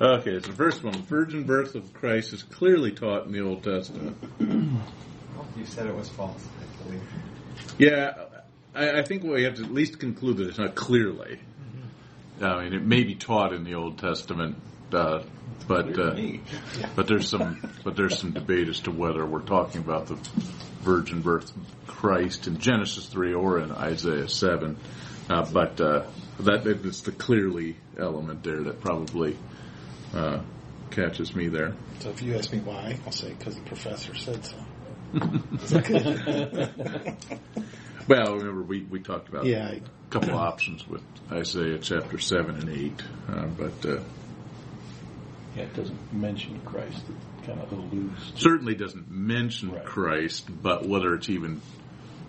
Okay, 0.00 0.40
so 0.40 0.48
the 0.48 0.56
first 0.56 0.82
one, 0.82 0.94
virgin 1.02 1.44
birth 1.44 1.74
of 1.74 1.92
Christ 1.92 2.32
is 2.32 2.42
clearly 2.42 2.90
taught 2.90 3.26
in 3.26 3.32
the 3.32 3.42
Old 3.42 3.62
Testament. 3.62 4.16
You 4.40 5.66
said 5.66 5.86
it 5.86 5.94
was 5.94 6.08
false, 6.08 6.42
I 6.42 6.84
believe. 6.84 7.02
Yeah, 7.76 8.14
I, 8.74 9.00
I 9.00 9.02
think 9.02 9.24
we 9.24 9.42
have 9.42 9.56
to 9.56 9.64
at 9.64 9.74
least 9.74 9.98
conclude 9.98 10.38
that 10.38 10.48
it's 10.48 10.58
not 10.58 10.74
clearly. 10.74 11.38
I 12.40 12.64
mean, 12.64 12.72
it 12.72 12.82
may 12.82 13.04
be 13.04 13.14
taught 13.14 13.52
in 13.52 13.64
the 13.64 13.74
Old 13.74 13.98
Testament, 13.98 14.56
uh, 14.90 15.22
but 15.68 15.98
uh, 15.98 16.16
but 16.96 17.06
there's 17.06 17.28
some 17.28 17.70
but 17.84 17.94
there's 17.94 18.18
some 18.18 18.32
debate 18.32 18.68
as 18.68 18.80
to 18.80 18.90
whether 18.90 19.26
we're 19.26 19.42
talking 19.42 19.82
about 19.82 20.06
the 20.06 20.14
virgin 20.80 21.20
birth 21.20 21.54
of 21.54 21.86
Christ 21.86 22.46
in 22.46 22.56
Genesis 22.56 23.04
three 23.04 23.34
or 23.34 23.58
in 23.58 23.70
Isaiah 23.70 24.30
seven. 24.30 24.78
Uh, 25.28 25.44
but 25.52 25.78
uh, 25.78 26.04
that 26.38 26.66
it's 26.66 27.02
the 27.02 27.12
clearly 27.12 27.76
element 27.98 28.42
there 28.42 28.62
that 28.62 28.80
probably 28.80 29.36
uh, 30.14 30.40
catches 30.90 31.34
me 31.34 31.48
there. 31.48 31.74
So 32.00 32.10
if 32.10 32.22
you 32.22 32.36
ask 32.36 32.52
me 32.52 32.58
why, 32.60 32.98
I'll 33.06 33.12
say 33.12 33.30
because 33.30 33.54
the 33.56 33.62
professor 33.62 34.14
said 34.14 34.44
so. 34.44 34.56
Well, 38.08 38.36
remember 38.38 38.62
we, 38.62 38.82
we 38.82 39.00
talked 39.00 39.28
about 39.28 39.44
Yeah, 39.44 39.68
I- 39.68 39.72
a 39.74 40.10
couple 40.10 40.30
of 40.30 40.36
options 40.36 40.88
with 40.88 41.02
Isaiah 41.30 41.78
chapter 41.78 42.18
seven 42.18 42.56
and 42.56 42.68
eight, 42.68 43.02
uh, 43.28 43.46
but 43.46 43.84
uh, 43.86 44.00
Yeah, 45.54 45.64
it 45.64 45.74
doesn't 45.74 46.12
mention 46.12 46.60
Christ. 46.64 47.04
It 47.08 47.46
kind 47.46 47.60
of 47.60 47.70
alludes 47.70 48.32
to 48.32 48.40
certainly 48.40 48.74
doesn't 48.74 49.08
mention 49.10 49.72
Right. 49.72 49.84
Christ, 49.84 50.48
but 50.62 50.86
whether 50.88 51.14
it's 51.14 51.28
even 51.28 51.60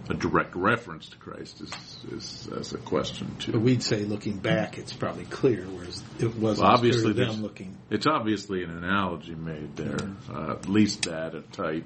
a 0.10 0.14
direct 0.14 0.56
reference 0.56 1.10
to 1.10 1.18
Christ 1.18 1.62
is 1.62 1.72
is, 2.12 2.48
is 2.52 2.74
a 2.74 2.78
question 2.78 3.36
too. 3.40 3.54
But 3.54 3.62
we'd 3.62 3.84
say 3.84 4.04
looking 4.04 4.38
back, 4.38 4.78
it's 4.78 4.94
probably 4.94 5.26
clear, 5.26 5.64
whereas 5.64 6.04
it 6.20 6.36
wasn't 6.36 6.66
Well, 6.68 6.76
obviously 6.76 7.14
them 7.14 7.42
looking. 7.42 7.78
It's 7.90 8.08
obviously 8.08 8.64
an 8.64 8.72
analogy 8.72 9.36
made 9.36 9.76
there, 9.76 10.00
uh, 10.30 10.54
at 10.54 10.68
least 10.68 11.04
that 11.04 11.36
a 11.36 11.42
type, 11.42 11.86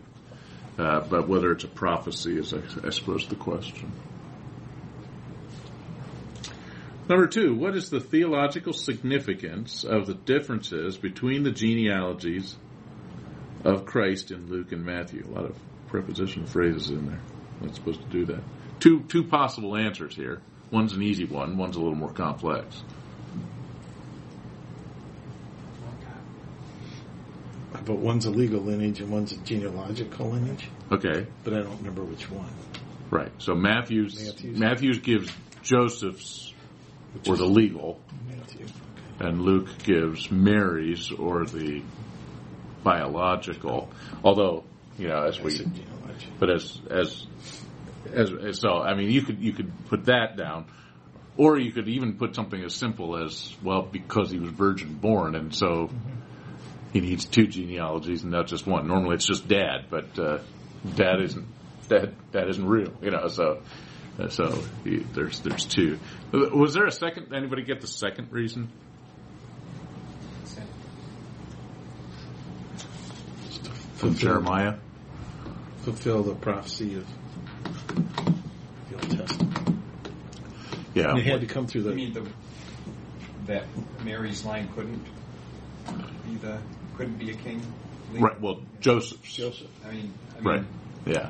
uh, 0.77 1.01
but 1.01 1.27
whether 1.27 1.51
it's 1.51 1.63
a 1.63 1.69
prophecy 1.69 2.37
is, 2.37 2.53
I, 2.53 2.61
I 2.83 2.89
suppose, 2.89 3.27
the 3.27 3.35
question. 3.35 3.91
Number 7.07 7.27
two, 7.27 7.53
what 7.53 7.75
is 7.75 7.91
the 7.91 7.99
theological 7.99 8.73
significance 8.73 9.83
of 9.83 10.07
the 10.07 10.15
differences 10.15 10.97
between 10.97 11.43
the 11.43 11.51
genealogies 11.51 12.55
of 13.63 13.85
Christ 13.85 14.31
in 14.31 14.47
Luke 14.47 14.71
and 14.71 14.83
Matthew? 14.83 15.23
A 15.27 15.31
lot 15.31 15.45
of 15.45 15.55
preposition 15.87 16.47
phrases 16.47 16.89
in 16.89 17.05
there. 17.05 17.21
Not 17.61 17.75
supposed 17.75 18.01
to 18.01 18.07
do 18.07 18.25
that. 18.25 18.41
Two 18.79 19.01
two 19.01 19.23
possible 19.23 19.75
answers 19.75 20.15
here. 20.15 20.41
One's 20.71 20.93
an 20.93 21.01
easy 21.01 21.25
one. 21.25 21.57
One's 21.57 21.75
a 21.75 21.79
little 21.79 21.95
more 21.95 22.11
complex. 22.11 22.83
But 27.85 27.97
one's 27.97 28.25
a 28.25 28.31
legal 28.31 28.61
lineage 28.61 28.99
and 28.99 29.11
one's 29.11 29.31
a 29.31 29.37
genealogical 29.37 30.31
lineage. 30.31 30.69
Okay, 30.91 31.27
But 31.43 31.53
I 31.53 31.57
don't 31.57 31.77
remember 31.77 32.03
which 32.03 32.29
one. 32.31 32.49
Right. 33.11 33.31
So 33.37 33.53
Matthews 33.53 34.15
Matthews. 34.25 34.59
Matthews, 34.59 34.99
gives 34.99 35.31
Joseph's 35.61 36.53
Which 37.13 37.27
or 37.27 37.37
the 37.37 37.45
legal, 37.45 37.99
Matthew. 38.27 38.65
and 39.19 39.41
Luke 39.41 39.67
gives 39.83 40.31
Mary's 40.31 41.11
or 41.11 41.45
the 41.45 41.83
biological. 42.83 43.89
Although 44.23 44.63
you 44.97 45.09
know, 45.09 45.23
as 45.23 45.39
we. 45.39 45.51
But 46.39 46.49
as 46.49 46.79
as 46.89 47.27
as, 48.13 48.59
so, 48.59 48.81
I 48.81 48.95
mean, 48.95 49.11
you 49.11 49.21
could 49.21 49.41
you 49.41 49.53
could 49.53 49.71
put 49.87 50.05
that 50.05 50.37
down, 50.37 50.65
or 51.37 51.57
you 51.57 51.71
could 51.71 51.87
even 51.87 52.17
put 52.17 52.35
something 52.35 52.61
as 52.63 52.73
simple 52.73 53.23
as 53.23 53.53
well 53.63 53.81
because 53.81 54.31
he 54.31 54.39
was 54.39 54.51
virgin 54.51 54.93
born, 54.95 55.35
and 55.35 55.53
so 55.53 55.89
he 56.93 57.01
needs 57.01 57.25
two 57.25 57.47
genealogies 57.47 58.23
and 58.23 58.31
not 58.31 58.47
just 58.47 58.65
one. 58.65 58.87
Normally, 58.87 59.15
it's 59.15 59.25
just 59.25 59.47
dad, 59.47 59.87
but 59.89 60.17
uh, 60.17 60.39
dad 60.95 61.21
isn't 61.21 61.45
dad 61.89 62.15
dad 62.31 62.49
isn't 62.49 62.65
real, 62.65 62.93
you 63.01 63.11
know. 63.11 63.27
So 63.27 63.61
uh, 64.19 64.29
so 64.29 64.63
he, 64.83 64.97
there's 64.97 65.39
there's 65.41 65.65
two. 65.65 65.99
Was 66.31 66.73
there 66.73 66.85
a 66.85 66.91
second? 66.91 67.33
Anybody 67.33 67.63
get 67.63 67.81
the 67.81 67.87
second 67.87 68.31
reason? 68.31 68.69
From 73.95 74.15
Jeremiah. 74.15 74.75
Fulfill 75.85 76.23
the 76.23 76.33
prophecy 76.33 76.95
of 76.95 77.05
the 78.89 78.95
Old 78.95 79.19
Testament. 79.19 79.69
Yeah. 80.95 81.11
And 81.11 81.19
it 81.19 81.25
had 81.25 81.41
to 81.41 81.45
come 81.45 81.67
through 81.67 81.83
You 81.83 81.89
the. 81.89 81.95
mean 81.95 82.13
the, 82.13 82.27
that 83.45 83.65
Mary's 84.03 84.43
line 84.43 84.67
couldn't 84.73 85.05
be 86.25 86.37
the 86.37 86.57
couldn't 86.97 87.19
be 87.19 87.29
a 87.29 87.35
king? 87.35 87.61
Right. 88.13 88.41
Well, 88.41 88.61
Joseph's. 88.79 89.31
Joseph. 89.31 89.67
I 89.85 89.91
mean, 89.91 90.13
I 90.31 90.41
mean 90.41 90.43
Right. 90.43 90.65
Yeah. 91.05 91.29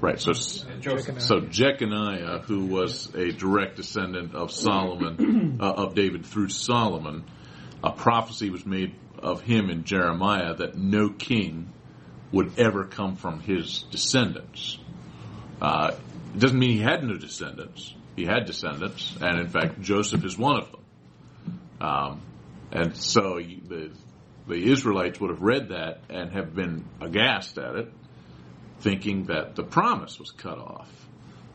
Right. 0.00 0.18
So 0.18 0.32
Joseph. 0.32 1.22
so 1.22 1.40
Jeconiah, 1.40 2.40
who 2.40 2.66
was 2.66 3.14
a 3.14 3.30
direct 3.30 3.76
descendant 3.76 4.34
of 4.34 4.50
Solomon, 4.50 5.58
uh, 5.60 5.72
of 5.74 5.94
David 5.94 6.26
through 6.26 6.48
Solomon, 6.48 7.24
a 7.84 7.92
prophecy 7.92 8.50
was 8.50 8.66
made 8.66 8.96
of 9.20 9.42
him 9.42 9.70
in 9.70 9.84
Jeremiah 9.84 10.54
that 10.54 10.76
no 10.76 11.10
king 11.10 11.72
would 12.32 12.58
ever 12.58 12.84
come 12.84 13.16
from 13.16 13.40
his 13.40 13.82
descendants. 13.90 14.78
Uh, 15.60 15.92
it 16.34 16.38
doesn't 16.38 16.58
mean 16.58 16.70
he 16.70 16.82
had 16.82 17.02
no 17.02 17.16
descendants. 17.16 17.94
He 18.16 18.24
had 18.24 18.46
descendants, 18.46 19.16
and 19.20 19.38
in 19.38 19.48
fact, 19.48 19.80
Joseph 19.80 20.24
is 20.24 20.38
one 20.38 20.58
of 20.58 20.70
them. 20.70 20.80
Um, 21.80 22.22
and 22.72 22.96
so 22.96 23.38
the 23.38 23.90
the 24.46 24.70
Israelites 24.70 25.20
would 25.20 25.30
have 25.30 25.42
read 25.42 25.68
that 25.68 26.00
and 26.08 26.32
have 26.32 26.54
been 26.54 26.84
aghast 27.00 27.56
at 27.56 27.76
it, 27.76 27.92
thinking 28.80 29.26
that 29.26 29.54
the 29.54 29.62
promise 29.62 30.18
was 30.18 30.32
cut 30.32 30.58
off. 30.58 30.90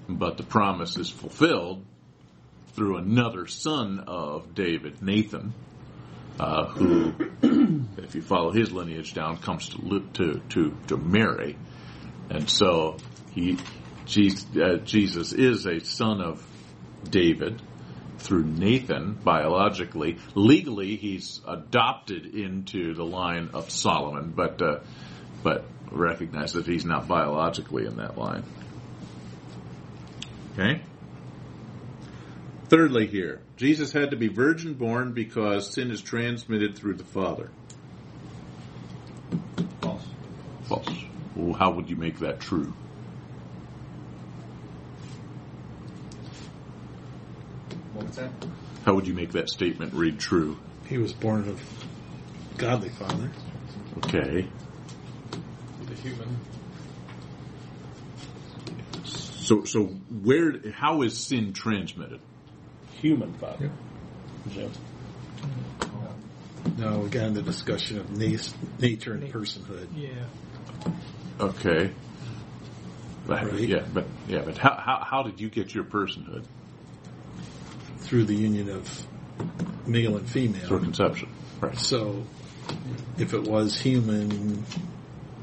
But 0.08 0.38
the 0.38 0.44
promise 0.44 0.96
is 0.98 1.10
fulfilled 1.10 1.84
through 2.74 2.98
another 2.98 3.48
son 3.48 4.04
of 4.08 4.56
David, 4.56 5.02
Nathan, 5.02 5.54
uh, 6.40 6.66
who, 6.68 7.14
if 7.98 8.16
you 8.16 8.22
follow 8.22 8.52
his 8.52 8.72
lineage 8.72 9.14
down, 9.14 9.38
comes 9.38 9.70
to 9.70 10.00
to 10.14 10.42
to, 10.50 10.78
to 10.88 10.98
Mary, 10.98 11.58
and 12.30 12.50
so 12.50 12.98
he 13.34 13.58
Jesus, 14.06 14.46
uh, 14.56 14.78
Jesus 14.84 15.34
is 15.34 15.66
a 15.66 15.80
son 15.80 16.22
of 16.22 16.46
David 17.10 17.62
through 18.20 18.46
Nathan 18.46 19.14
biologically. 19.14 20.18
Legally, 20.36 20.96
he's 20.96 21.42
adopted 21.48 22.26
into 22.26 22.94
the 22.94 23.06
line 23.06 23.52
of 23.54 23.70
Solomon, 23.70 24.34
but 24.36 24.62
uh, 24.62 24.80
but 25.44 25.66
recognize 25.92 26.54
that 26.54 26.66
he's 26.66 26.86
not 26.86 27.08
biologically 27.08 27.86
in 27.86 27.98
that 27.98 28.18
line. 28.18 28.44
Okay. 30.54 30.82
Thirdly, 32.68 33.06
here 33.06 33.42
Jesus 33.58 33.92
had 33.92 34.12
to 34.12 34.18
be 34.18 34.28
virgin 34.28 34.74
born 34.74 35.14
because 35.14 35.72
sin 35.72 35.92
is 35.92 36.02
transmitted 36.02 36.76
through 36.76 36.96
the 36.96 37.04
father. 37.04 37.52
False. 39.82 40.08
False. 40.64 40.88
Well, 41.36 41.54
how 41.54 41.72
would 41.72 41.90
you 41.90 41.96
make 41.96 42.20
that 42.20 42.40
true? 42.40 42.74
What 47.94 48.08
was 48.08 48.16
that? 48.16 48.32
How 48.84 48.96
would 48.96 49.08
you 49.08 49.14
make 49.14 49.34
that 49.34 49.50
statement 49.50 49.94
read 49.94 50.20
true? 50.20 50.58
He 50.88 50.98
was 50.98 51.14
born 51.14 51.48
of 51.48 51.62
godly 52.58 52.90
father. 52.90 53.32
Okay. 53.98 54.48
The 55.86 55.96
human. 55.96 56.40
So 59.04 59.64
so 59.66 59.86
where 59.86 60.72
how 60.72 61.04
is 61.04 61.16
sin 61.16 61.54
transmitted? 61.54 62.20
Human 63.02 63.34
father. 63.34 63.72
Jim. 64.50 64.72
No, 66.78 67.00
we 67.00 67.10
got 67.10 67.28
into 67.28 67.42
discussion 67.42 68.00
of 68.00 68.10
nas- 68.18 68.54
nature 68.80 69.14
and 69.14 69.32
personhood. 69.32 69.88
Yeah. 69.96 70.10
Okay. 71.40 71.92
But, 73.28 73.52
Right. 73.52 73.62
Yeah, 73.62 73.84
but 73.94 74.06
yeah, 74.28 74.42
but 74.46 74.58
how, 74.58 74.76
how 74.76 75.04
how 75.04 75.24
did 75.24 75.40
you 75.40 75.50
get 75.50 75.74
your 75.74 75.84
personhood 75.84 76.44
through 78.00 78.26
the 78.26 78.36
union 78.36 78.70
of 78.70 79.08
male 79.88 80.18
and 80.18 80.30
female. 80.30 80.68
through 80.68 80.82
conception? 80.82 81.30
Right. 81.60 81.78
So, 81.78 82.24
if 83.18 83.34
it 83.34 83.44
was 83.44 83.80
human, 83.80 84.64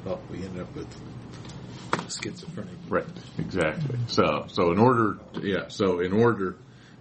well, 0.05 0.21
we 0.31 0.39
end 0.45 0.61
up 0.61 0.73
with 0.77 0.87
schizophrenic. 2.09 2.75
Right. 2.89 3.05
Exactly. 3.39 3.99
So 4.07 4.47
so 4.49 4.71
in 4.73 4.79
order 4.79 5.19
yeah, 5.41 5.69
so 5.69 6.01
in 6.01 6.13
order 6.13 6.57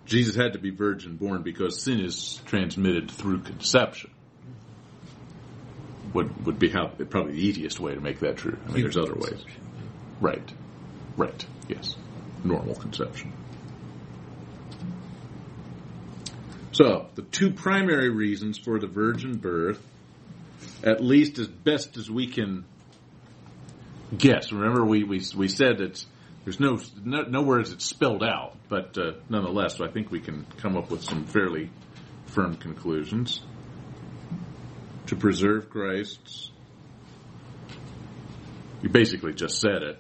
Jesus 0.06 0.36
had 0.36 0.54
to 0.54 0.60
be 0.60 0.72
virgin 0.72 1.16
born 1.16 1.44
because 1.44 1.82
sin 1.82 2.00
is 2.00 2.42
transmitted 2.46 3.10
through 3.12 3.42
conception. 3.42 4.12
Would 6.14 6.46
would 6.46 6.60
be 6.60 6.70
how 6.70 6.88
probably 6.88 7.34
the 7.34 7.48
easiest 7.48 7.80
way 7.80 7.94
to 7.94 8.02
make 8.02 8.20
that 8.20 8.38
true. 8.38 8.58
I 8.68 8.72
mean 8.72 8.82
there's 8.82 8.98
other 8.98 9.16
ways. 9.16 9.44
Right. 10.20 10.54
Right. 11.16 11.46
Yes. 11.68 11.96
Normal 12.44 12.76
conception. 12.76 13.34
So, 16.74 17.08
the 17.16 17.22
two 17.22 17.52
primary 17.52 18.10
reasons 18.10 18.58
for 18.58 18.80
the 18.80 18.88
virgin 18.88 19.38
birth, 19.38 19.82
at 20.84 21.04
least 21.04 21.38
as 21.38 21.48
best 21.48 21.98
as 21.98 22.10
we 22.10 22.28
can 22.28 22.64
guess. 24.18 24.52
Remember, 24.52 24.86
we, 24.86 25.04
we, 25.04 25.22
we 25.36 25.48
said 25.50 25.80
that 25.80 26.04
there's 26.44 26.60
no, 26.60 26.80
no, 27.04 27.24
nowhere 27.24 27.60
is 27.60 27.72
it 27.72 27.82
spelled 27.82 28.24
out, 28.24 28.58
but 28.68 28.98
uh, 28.98 29.14
nonetheless, 29.30 29.80
I 29.80 29.90
think 29.90 30.12
we 30.12 30.20
can 30.20 30.46
come 30.58 30.76
up 30.76 30.90
with 30.90 31.04
some 31.04 31.26
fairly 31.26 31.70
firm 32.26 32.56
conclusions. 32.56 33.42
To 35.08 35.16
preserve 35.16 35.70
Christ's. 35.70 36.52
You 38.82 38.90
basically 38.90 39.34
just 39.34 39.60
said 39.60 39.84
it. 39.84 40.00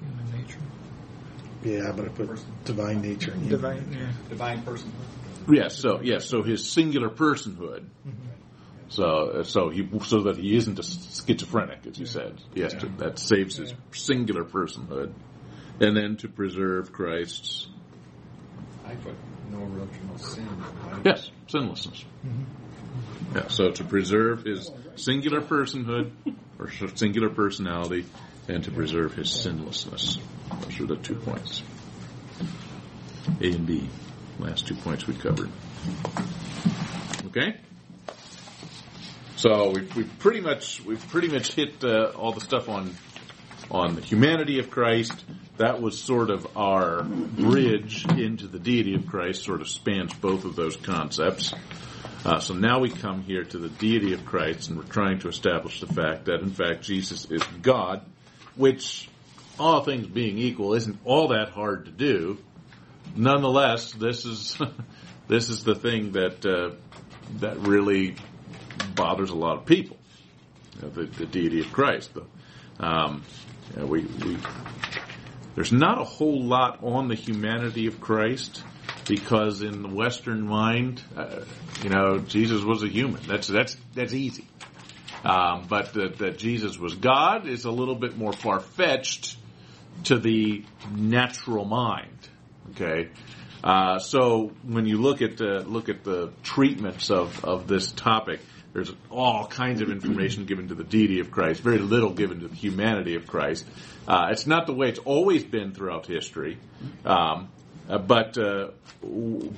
Human 0.00 0.40
nature. 0.40 0.60
Yeah, 1.64 1.92
but 1.94 2.06
I 2.06 2.08
put 2.08 2.64
divine 2.64 3.02
nature 3.02 3.32
in 3.32 3.40
here. 3.40 3.50
Divine, 3.50 3.92
yeah. 3.92 4.12
Divine 4.28 4.62
person. 4.62 4.92
Yes, 5.50 5.76
so 5.76 6.00
yes, 6.02 6.26
so 6.26 6.42
his 6.42 6.66
singular 6.70 7.10
personhood. 7.10 7.86
So 8.88 9.42
so 9.42 9.70
he 9.70 9.88
so 10.04 10.22
that 10.22 10.36
he 10.36 10.56
isn't 10.56 10.78
a 10.78 10.82
schizophrenic, 10.82 11.86
as 11.86 11.98
you 11.98 12.06
said. 12.06 12.40
Yes, 12.54 12.74
to, 12.74 12.86
that 12.98 13.18
saves 13.18 13.56
his 13.56 13.74
singular 13.92 14.44
personhood, 14.44 15.12
and 15.80 15.96
then 15.96 16.16
to 16.18 16.28
preserve 16.28 16.92
Christ's 16.92 17.68
I 18.86 18.94
put 18.96 19.14
no 19.50 19.58
original 19.58 20.18
sin. 20.18 20.48
right? 20.86 21.00
yes 21.04 21.30
sinlessness. 21.48 22.04
Yeah, 23.34 23.48
so 23.48 23.70
to 23.70 23.84
preserve 23.84 24.44
his 24.44 24.70
singular 24.96 25.40
personhood 25.40 26.12
or 26.58 26.70
singular 26.94 27.30
personality, 27.30 28.06
and 28.48 28.62
to 28.64 28.70
preserve 28.70 29.14
his 29.14 29.30
sinlessness. 29.30 30.18
Those 30.60 30.80
are 30.80 30.86
the 30.86 30.96
two 30.96 31.16
points. 31.16 31.62
A 33.40 33.46
and 33.46 33.66
B, 33.66 33.88
last 34.38 34.66
two 34.66 34.74
points 34.76 35.06
we 35.06 35.14
covered. 35.14 35.50
Okay. 37.26 37.56
So 39.36 39.70
we've, 39.70 39.96
we've 39.96 40.18
pretty 40.18 40.40
much 40.40 40.84
we've 40.84 41.06
pretty 41.08 41.28
much 41.28 41.52
hit 41.52 41.82
uh, 41.84 42.12
all 42.14 42.32
the 42.32 42.40
stuff 42.40 42.68
on 42.68 42.94
on 43.70 43.94
the 43.94 44.00
humanity 44.00 44.58
of 44.58 44.70
Christ. 44.70 45.24
That 45.56 45.80
was 45.80 45.98
sort 45.98 46.30
of 46.30 46.56
our 46.56 47.04
bridge 47.04 48.06
into 48.10 48.48
the 48.48 48.58
deity 48.58 48.94
of 48.94 49.06
Christ. 49.06 49.44
Sort 49.44 49.60
of 49.60 49.68
spans 49.68 50.12
both 50.14 50.44
of 50.44 50.56
those 50.56 50.76
concepts. 50.76 51.54
Uh, 52.24 52.40
so 52.40 52.54
now 52.54 52.80
we 52.80 52.90
come 52.90 53.22
here 53.22 53.44
to 53.44 53.58
the 53.58 53.68
deity 53.68 54.14
of 54.14 54.24
Christ, 54.24 54.68
and 54.68 54.78
we're 54.78 54.84
trying 54.84 55.18
to 55.20 55.28
establish 55.28 55.80
the 55.80 55.86
fact 55.86 56.24
that 56.24 56.40
in 56.40 56.50
fact 56.50 56.82
Jesus 56.82 57.30
is 57.30 57.42
God, 57.62 58.02
which 58.56 59.08
all 59.58 59.82
things 59.82 60.06
being 60.06 60.38
equal 60.38 60.74
isn't 60.74 60.98
all 61.04 61.28
that 61.28 61.50
hard 61.50 61.84
to 61.84 61.90
do. 61.90 62.38
Nonetheless, 63.14 63.92
this 63.92 64.24
is 64.24 64.58
this 65.28 65.50
is 65.50 65.64
the 65.64 65.74
thing 65.74 66.12
that 66.12 66.44
uh, 66.44 66.74
that 67.40 67.58
really 67.58 68.16
bothers 68.94 69.30
a 69.30 69.36
lot 69.36 69.58
of 69.58 69.66
people. 69.66 69.98
You 70.76 70.82
know, 70.82 70.88
the, 70.88 71.04
the 71.04 71.26
deity 71.26 71.60
of 71.60 71.72
Christ. 71.72 72.12
The, 72.14 72.24
um, 72.80 73.22
you 73.74 73.80
know, 73.80 73.86
we, 73.86 74.02
we 74.02 74.36
there's 75.54 75.72
not 75.72 76.00
a 76.00 76.04
whole 76.04 76.42
lot 76.42 76.82
on 76.82 77.08
the 77.08 77.14
humanity 77.14 77.86
of 77.86 78.00
Christ 78.00 78.62
because 79.06 79.62
in 79.62 79.82
the 79.82 79.88
Western 79.88 80.46
mind, 80.46 81.02
uh, 81.16 81.44
you 81.82 81.90
know, 81.90 82.18
Jesus 82.18 82.62
was 82.62 82.82
a 82.82 82.88
human. 82.88 83.22
That's 83.26 83.46
that's 83.46 83.76
that's 83.94 84.12
easy. 84.12 84.46
Um, 85.24 85.66
but 85.68 85.94
that, 85.94 86.18
that 86.18 86.38
Jesus 86.38 86.78
was 86.78 86.94
God 86.94 87.46
is 87.46 87.64
a 87.64 87.70
little 87.70 87.94
bit 87.94 88.16
more 88.16 88.32
far 88.32 88.60
fetched 88.60 89.36
to 90.04 90.18
the 90.18 90.64
natural 90.94 91.64
mind. 91.64 92.10
Okay, 92.70 93.10
uh, 93.62 93.98
so 93.98 94.52
when 94.64 94.86
you 94.86 94.98
look 94.98 95.22
at 95.22 95.36
the, 95.36 95.60
look 95.60 95.88
at 95.88 96.02
the 96.02 96.32
treatments 96.42 97.10
of 97.10 97.44
of 97.44 97.68
this 97.68 97.92
topic, 97.92 98.40
there's 98.74 98.92
all 99.08 99.46
kinds 99.46 99.80
of 99.80 99.88
information 99.88 100.46
given 100.46 100.68
to 100.68 100.74
the 100.74 100.82
deity 100.82 101.20
of 101.20 101.30
Christ, 101.30 101.60
very 101.60 101.78
little 101.78 102.10
given 102.10 102.40
to 102.40 102.48
the 102.48 102.56
humanity 102.56 103.14
of 103.14 103.26
Christ. 103.26 103.64
Uh, 104.06 104.28
it's 104.32 104.48
not 104.48 104.66
the 104.66 104.74
way 104.74 104.88
it's 104.88 104.98
always 104.98 105.44
been 105.44 105.72
throughout 105.72 106.06
history, 106.06 106.58
um, 107.06 107.48
uh, 107.88 107.98
but 107.98 108.36
uh, 108.36 108.70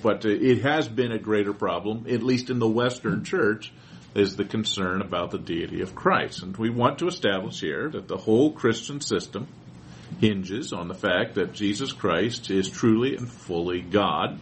but 0.02 0.26
it 0.26 0.62
has 0.62 0.86
been 0.86 1.12
a 1.12 1.18
greater 1.18 1.54
problem, 1.54 2.04
at 2.10 2.22
least 2.22 2.50
in 2.50 2.58
the 2.58 2.68
Western 2.68 3.24
Church, 3.24 3.72
is 4.14 4.36
the 4.36 4.44
concern 4.44 5.00
about 5.00 5.30
the 5.30 5.38
deity 5.38 5.80
of 5.80 5.94
Christ, 5.94 6.42
and 6.42 6.54
we 6.56 6.68
want 6.68 6.98
to 6.98 7.06
establish 7.06 7.60
here 7.60 7.88
that 7.88 8.08
the 8.08 8.18
whole 8.18 8.52
Christian 8.52 9.00
system 9.00 9.48
hinges 10.20 10.74
on 10.74 10.88
the 10.88 10.94
fact 10.94 11.36
that 11.36 11.54
Jesus 11.54 11.92
Christ 11.92 12.50
is 12.50 12.68
truly 12.68 13.16
and 13.16 13.30
fully 13.30 13.80
God, 13.80 14.38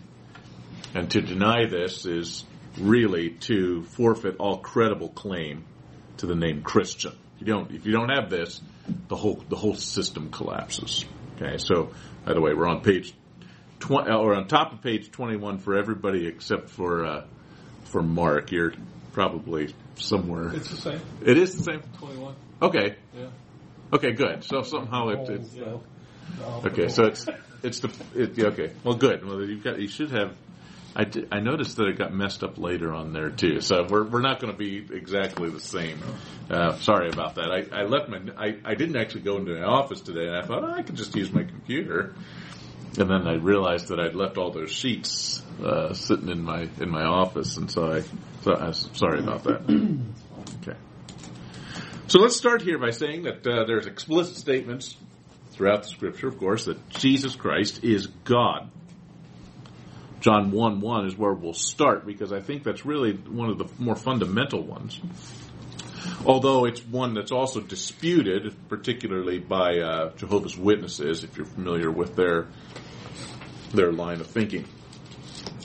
and 0.95 1.09
to 1.13 1.21
deny 1.21 1.67
this 1.67 2.07
is 2.07 2.45
really 2.79 3.31
to 3.31 3.83
forfeit 3.85 4.37
all 4.39 4.59
credible 4.59 5.09
claim 5.09 5.65
to 6.19 6.27
the 6.27 6.35
name 6.35 6.63
Christian. 6.63 7.13
You 7.39 7.47
don't 7.47 7.71
if 7.73 7.87
you 7.87 7.93
don't 7.93 8.11
have 8.11 8.31
this, 8.31 8.61
the 9.09 9.17
whole 9.17 9.43
the 9.49 9.57
whole 9.57 9.75
system 9.75 10.31
collapses. 10.31 11.05
Okay, 11.37 11.59
so 11.59 11.91
by 12.25 12.33
the 12.35 12.41
way, 12.41 12.55
we're 12.55 12.69
on 12.69 12.81
page 12.81 13.13
twenty 13.81 14.11
or 14.11 14.35
on 14.35 14.47
top 14.47 14.73
of 14.73 14.83
page 14.83 15.11
twenty 15.11 15.37
one 15.37 15.59
for 15.59 15.77
everybody 15.77 16.27
except 16.27 16.71
for 16.71 17.05
uh, 17.05 17.25
for 17.85 18.03
Mark. 18.03 18.53
You're 18.53 18.73
probably 19.13 19.75
somewhere. 19.97 20.53
It's 20.55 20.71
the 20.71 20.77
same. 20.77 21.01
It 21.25 21.39
is 21.39 21.57
the 21.57 21.63
same. 21.63 21.83
21. 21.99 22.35
Okay, 22.63 22.97
Yeah. 23.17 23.27
okay, 23.93 24.13
good. 24.13 24.43
So 24.45 24.63
somehow 24.63 25.09
it, 25.09 25.29
it 25.29 25.43
Yeah. 25.55 25.77
Okay, 26.65 26.89
so 26.89 27.05
it's 27.05 27.27
it's 27.63 27.81
the 27.81 27.93
it, 28.15 28.39
okay. 28.39 28.73
Well, 28.83 28.95
good. 28.95 29.25
Well, 29.25 29.43
you've 29.45 29.63
got 29.63 29.79
you 29.81 29.89
should 29.89 30.11
have. 30.13 30.37
I, 30.97 31.05
did, 31.05 31.29
I 31.33 31.41
noticed 31.41 31.77
that 31.77 31.89
it 31.89 31.99
got 31.99 32.13
messed 32.15 32.45
up 32.45 32.57
later 32.57 32.93
on 32.93 33.13
there 33.13 33.31
too. 33.31 33.61
So 33.61 33.85
we're 33.89 34.05
we're 34.05 34.21
not 34.21 34.41
going 34.41 34.53
to 34.53 34.59
be 34.59 34.87
exactly 34.95 35.51
the 35.51 35.61
same. 35.61 35.99
Uh, 36.49 36.77
sorry 36.79 37.09
about 37.09 37.35
that. 37.35 37.51
I, 37.51 37.81
I 37.81 37.85
left 37.85 38.09
my 38.09 38.21
I, 38.37 38.57
I 38.65 38.75
didn't 38.75 38.97
actually 38.97 39.23
go 39.23 39.37
into 39.37 39.55
my 39.55 39.65
office 39.65 40.01
today, 40.01 40.27
and 40.27 40.37
I 40.37 40.43
thought 40.43 40.63
oh, 40.63 40.73
I 40.73 40.83
could 40.83 40.97
just 40.97 41.15
use 41.17 41.33
my 41.33 41.43
computer. 41.43 42.15
And 42.97 43.11
then 43.11 43.27
I 43.27 43.35
realized 43.35 43.89
that 43.89 43.99
I'd 43.99 44.15
left 44.15 44.39
all 44.39 44.53
those 44.53 44.71
sheets 44.71 45.43
uh, 45.61 45.95
sitting 45.95 46.29
in 46.29 46.43
my 46.43 46.69
in 46.81 46.91
my 46.91 47.03
office, 47.05 47.57
and 47.57 47.69
so 47.69 47.93
I 47.93 48.03
so 48.43 48.55
I 48.55 48.69
was 48.69 48.89
sorry 48.93 49.21
about 49.21 49.45
that. 49.45 49.99
Okay. 50.61 50.77
So 52.07 52.21
let's 52.21 52.37
start 52.37 52.63
here 52.63 52.79
by 52.79 52.91
saying 52.91 53.23
that 53.23 53.47
uh, 53.47 53.65
there's 53.67 53.87
explicit 53.87 54.37
statements 54.37 54.97
throughout 55.53 55.83
the 55.85 55.89
scripture, 55.89 56.29
of 56.29 56.39
course, 56.39 56.67
that 56.67 56.89
Jesus 56.91 57.35
Christ 57.35 57.83
is 57.83 58.07
God. 58.07 58.71
John 60.25 60.53
1 60.53 60.81
1 60.81 61.07
is 61.07 61.19
where 61.19 61.35
we'll 61.35 61.53
start 61.53 62.07
because 62.07 62.33
I 62.33 62.41
think 62.41 62.65
that's 62.65 62.87
really 62.87 63.13
one 63.13 63.51
of 63.51 63.59
the 63.59 63.67
more 63.79 63.95
fundamental 63.95 64.63
ones. 64.63 64.99
Although 66.25 66.65
it's 66.65 66.81
one 66.81 67.13
that's 67.13 67.31
also 67.31 67.61
disputed, 67.61 68.57
particularly 68.71 69.39
by 69.39 69.81
uh, 69.81 70.17
Jehovah's 70.17 70.57
Witnesses, 70.57 71.25
if 71.25 71.37
you're 71.37 71.45
familiar 71.45 71.91
with 71.91 72.17
their 72.17 72.47
their 73.73 73.93
line 73.93 74.23
of 74.23 74.27
thinking. 74.27 74.65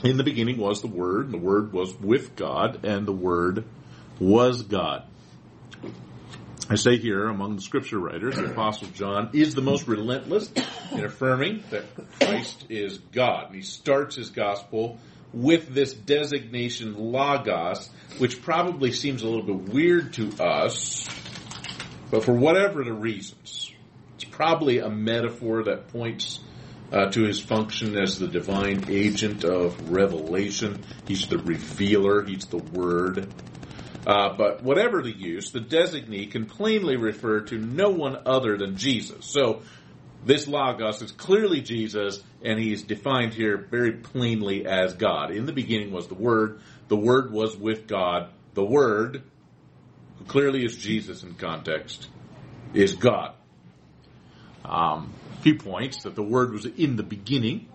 In 0.04 0.18
the 0.18 0.24
beginning 0.24 0.58
was 0.58 0.82
the 0.82 0.88
Word, 0.88 1.24
and 1.24 1.32
the 1.32 1.38
Word 1.38 1.72
was 1.72 1.94
with 1.98 2.36
God, 2.36 2.84
and 2.84 3.06
the 3.06 3.12
Word 3.12 3.64
was 4.18 4.62
God. 4.62 5.04
I 6.72 6.76
say 6.76 6.98
here 6.98 7.26
among 7.26 7.56
the 7.56 7.62
scripture 7.62 7.98
writers, 7.98 8.36
the 8.36 8.44
Apostle 8.44 8.86
John 8.94 9.30
is 9.32 9.56
the 9.56 9.60
most 9.60 9.88
relentless 9.88 10.52
in 10.92 11.04
affirming 11.04 11.64
that 11.70 11.82
Christ 12.20 12.66
is 12.68 12.98
God. 13.10 13.46
And 13.46 13.56
he 13.56 13.62
starts 13.62 14.14
his 14.14 14.30
gospel 14.30 14.96
with 15.32 15.74
this 15.74 15.92
designation 15.92 16.94
logos, 16.94 17.90
which 18.18 18.40
probably 18.40 18.92
seems 18.92 19.22
a 19.22 19.28
little 19.28 19.42
bit 19.42 19.74
weird 19.74 20.12
to 20.12 20.30
us, 20.40 21.08
but 22.12 22.22
for 22.22 22.34
whatever 22.34 22.84
the 22.84 22.92
reasons, 22.92 23.72
it's 24.14 24.24
probably 24.24 24.78
a 24.78 24.88
metaphor 24.88 25.64
that 25.64 25.88
points 25.88 26.38
uh, 26.92 27.06
to 27.10 27.24
his 27.24 27.40
function 27.40 28.00
as 28.00 28.20
the 28.20 28.28
divine 28.28 28.84
agent 28.88 29.42
of 29.42 29.90
revelation. 29.90 30.84
He's 31.08 31.26
the 31.26 31.38
revealer. 31.38 32.24
He's 32.24 32.46
the 32.46 32.58
word. 32.58 33.26
Uh, 34.06 34.34
but 34.34 34.62
whatever 34.62 35.02
the 35.02 35.12
use, 35.12 35.50
the 35.50 35.60
designee 35.60 36.30
can 36.30 36.46
plainly 36.46 36.96
refer 36.96 37.40
to 37.40 37.58
no 37.58 37.90
one 37.90 38.18
other 38.24 38.56
than 38.56 38.76
Jesus. 38.76 39.26
So 39.26 39.62
this 40.24 40.46
Logos 40.46 41.02
is 41.02 41.12
clearly 41.12 41.60
Jesus, 41.60 42.22
and 42.42 42.58
he's 42.58 42.82
defined 42.82 43.34
here 43.34 43.56
very 43.56 43.92
plainly 43.92 44.66
as 44.66 44.94
God. 44.94 45.30
In 45.30 45.46
the 45.46 45.52
beginning 45.52 45.92
was 45.92 46.08
the 46.08 46.14
Word. 46.14 46.60
The 46.88 46.96
Word 46.96 47.30
was 47.30 47.56
with 47.56 47.86
God. 47.86 48.30
The 48.54 48.64
Word, 48.64 49.22
who 50.18 50.24
clearly 50.24 50.64
is 50.64 50.76
Jesus 50.76 51.22
in 51.22 51.34
context, 51.34 52.08
is 52.74 52.94
God. 52.94 53.34
Um, 54.64 55.12
few 55.40 55.56
points 55.56 56.02
that 56.02 56.14
the 56.14 56.22
Word 56.22 56.52
was 56.52 56.66
in 56.66 56.96
the 56.96 57.02
beginning 57.02 57.66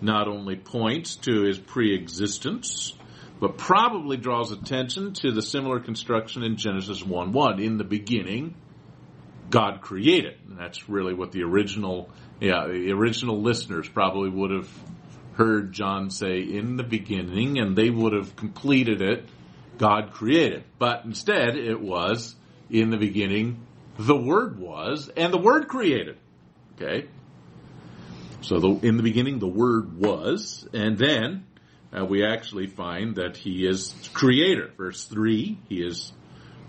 not 0.00 0.28
only 0.28 0.56
points 0.56 1.14
to 1.16 1.42
his 1.42 1.58
pre-existence, 1.58 2.94
but 3.42 3.58
probably 3.58 4.16
draws 4.16 4.52
attention 4.52 5.14
to 5.14 5.32
the 5.32 5.42
similar 5.42 5.80
construction 5.80 6.44
in 6.44 6.56
Genesis 6.56 7.04
1 7.04 7.32
1. 7.32 7.58
In 7.58 7.76
the 7.76 7.82
beginning, 7.82 8.54
God 9.50 9.80
created. 9.80 10.38
And 10.48 10.56
that's 10.56 10.88
really 10.88 11.12
what 11.12 11.32
the 11.32 11.42
original, 11.42 12.08
yeah, 12.40 12.68
the 12.68 12.92
original 12.92 13.42
listeners 13.42 13.88
probably 13.88 14.30
would 14.30 14.52
have 14.52 14.70
heard 15.34 15.72
John 15.72 16.10
say 16.10 16.38
in 16.38 16.76
the 16.76 16.84
beginning, 16.84 17.58
and 17.58 17.74
they 17.74 17.90
would 17.90 18.12
have 18.12 18.36
completed 18.36 19.02
it, 19.02 19.28
God 19.76 20.12
created. 20.12 20.62
But 20.78 21.04
instead, 21.04 21.56
it 21.56 21.80
was 21.80 22.36
in 22.70 22.90
the 22.90 22.96
beginning, 22.96 23.66
the 23.98 24.16
Word 24.16 24.60
was, 24.60 25.10
and 25.16 25.32
the 25.32 25.38
Word 25.38 25.66
created. 25.66 26.16
Okay? 26.76 27.08
So 28.42 28.60
the, 28.60 28.86
in 28.86 28.98
the 28.98 29.02
beginning, 29.02 29.40
the 29.40 29.48
Word 29.48 29.98
was, 29.98 30.64
and 30.72 30.96
then 30.96 31.44
uh, 31.92 32.04
we 32.04 32.24
actually 32.24 32.66
find 32.66 33.16
that 33.16 33.36
He 33.36 33.66
is 33.66 33.94
Creator. 34.12 34.72
Verse 34.76 35.04
three, 35.04 35.58
He 35.68 35.76
is 35.76 36.12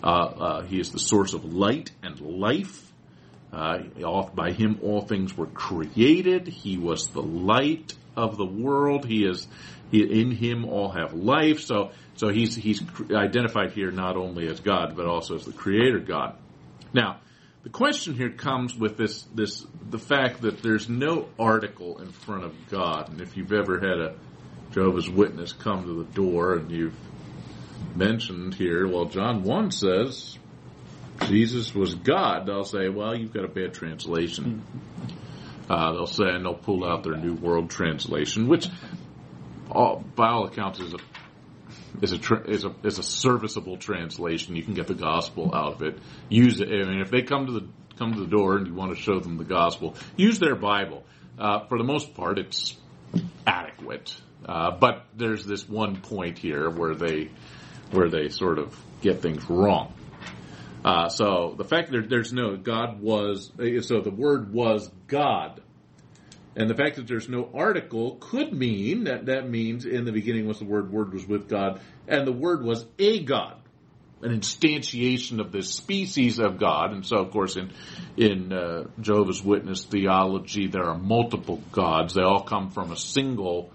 uh, 0.03 0.07
uh, 0.07 0.61
He 0.63 0.79
is 0.79 0.91
the 0.91 0.99
source 0.99 1.33
of 1.33 1.45
light 1.45 1.91
and 2.01 2.19
life. 2.19 2.91
Uh, 3.51 3.83
by 4.35 4.51
Him, 4.51 4.79
all 4.81 5.01
things 5.01 5.37
were 5.37 5.47
created. 5.47 6.47
He 6.47 6.77
was 6.77 7.07
the 7.07 7.21
light 7.21 7.93
of 8.15 8.37
the 8.37 8.45
world. 8.45 9.05
He 9.05 9.25
is 9.25 9.47
he, 9.91 10.21
in 10.21 10.31
Him 10.31 10.65
all 10.65 10.89
have 10.89 11.13
life. 11.13 11.61
So 11.61 11.91
so 12.15 12.29
He's 12.29 12.55
He's 12.55 12.81
identified 13.11 13.71
here 13.71 13.91
not 13.91 14.17
only 14.17 14.47
as 14.47 14.59
God 14.59 14.95
but 14.95 15.05
also 15.05 15.35
as 15.35 15.45
the 15.45 15.53
Creator 15.53 15.99
God. 15.99 16.35
Now 16.93 17.19
the 17.63 17.69
question 17.69 18.13
here 18.13 18.29
comes 18.29 18.75
with 18.75 18.97
this 18.97 19.23
this 19.33 19.65
the 19.89 19.99
fact 19.99 20.41
that 20.41 20.61
there's 20.61 20.89
no 20.89 21.29
article 21.39 22.01
in 22.01 22.11
front 22.11 22.43
of 22.43 22.53
God, 22.69 23.09
and 23.09 23.21
if 23.21 23.37
you've 23.37 23.53
ever 23.53 23.79
had 23.79 23.99
a 23.99 24.15
Jehovah's 24.73 25.09
Witness 25.09 25.53
come 25.53 25.83
to 25.85 26.03
the 26.03 26.11
door 26.13 26.55
and 26.55 26.71
you've 26.71 26.97
mentioned 27.95 28.55
here, 28.55 28.87
well, 28.87 29.05
John 29.05 29.43
one 29.43 29.71
says 29.71 30.37
Jesus 31.27 31.73
was 31.73 31.95
God. 31.95 32.47
They'll 32.47 32.63
say, 32.63 32.89
well, 32.89 33.15
you've 33.15 33.33
got 33.33 33.45
a 33.45 33.49
bad 33.49 33.73
translation. 33.73 34.63
Uh, 35.69 35.93
they'll 35.93 36.07
say, 36.07 36.25
and 36.25 36.43
they'll 36.43 36.55
pull 36.55 36.85
out 36.85 37.03
their 37.03 37.15
New 37.15 37.35
World 37.35 37.69
Translation, 37.69 38.47
which, 38.47 38.67
all, 39.71 40.03
by 40.15 40.29
all 40.29 40.45
accounts, 40.45 40.79
is 40.79 40.93
a 40.93 40.97
is 42.01 42.11
a 42.11 42.17
tra- 42.17 42.49
is 42.49 42.65
a 42.65 42.75
is 42.83 42.99
a 42.99 43.03
serviceable 43.03 43.77
translation. 43.77 44.55
You 44.55 44.63
can 44.63 44.73
get 44.73 44.87
the 44.87 44.93
gospel 44.93 45.53
out 45.55 45.75
of 45.75 45.81
it. 45.83 45.99
Use 46.27 46.59
it. 46.59 46.67
I 46.67 46.83
mean, 46.83 46.99
if 46.99 47.11
they 47.11 47.21
come 47.21 47.45
to 47.45 47.51
the 47.53 47.67
come 47.97 48.13
to 48.13 48.19
the 48.19 48.27
door 48.27 48.57
and 48.57 48.67
you 48.67 48.73
want 48.73 48.95
to 48.95 49.01
show 49.01 49.19
them 49.19 49.37
the 49.37 49.45
gospel, 49.45 49.95
use 50.17 50.39
their 50.39 50.55
Bible. 50.55 51.05
Uh, 51.39 51.65
for 51.67 51.77
the 51.77 51.83
most 51.83 52.13
part, 52.13 52.39
it's 52.39 52.75
adequate. 53.47 54.15
Uh, 54.45 54.71
but 54.71 55.05
there's 55.15 55.45
this 55.45 55.67
one 55.67 55.97
point 56.01 56.37
here 56.37 56.69
where 56.69 56.95
they 56.95 57.29
where 57.91 58.09
they 58.09 58.29
sort 58.29 58.57
of 58.59 58.77
get 59.01 59.21
things 59.21 59.47
wrong. 59.49 59.93
Uh, 60.83 61.09
so 61.09 61.53
the 61.57 61.63
fact 61.63 61.91
that 61.91 62.09
there's 62.09 62.33
no 62.33 62.57
God 62.57 62.99
was 63.01 63.51
so 63.81 64.01
the 64.01 64.11
word 64.11 64.53
was 64.53 64.89
God 65.07 65.61
and 66.55 66.69
the 66.69 66.75
fact 66.75 66.97
that 66.97 67.07
there's 67.07 67.27
no 67.27 67.49
article 67.53 68.17
could 68.19 68.53
mean 68.53 69.05
that 69.05 69.25
that 69.25 69.49
means 69.49 69.85
in 69.85 70.05
the 70.05 70.11
beginning 70.11 70.47
was 70.47 70.59
the 70.59 70.65
word, 70.65 70.91
word 70.91 71.13
was 71.13 71.27
with 71.27 71.49
God, 71.49 71.81
and 72.07 72.27
the 72.27 72.31
word 72.31 72.63
was 72.63 72.85
a 72.99 73.23
God, 73.23 73.57
an 74.21 74.39
instantiation 74.39 75.39
of 75.39 75.51
this 75.51 75.71
species 75.71 76.39
of 76.39 76.59
God. 76.59 76.91
And 76.91 77.05
so, 77.05 77.17
of 77.17 77.31
course, 77.31 77.57
in 77.57 77.71
in 78.17 78.53
uh, 78.53 78.83
Jehovah's 79.01 79.43
Witness 79.43 79.85
theology, 79.85 80.67
there 80.67 80.85
are 80.85 80.97
multiple 80.97 81.61
gods. 81.71 82.13
They 82.13 82.21
all 82.21 82.43
come 82.43 82.69
from 82.69 82.91
a 82.91 82.97
single 82.97 83.71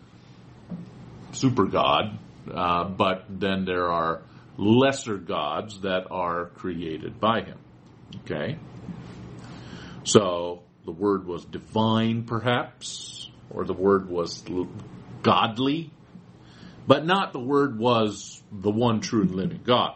super 1.32 1.66
God, 1.66 2.18
uh, 2.52 2.84
but 2.84 3.24
then 3.28 3.64
there 3.64 3.90
are 3.90 4.22
lesser 4.56 5.16
gods 5.16 5.80
that 5.82 6.06
are 6.10 6.46
created 6.46 7.20
by 7.20 7.42
Him. 7.42 7.58
Okay, 8.24 8.58
so 10.04 10.62
the 10.84 10.92
word 10.92 11.26
was 11.26 11.44
divine, 11.44 12.24
perhaps, 12.24 13.30
or 13.50 13.64
the 13.64 13.74
word 13.74 14.08
was 14.08 14.42
godly, 15.22 15.90
but 16.86 17.04
not 17.04 17.32
the 17.32 17.40
word 17.40 17.78
was 17.78 18.42
the 18.50 18.70
one 18.70 19.00
true 19.00 19.22
and 19.22 19.34
living 19.34 19.60
God. 19.64 19.94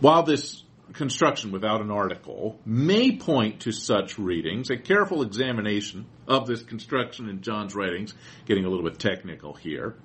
While 0.00 0.22
this 0.22 0.62
construction 0.92 1.52
without 1.52 1.80
an 1.80 1.90
article 1.90 2.58
may 2.66 3.16
point 3.16 3.60
to 3.60 3.72
such 3.72 4.18
readings, 4.18 4.70
a 4.70 4.76
careful 4.76 5.22
examination 5.22 6.06
of 6.30 6.46
this 6.46 6.62
construction 6.62 7.28
in 7.28 7.42
John's 7.42 7.74
writings, 7.74 8.14
getting 8.46 8.64
a 8.64 8.68
little 8.68 8.88
bit 8.88 8.98
technical 8.98 9.52
here, 9.52 9.96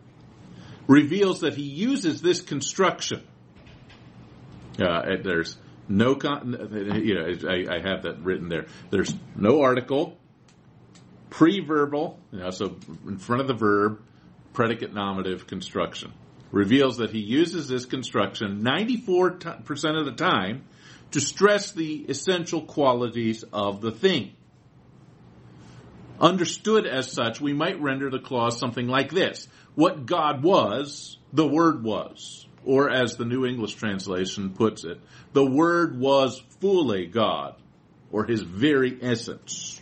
reveals 0.87 1.41
that 1.41 1.53
he 1.53 1.63
uses 1.63 2.21
this 2.21 2.41
construction. 2.41 3.21
Uh, 4.81 5.03
there's 5.23 5.55
no, 5.87 6.15
con- 6.15 7.01
you 7.05 7.13
know, 7.13 7.49
I, 7.49 7.75
I 7.75 7.79
have 7.79 8.03
that 8.03 8.23
written 8.23 8.49
there. 8.49 8.65
There's 8.89 9.13
no 9.35 9.61
article, 9.61 10.17
pre-verbal, 11.29 12.19
you 12.31 12.39
know, 12.39 12.49
so 12.49 12.75
in 13.07 13.19
front 13.19 13.41
of 13.41 13.47
the 13.47 13.53
verb, 13.53 14.01
predicate 14.53 14.93
nominative 14.93 15.45
construction. 15.45 16.11
Reveals 16.51 16.97
that 16.97 17.11
he 17.11 17.19
uses 17.19 17.67
this 17.67 17.85
construction 17.85 18.63
94% 18.63 19.99
of 19.99 20.05
the 20.05 20.13
time 20.17 20.63
to 21.11 21.19
stress 21.19 21.71
the 21.71 22.05
essential 22.09 22.61
qualities 22.61 23.43
of 23.53 23.81
the 23.81 23.91
thing. 23.91 24.33
Understood 26.19 26.85
as 26.87 27.11
such, 27.11 27.41
we 27.41 27.53
might 27.53 27.81
render 27.81 28.09
the 28.09 28.19
clause 28.19 28.57
something 28.57 28.87
like 28.87 29.11
this. 29.11 29.47
What 29.75 30.05
God 30.05 30.43
was, 30.43 31.17
the 31.33 31.47
Word 31.47 31.83
was. 31.83 32.47
Or 32.63 32.89
as 32.89 33.15
the 33.15 33.25
New 33.25 33.45
English 33.45 33.75
translation 33.75 34.51
puts 34.51 34.83
it, 34.85 34.99
the 35.33 35.45
Word 35.45 35.99
was 35.99 36.41
fully 36.61 37.05
God, 37.05 37.55
or 38.11 38.25
His 38.25 38.41
very 38.41 38.97
essence. 39.01 39.81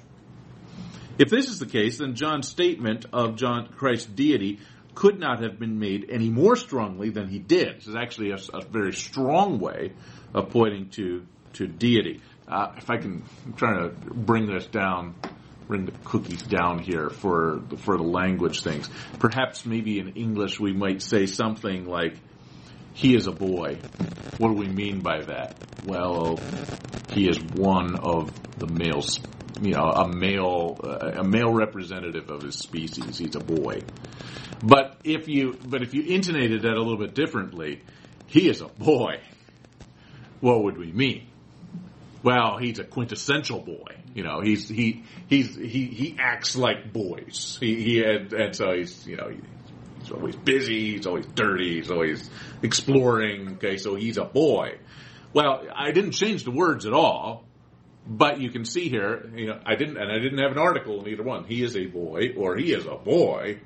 If 1.18 1.30
this 1.30 1.48
is 1.48 1.60
the 1.60 1.66
case, 1.66 2.00
then 2.00 2.16
John's 2.16 2.48
statement 2.48 3.06
of 3.14 3.36
John 3.36 3.68
Christ's 3.68 4.08
deity 4.08 4.60
could 4.96 5.20
not 5.20 5.42
have 5.42 5.60
been 5.60 5.80
made 5.80 6.08
any 6.10 6.30
more 6.30 6.56
strongly 6.56 7.10
than 7.10 7.28
he 7.28 7.40
did. 7.40 7.78
This 7.78 7.88
is 7.88 7.96
actually 7.96 8.32
a, 8.32 8.40
a 8.54 8.62
very 8.66 8.94
strong 8.94 9.60
way 9.60 9.94
of 10.34 10.50
pointing 10.50 10.90
to 10.90 11.26
to 11.54 11.68
deity. 11.68 12.20
Uh, 12.48 12.74
if 12.78 12.90
I 12.90 12.98
can, 12.98 13.24
I'm 13.46 13.54
trying 13.54 13.78
to 13.78 13.90
bring 13.90 14.48
this 14.48 14.66
down, 14.66 15.16
the 15.86 15.92
cookies 16.04 16.44
down 16.44 16.80
here 16.80 17.10
for 17.10 17.62
for 17.78 17.98
the 17.98 18.04
language 18.04 18.64
things. 18.64 18.90
Perhaps 19.20 19.66
maybe 19.66 20.00
in 20.00 20.14
English 20.14 20.60
we 20.60 20.74
might 20.74 21.02
say 21.02 21.26
something 21.26 21.86
like 21.86 22.16
he 22.94 23.16
is 23.16 23.28
a 23.28 23.32
boy. 23.32 23.80
What 24.38 24.50
do 24.50 24.54
we 24.54 24.68
mean 24.68 25.02
by 25.02 25.22
that? 25.24 25.58
Well, 25.86 26.40
he 27.12 27.28
is 27.28 27.40
one 27.40 27.96
of 27.96 28.32
the 28.58 28.68
males, 28.68 29.20
you 29.62 29.74
know, 29.74 29.90
a 29.90 30.08
male, 30.08 30.80
a 30.82 31.24
male 31.24 31.52
representative 31.52 32.30
of 32.30 32.44
his 32.44 32.56
species. 32.56 33.18
He's 33.18 33.36
a 33.36 33.40
boy. 33.40 33.82
But 34.64 34.98
if 35.04 35.28
you, 35.28 35.58
but 35.66 35.82
if 35.82 35.94
you 35.94 36.04
intonated 36.04 36.62
that 36.62 36.74
a 36.74 36.82
little 36.82 36.98
bit 36.98 37.16
differently, 37.16 37.82
he 38.28 38.48
is 38.48 38.62
a 38.62 38.68
boy. 38.68 39.20
What 40.40 40.64
would 40.64 40.78
we 40.78 40.92
mean? 40.92 41.28
Well, 42.22 42.58
he's 42.58 42.80
a 42.80 42.84
quintessential 42.84 43.60
boy. 43.60 44.03
You 44.14 44.24
know, 44.24 44.42
he's 44.42 44.70
he 44.70 45.04
he's 45.28 45.56
he 45.56 45.88
he 45.88 46.16
acts 46.20 46.56
like 46.56 46.94
boys. 46.94 47.58
He 47.60 47.84
he 47.84 48.04
and, 48.04 48.32
and 48.32 48.56
so 48.56 48.74
he's 48.74 49.08
you 49.08 49.18
know 49.18 49.32
He's 50.04 50.12
always 50.12 50.36
busy. 50.36 50.92
He's 50.92 51.08
always 51.08 51.26
dirty. 51.28 51.76
He's 51.76 51.90
always 51.90 52.30
exploring. 52.62 53.54
Okay, 53.54 53.78
so 53.78 53.96
he's 53.96 54.18
a 54.18 54.26
boy. 54.26 54.78
Well, 55.34 55.66
I 55.74 55.92
didn't 55.92 56.12
change 56.12 56.44
the 56.44 56.52
words 56.52 56.86
at 56.86 56.94
all, 56.94 57.46
but 58.06 58.40
you 58.40 58.50
can 58.50 58.66
see 58.66 58.90
here, 58.90 59.32
you 59.34 59.48
know, 59.48 59.60
I 59.66 59.76
didn't, 59.76 59.98
and 59.98 60.12
I 60.12 60.20
didn't 60.20 60.40
have 60.40 60.52
an 60.52 60.58
article 60.58 61.02
in 61.02 61.08
either 61.08 61.24
one. 61.24 61.46
He 61.46 61.64
is 61.64 61.78
a 61.78 61.86
boy 61.86 62.34
or 62.38 62.58
he 62.58 62.74
is 62.74 62.86
a 62.86 62.96
boy 62.96 63.62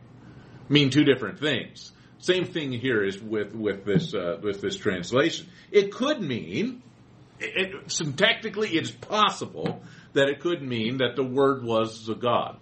mean 0.69 0.91
two 0.91 1.03
different 1.03 1.39
things. 1.39 1.91
Same 2.19 2.45
thing 2.45 2.71
here 2.71 3.03
is 3.03 3.21
with 3.21 3.53
with 3.53 3.83
this 3.85 4.13
uh, 4.13 4.37
with 4.41 4.61
this 4.61 4.75
translation. 4.75 5.47
It 5.71 5.91
could 5.91 6.21
mean, 6.21 6.83
it, 7.39 7.73
it, 7.73 7.87
syntactically, 7.87 8.73
it's 8.73 8.91
possible 8.91 9.81
that 10.13 10.29
it 10.29 10.39
could 10.39 10.61
mean 10.61 10.97
that 10.97 11.15
the 11.15 11.23
word 11.23 11.63
was 11.63 12.07
a 12.09 12.15
god. 12.15 12.57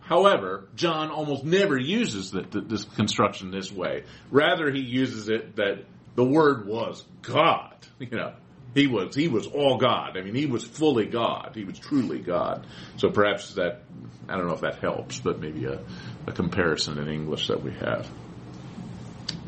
However, 0.00 0.68
John 0.74 1.10
almost 1.10 1.44
never 1.44 1.78
uses 1.78 2.30
the, 2.30 2.40
the, 2.40 2.62
this 2.62 2.84
construction 2.84 3.50
this 3.50 3.70
way. 3.70 4.04
Rather, 4.30 4.70
he 4.70 4.80
uses 4.80 5.28
it 5.28 5.56
that 5.56 5.84
the 6.14 6.24
word 6.24 6.66
was 6.66 7.04
God. 7.22 7.74
You 8.00 8.16
know, 8.16 8.32
he 8.74 8.86
was 8.86 9.12
he 9.16 9.26
was 9.26 9.48
all 9.48 9.76
God. 9.76 10.16
I 10.16 10.20
mean, 10.22 10.36
he 10.36 10.46
was 10.46 10.62
fully 10.62 11.06
God. 11.06 11.50
He 11.56 11.64
was 11.64 11.80
truly 11.80 12.20
God. 12.20 12.64
So 12.96 13.10
perhaps 13.10 13.54
that 13.54 13.82
I 14.28 14.36
don't 14.36 14.46
know 14.46 14.54
if 14.54 14.60
that 14.60 14.78
helps, 14.78 15.18
but 15.18 15.40
maybe 15.40 15.64
a, 15.64 15.80
a 16.28 16.32
comparison 16.32 16.96
in 16.98 17.08
English 17.08 17.48
that 17.48 17.60
we 17.60 17.72
have. 17.72 18.08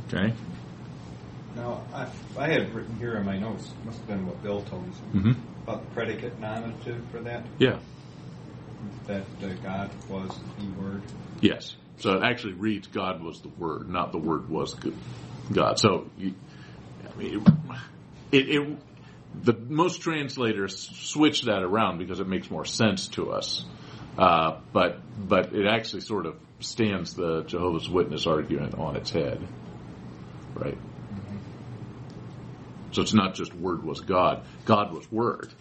Okay. 0.09 0.35
Now, 1.55 1.85
I, 1.95 2.09
I 2.39 2.49
had 2.49 2.75
written 2.75 2.97
here 2.97 3.17
in 3.17 3.25
my 3.25 3.39
notes, 3.39 3.71
must 3.85 3.99
have 3.99 4.07
been 4.09 4.27
what 4.27 4.43
Bill 4.43 4.63
told 4.63 4.87
me, 4.87 4.93
Mm-hmm. 5.15 5.33
About 5.63 5.85
the 5.85 5.95
predicate 5.95 6.39
nominative 6.41 7.03
for 7.11 7.21
that, 7.21 7.45
Yeah. 7.59 7.79
that 9.07 9.25
uh, 9.43 9.49
God 9.63 9.91
was 10.09 10.31
the 10.59 10.83
Word. 10.83 11.03
Yes. 11.41 11.77
So 11.99 12.15
it 12.15 12.23
actually 12.23 12.55
reads 12.55 12.87
God 12.87 13.23
was 13.23 13.41
the 13.43 13.49
Word, 13.49 13.89
not 13.89 14.13
the 14.13 14.19
Word 14.19 14.49
was 14.49 14.75
God. 15.53 15.79
So, 15.79 16.11
you, 16.17 16.35
I 17.13 17.19
mean, 17.19 17.45
it, 18.33 18.49
it, 18.49 18.79
the 19.43 19.53
most 19.53 20.01
translators 20.01 20.79
switch 20.79 21.43
that 21.43 21.63
around 21.63 21.99
because 21.99 22.21
it 22.21 22.27
makes 22.29 22.51
more 22.51 22.65
sense 22.65 23.09
to 23.09 23.33
us. 23.33 23.65
Uh, 24.19 24.59
but 24.73 24.99
but 25.17 25.55
it 25.55 25.67
actually 25.67 26.01
sort 26.01 26.27
of 26.27 26.37
stands 26.61 27.15
the 27.15 27.43
Jehovah's 27.43 27.89
Witness 27.89 28.27
argument 28.27 28.75
on 28.75 28.97
its 28.97 29.11
head, 29.11 29.41
right? 30.55 30.77
So 32.93 33.03
it's 33.03 33.15
not 33.15 33.35
just 33.35 33.55
Word 33.55 33.85
was 33.85 34.01
God; 34.01 34.43
God 34.65 34.93
was 34.93 35.11
Word, 35.13 35.53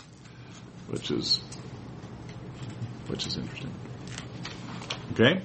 which 0.87 1.11
is 1.11 1.41
which 3.07 3.27
is 3.27 3.37
interesting. 3.37 3.73
Okay, 5.13 5.41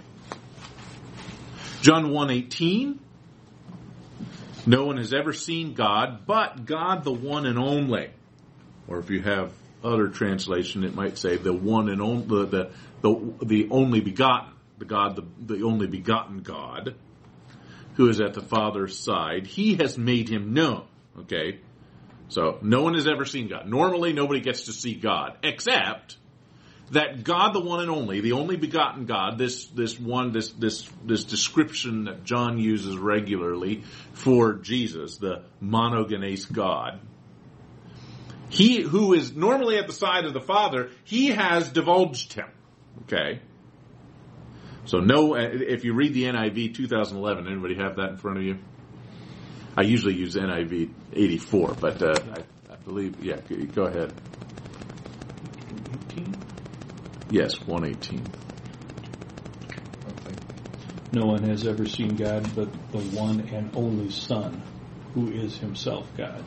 John 1.83 2.11
one 2.11 2.31
eighteen. 2.31 3.01
No 4.67 4.87
one 4.87 4.97
has 4.97 5.13
ever 5.13 5.35
seen 5.35 5.75
God, 5.75 6.25
but 6.27 6.65
God, 6.65 7.05
the 7.05 7.13
one 7.13 7.45
and 7.45 7.59
only. 7.59 8.09
Or 8.89 8.99
if 8.99 9.11
you 9.11 9.21
have 9.21 9.53
other 9.83 10.09
translation, 10.09 10.85
it 10.85 10.95
might 10.95 11.19
say 11.19 11.37
the 11.37 11.53
one 11.53 11.91
and 11.91 12.01
only, 12.01 12.27
the, 12.27 12.47
the, 12.47 12.71
the, 13.03 13.45
the 13.45 13.69
only 13.71 14.01
begotten, 14.01 14.55
the 14.79 14.87
God, 14.87 15.17
the, 15.17 15.55
the 15.55 15.65
only 15.65 15.87
begotten 15.87 16.39
God, 16.39 16.95
who 17.97 18.09
is 18.09 18.23
at 18.23 18.33
the 18.33 18.41
Father's 18.41 18.99
side. 18.99 19.47
He 19.47 19.75
has 19.77 19.99
made 19.99 20.31
him 20.31 20.55
known. 20.55 20.87
Okay? 21.21 21.61
So, 22.29 22.59
no 22.63 22.83
one 22.83 22.95
has 22.95 23.07
ever 23.07 23.25
seen 23.25 23.49
God. 23.49 23.69
Normally, 23.69 24.13
nobody 24.13 24.41
gets 24.41 24.65
to 24.65 24.73
see 24.73 24.95
God, 24.95 25.37
except 25.43 26.17
that 26.91 27.25
God, 27.25 27.53
the 27.55 27.61
one 27.61 27.81
and 27.81 27.91
only, 27.91 28.21
the 28.21 28.33
only 28.33 28.57
begotten 28.57 29.07
God, 29.07 29.39
this 29.39 29.67
this 29.67 29.99
one, 29.99 30.33
this 30.33 30.51
this 30.51 30.89
this 31.05 31.25
description 31.25 32.05
that 32.05 32.25
John 32.25 32.59
uses 32.59 32.97
regularly 32.97 33.85
for 34.13 34.55
Jesus, 34.55 35.19
the 35.19 35.43
monogenes 35.63 36.51
God, 36.51 37.01
he 38.49 38.83
who 38.83 39.15
is 39.15 39.35
normally 39.35 39.79
at 39.79 39.87
the 39.87 39.93
side 39.93 40.25
of 40.25 40.33
the 40.33 40.41
Father, 40.41 40.91
he 41.05 41.29
has 41.29 41.69
divulged 41.69 42.35
him. 42.35 42.49
Okay. 43.03 43.41
So 44.87 44.99
no, 44.99 45.35
if 45.35 45.85
you 45.85 45.95
read 45.95 46.13
the 46.13 46.25
NIV 46.25 46.75
2011, 46.75 47.47
anybody 47.47 47.77
have 47.77 47.97
that 47.97 48.11
in 48.11 48.17
front 48.19 48.39
of 48.39 48.45
you? 48.45 48.59
I 49.77 49.83
usually 49.83 50.15
use 50.15 50.37
NIV 50.37 50.91
84, 51.13 51.75
but 51.81 52.03
uh, 52.03 52.15
I, 52.33 52.73
I 52.73 52.77
believe, 52.85 53.23
yeah, 53.25 53.37
go 53.75 53.85
ahead. 53.85 54.13
18? 56.11 56.37
Yes, 57.31 57.61
118. 57.67 58.23
No 61.13 61.27
one 61.27 61.45
has 61.45 61.67
ever 61.67 61.87
seen 61.87 62.17
God 62.17 62.55
but 62.57 62.69
the 62.91 62.99
one 63.17 63.41
and 63.53 63.71
only 63.77 64.11
Son, 64.11 64.61
who 65.15 65.31
is 65.31 65.57
himself 65.57 66.09
God 66.17 66.45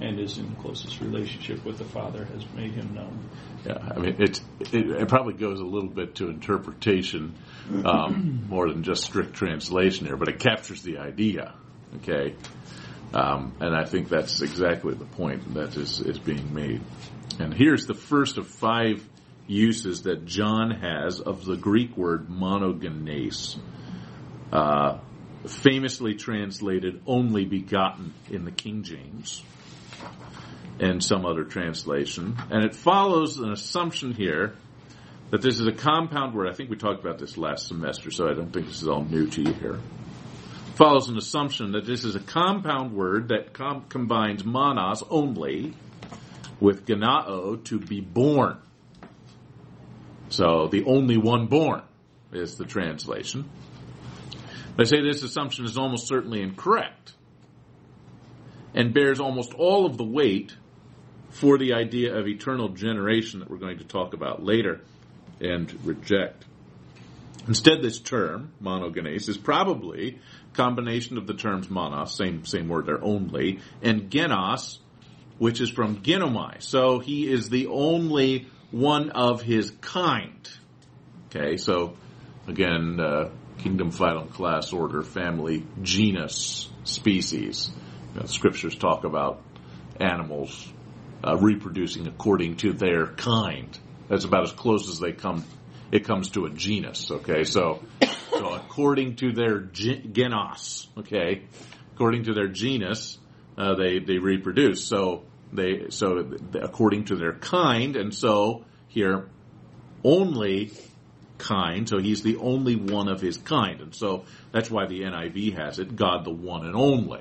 and 0.00 0.18
is 0.18 0.38
in 0.38 0.54
closest 0.56 1.00
relationship 1.00 1.64
with 1.64 1.78
the 1.78 1.84
Father, 1.84 2.24
has 2.24 2.44
made 2.54 2.72
him 2.72 2.94
known. 2.94 3.18
Yeah, 3.64 3.78
I 3.94 3.98
mean, 3.98 4.16
it, 4.18 4.40
it, 4.60 4.90
it 4.90 5.08
probably 5.08 5.34
goes 5.34 5.60
a 5.60 5.64
little 5.64 5.88
bit 5.88 6.16
to 6.16 6.28
interpretation 6.28 7.34
um, 7.84 8.44
more 8.48 8.68
than 8.68 8.82
just 8.82 9.04
strict 9.04 9.34
translation 9.34 10.06
here, 10.06 10.16
but 10.16 10.28
it 10.28 10.38
captures 10.38 10.82
the 10.82 10.98
idea, 10.98 11.54
okay? 11.96 12.34
Um, 13.14 13.54
and 13.60 13.74
I 13.74 13.84
think 13.84 14.08
that's 14.08 14.42
exactly 14.42 14.94
the 14.94 15.04
point 15.04 15.54
that 15.54 15.76
is, 15.76 16.00
is 16.00 16.18
being 16.18 16.52
made. 16.52 16.82
And 17.38 17.54
here's 17.54 17.86
the 17.86 17.94
first 17.94 18.38
of 18.38 18.46
five 18.46 19.06
uses 19.46 20.02
that 20.02 20.26
John 20.26 20.70
has 20.70 21.20
of 21.20 21.44
the 21.44 21.56
Greek 21.56 21.96
word 21.96 22.28
monogenes, 22.28 23.58
uh, 24.52 24.98
famously 25.46 26.14
translated 26.14 27.02
only 27.06 27.44
begotten 27.44 28.12
in 28.30 28.44
the 28.44 28.50
King 28.50 28.82
James 28.82 29.42
and 30.80 31.02
some 31.02 31.24
other 31.24 31.44
translation. 31.44 32.36
And 32.50 32.64
it 32.64 32.74
follows 32.74 33.38
an 33.38 33.52
assumption 33.52 34.12
here 34.12 34.56
that 35.30 35.42
this 35.42 35.58
is 35.58 35.66
a 35.66 35.72
compound 35.72 36.34
word. 36.34 36.48
I 36.48 36.52
think 36.52 36.70
we 36.70 36.76
talked 36.76 37.00
about 37.00 37.18
this 37.18 37.36
last 37.36 37.68
semester, 37.68 38.10
so 38.10 38.28
I 38.28 38.34
don't 38.34 38.52
think 38.52 38.66
this 38.66 38.82
is 38.82 38.88
all 38.88 39.04
new 39.04 39.26
to 39.28 39.42
you 39.42 39.52
here. 39.54 39.80
Follows 40.76 41.08
an 41.08 41.16
assumption 41.16 41.72
that 41.72 41.86
this 41.86 42.04
is 42.04 42.16
a 42.16 42.20
compound 42.20 42.92
word 42.92 43.28
that 43.28 43.54
com- 43.54 43.86
combines 43.88 44.44
monos 44.44 45.02
only 45.08 45.72
with 46.60 46.84
gennao 46.84 47.64
to 47.64 47.78
be 47.78 48.00
born. 48.00 48.58
So 50.28 50.68
the 50.68 50.84
only 50.84 51.16
one 51.16 51.46
born 51.46 51.82
is 52.30 52.56
the 52.56 52.66
translation. 52.66 53.48
They 54.76 54.84
say 54.84 55.00
this 55.00 55.22
assumption 55.22 55.64
is 55.64 55.78
almost 55.78 56.06
certainly 56.08 56.42
incorrect 56.42 57.14
and 58.74 58.92
bears 58.92 59.18
almost 59.18 59.54
all 59.54 59.86
of 59.86 59.96
the 59.96 60.04
weight 60.04 60.54
for 61.30 61.56
the 61.56 61.72
idea 61.72 62.14
of 62.14 62.26
eternal 62.26 62.68
generation 62.68 63.40
that 63.40 63.50
we're 63.50 63.56
going 63.56 63.78
to 63.78 63.84
talk 63.84 64.12
about 64.12 64.42
later 64.42 64.82
and 65.40 65.72
reject. 65.86 66.44
Instead, 67.48 67.80
this 67.80 67.98
term, 67.98 68.52
monogenes, 68.62 69.28
is 69.28 69.38
probably 69.38 70.18
combination 70.56 71.18
of 71.18 71.26
the 71.26 71.34
terms 71.34 71.70
monos, 71.70 72.16
same, 72.16 72.44
same 72.44 72.68
word 72.68 72.86
there, 72.86 73.02
only, 73.02 73.60
and 73.82 74.10
genos, 74.10 74.78
which 75.38 75.60
is 75.60 75.70
from 75.70 76.02
genomai. 76.02 76.62
So 76.62 76.98
he 76.98 77.30
is 77.30 77.48
the 77.48 77.66
only 77.68 78.48
one 78.70 79.10
of 79.10 79.42
his 79.42 79.70
kind. 79.80 80.48
Okay, 81.26 81.56
so 81.56 81.96
again, 82.46 82.98
uh, 83.00 83.30
kingdom, 83.58 83.90
phylum, 83.90 84.30
class, 84.30 84.72
order, 84.72 85.02
family, 85.02 85.64
genus, 85.82 86.68
species. 86.84 87.70
You 88.14 88.20
know, 88.20 88.26
scriptures 88.26 88.74
talk 88.74 89.04
about 89.04 89.42
animals 90.00 90.72
uh, 91.24 91.36
reproducing 91.36 92.06
according 92.06 92.56
to 92.56 92.72
their 92.72 93.06
kind. 93.06 93.76
That's 94.08 94.24
about 94.24 94.44
as 94.44 94.52
close 94.52 94.88
as 94.88 94.98
they 94.98 95.12
come. 95.12 95.44
It 95.92 96.04
comes 96.04 96.30
to 96.30 96.46
a 96.46 96.50
genus. 96.50 97.10
Okay, 97.10 97.44
so 97.44 97.82
so 98.30 98.54
according 98.54 99.16
to 99.16 99.32
their 99.32 99.60
gen- 99.60 100.12
genos. 100.12 100.86
Okay, 100.98 101.42
according 101.94 102.24
to 102.24 102.34
their 102.34 102.48
genus, 102.48 103.18
uh, 103.56 103.74
they 103.74 103.98
they 103.98 104.18
reproduce. 104.18 104.84
So 104.84 105.22
they 105.52 105.90
so 105.90 106.36
according 106.54 107.06
to 107.06 107.16
their 107.16 107.34
kind, 107.34 107.96
and 107.96 108.14
so 108.14 108.64
here 108.88 109.28
only 110.04 110.72
kind. 111.38 111.88
So 111.88 111.98
he's 111.98 112.22
the 112.22 112.36
only 112.36 112.76
one 112.76 113.08
of 113.08 113.20
his 113.20 113.36
kind, 113.36 113.80
and 113.80 113.94
so 113.94 114.24
that's 114.52 114.70
why 114.70 114.86
the 114.86 115.02
NIV 115.02 115.56
has 115.56 115.78
it: 115.78 115.96
God, 115.96 116.24
the 116.24 116.30
one 116.30 116.66
and 116.66 116.76
only. 116.76 117.20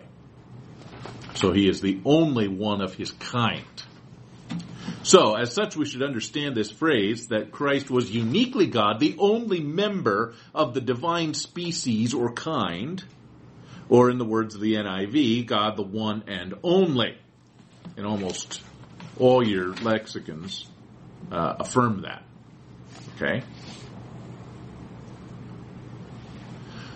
So 1.36 1.52
he 1.52 1.68
is 1.68 1.82
the 1.82 2.00
only 2.06 2.48
one 2.48 2.82
of 2.82 2.94
his 2.94 3.12
kind. 3.12 3.64
So, 5.06 5.36
as 5.36 5.54
such, 5.54 5.76
we 5.76 5.86
should 5.86 6.02
understand 6.02 6.56
this 6.56 6.72
phrase 6.72 7.28
that 7.28 7.52
Christ 7.52 7.92
was 7.92 8.10
uniquely 8.10 8.66
God, 8.66 9.00
the 9.00 9.16
only 9.20 9.60
member 9.60 10.34
of 10.52 10.74
the 10.74 10.82
divine 10.82 11.36
species 11.36 12.16
or 12.16 12.34
kind, 12.34 13.04
or 13.88 14.10
in 14.10 14.18
the 14.18 14.26
words 14.26 14.56
of 14.56 14.62
the 14.62 14.74
NIV, 14.74 15.46
God 15.46 15.78
the 15.78 15.84
one 15.84 16.24
and 16.26 16.56
only. 16.64 17.20
And 17.96 18.08
almost 18.08 18.64
all 19.20 19.48
your 19.48 19.76
lexicons 19.76 20.66
uh, 21.32 21.58
affirm 21.60 22.02
that. 22.02 22.24
Okay? 23.16 23.44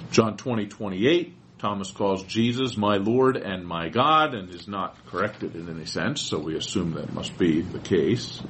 John 0.09 0.35
20, 0.35 0.65
28, 0.65 1.35
Thomas 1.59 1.91
calls 1.91 2.23
Jesus 2.23 2.77
my 2.77 2.95
Lord 2.95 3.35
and 3.35 3.67
my 3.67 3.89
God 3.89 4.33
and 4.33 4.49
is 4.49 4.67
not 4.67 5.05
corrected 5.07 5.55
in 5.55 5.69
any 5.69 5.85
sense, 5.85 6.21
so 6.21 6.39
we 6.39 6.55
assume 6.55 6.93
that 6.93 7.13
must 7.13 7.37
be 7.37 7.61
the 7.61 7.79
case. 7.79 8.41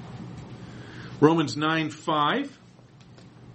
Romans 1.19 1.57
9, 1.57 1.89
5, 1.89 2.59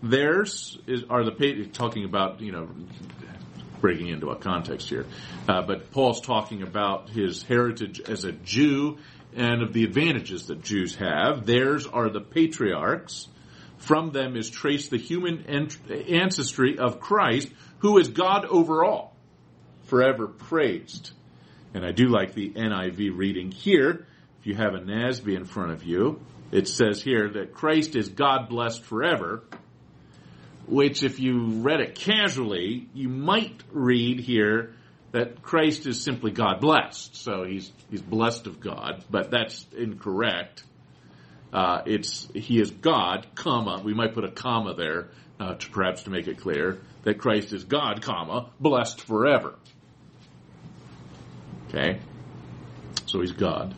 theirs 0.02 0.76
is, 0.88 1.04
are 1.08 1.24
the, 1.24 1.70
talking 1.72 2.04
about, 2.04 2.40
you 2.40 2.50
know, 2.50 2.68
breaking 3.80 4.08
into 4.08 4.30
a 4.30 4.36
context 4.36 4.88
here, 4.88 5.06
uh, 5.48 5.62
but 5.62 5.92
Paul's 5.92 6.20
talking 6.20 6.62
about 6.62 7.08
his 7.10 7.44
heritage 7.44 8.00
as 8.00 8.24
a 8.24 8.32
Jew 8.32 8.98
and 9.36 9.62
of 9.62 9.72
the 9.72 9.84
advantages 9.84 10.48
that 10.48 10.62
Jews 10.62 10.96
have. 10.96 11.46
Theirs 11.46 11.86
are 11.86 12.08
the 12.08 12.20
patriarchs. 12.20 13.28
From 13.78 14.10
them 14.10 14.36
is 14.36 14.50
traced 14.50 14.90
the 14.90 14.96
human 14.96 15.44
ancestry 15.88 16.78
of 16.78 17.00
Christ, 17.00 17.48
who 17.78 17.98
is 17.98 18.08
God 18.08 18.46
over 18.46 18.84
all, 18.84 19.13
forever 19.84 20.26
praised. 20.26 21.12
And 21.72 21.84
I 21.84 21.92
do 21.92 22.08
like 22.08 22.34
the 22.34 22.50
NIV 22.50 23.16
reading 23.16 23.50
here. 23.50 24.06
If 24.40 24.46
you 24.46 24.54
have 24.54 24.74
a 24.74 24.80
NASB 24.80 25.36
in 25.36 25.44
front 25.44 25.72
of 25.72 25.84
you, 25.84 26.20
it 26.52 26.68
says 26.68 27.02
here 27.02 27.28
that 27.30 27.54
Christ 27.54 27.96
is 27.96 28.08
God 28.08 28.48
blessed 28.48 28.82
forever, 28.82 29.42
which 30.66 31.02
if 31.02 31.18
you 31.18 31.46
read 31.62 31.80
it 31.80 31.94
casually, 31.94 32.88
you 32.94 33.08
might 33.08 33.62
read 33.72 34.20
here 34.20 34.74
that 35.12 35.42
Christ 35.42 35.86
is 35.86 36.02
simply 36.02 36.30
God 36.30 36.60
blessed. 36.60 37.16
So 37.16 37.44
he's, 37.44 37.72
he's 37.90 38.02
blessed 38.02 38.46
of 38.46 38.60
God, 38.60 39.04
but 39.10 39.30
that's 39.30 39.66
incorrect. 39.76 40.62
Uh, 41.52 41.82
it's, 41.86 42.28
he 42.34 42.60
is 42.60 42.70
God, 42.70 43.26
comma, 43.34 43.80
we 43.84 43.94
might 43.94 44.12
put 44.12 44.24
a 44.24 44.30
comma 44.30 44.74
there, 44.74 45.08
uh, 45.38 45.54
to 45.54 45.70
perhaps 45.70 46.04
to 46.04 46.10
make 46.10 46.26
it 46.26 46.40
clear 46.40 46.80
that 47.02 47.18
Christ 47.18 47.52
is 47.52 47.64
God, 47.64 48.02
comma, 48.02 48.50
blessed 48.60 49.00
forever. 49.00 49.54
Okay? 51.74 52.00
So 53.06 53.20
he's 53.20 53.32
God. 53.32 53.74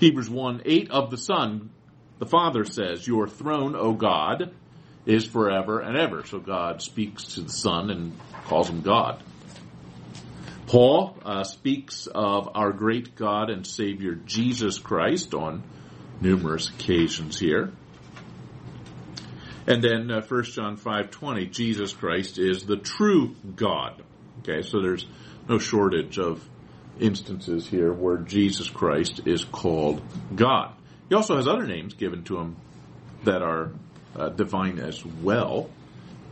Hebrews 0.00 0.28
1, 0.28 0.62
8 0.64 0.90
of 0.90 1.10
the 1.10 1.16
Son, 1.16 1.70
the 2.18 2.26
Father 2.26 2.64
says, 2.64 3.06
Your 3.06 3.28
throne, 3.28 3.76
O 3.76 3.92
God, 3.92 4.52
is 5.06 5.24
forever 5.24 5.80
and 5.80 5.96
ever. 5.96 6.24
So 6.24 6.38
God 6.38 6.82
speaks 6.82 7.34
to 7.34 7.42
the 7.42 7.52
Son 7.52 7.90
and 7.90 8.18
calls 8.46 8.68
him 8.68 8.82
God. 8.82 9.22
Paul 10.66 11.16
uh, 11.24 11.44
speaks 11.44 12.06
of 12.06 12.50
our 12.54 12.72
great 12.72 13.14
God 13.14 13.48
and 13.48 13.66
Savior 13.66 14.14
Jesus 14.14 14.78
Christ 14.78 15.32
on 15.32 15.62
numerous 16.20 16.68
occasions 16.68 17.38
here. 17.38 17.72
And 19.66 19.82
then 19.82 20.10
uh, 20.10 20.20
1 20.20 20.44
John 20.44 20.76
5:20, 20.76 21.50
Jesus 21.50 21.92
Christ 21.92 22.38
is 22.38 22.66
the 22.66 22.76
true 22.76 23.34
God. 23.56 24.02
Okay, 24.40 24.62
so 24.62 24.82
there's 24.82 25.06
no 25.48 25.58
shortage 25.58 26.18
of 26.18 26.46
instances 27.00 27.66
here 27.66 27.92
where 27.92 28.16
Jesus 28.18 28.68
Christ 28.68 29.22
is 29.26 29.44
called 29.44 30.02
God. 30.34 30.74
He 31.08 31.14
also 31.14 31.36
has 31.36 31.48
other 31.48 31.66
names 31.66 31.94
given 31.94 32.24
to 32.24 32.38
him 32.38 32.56
that 33.24 33.42
are 33.42 33.72
uh, 34.16 34.28
divine 34.30 34.78
as 34.78 35.04
well. 35.04 35.70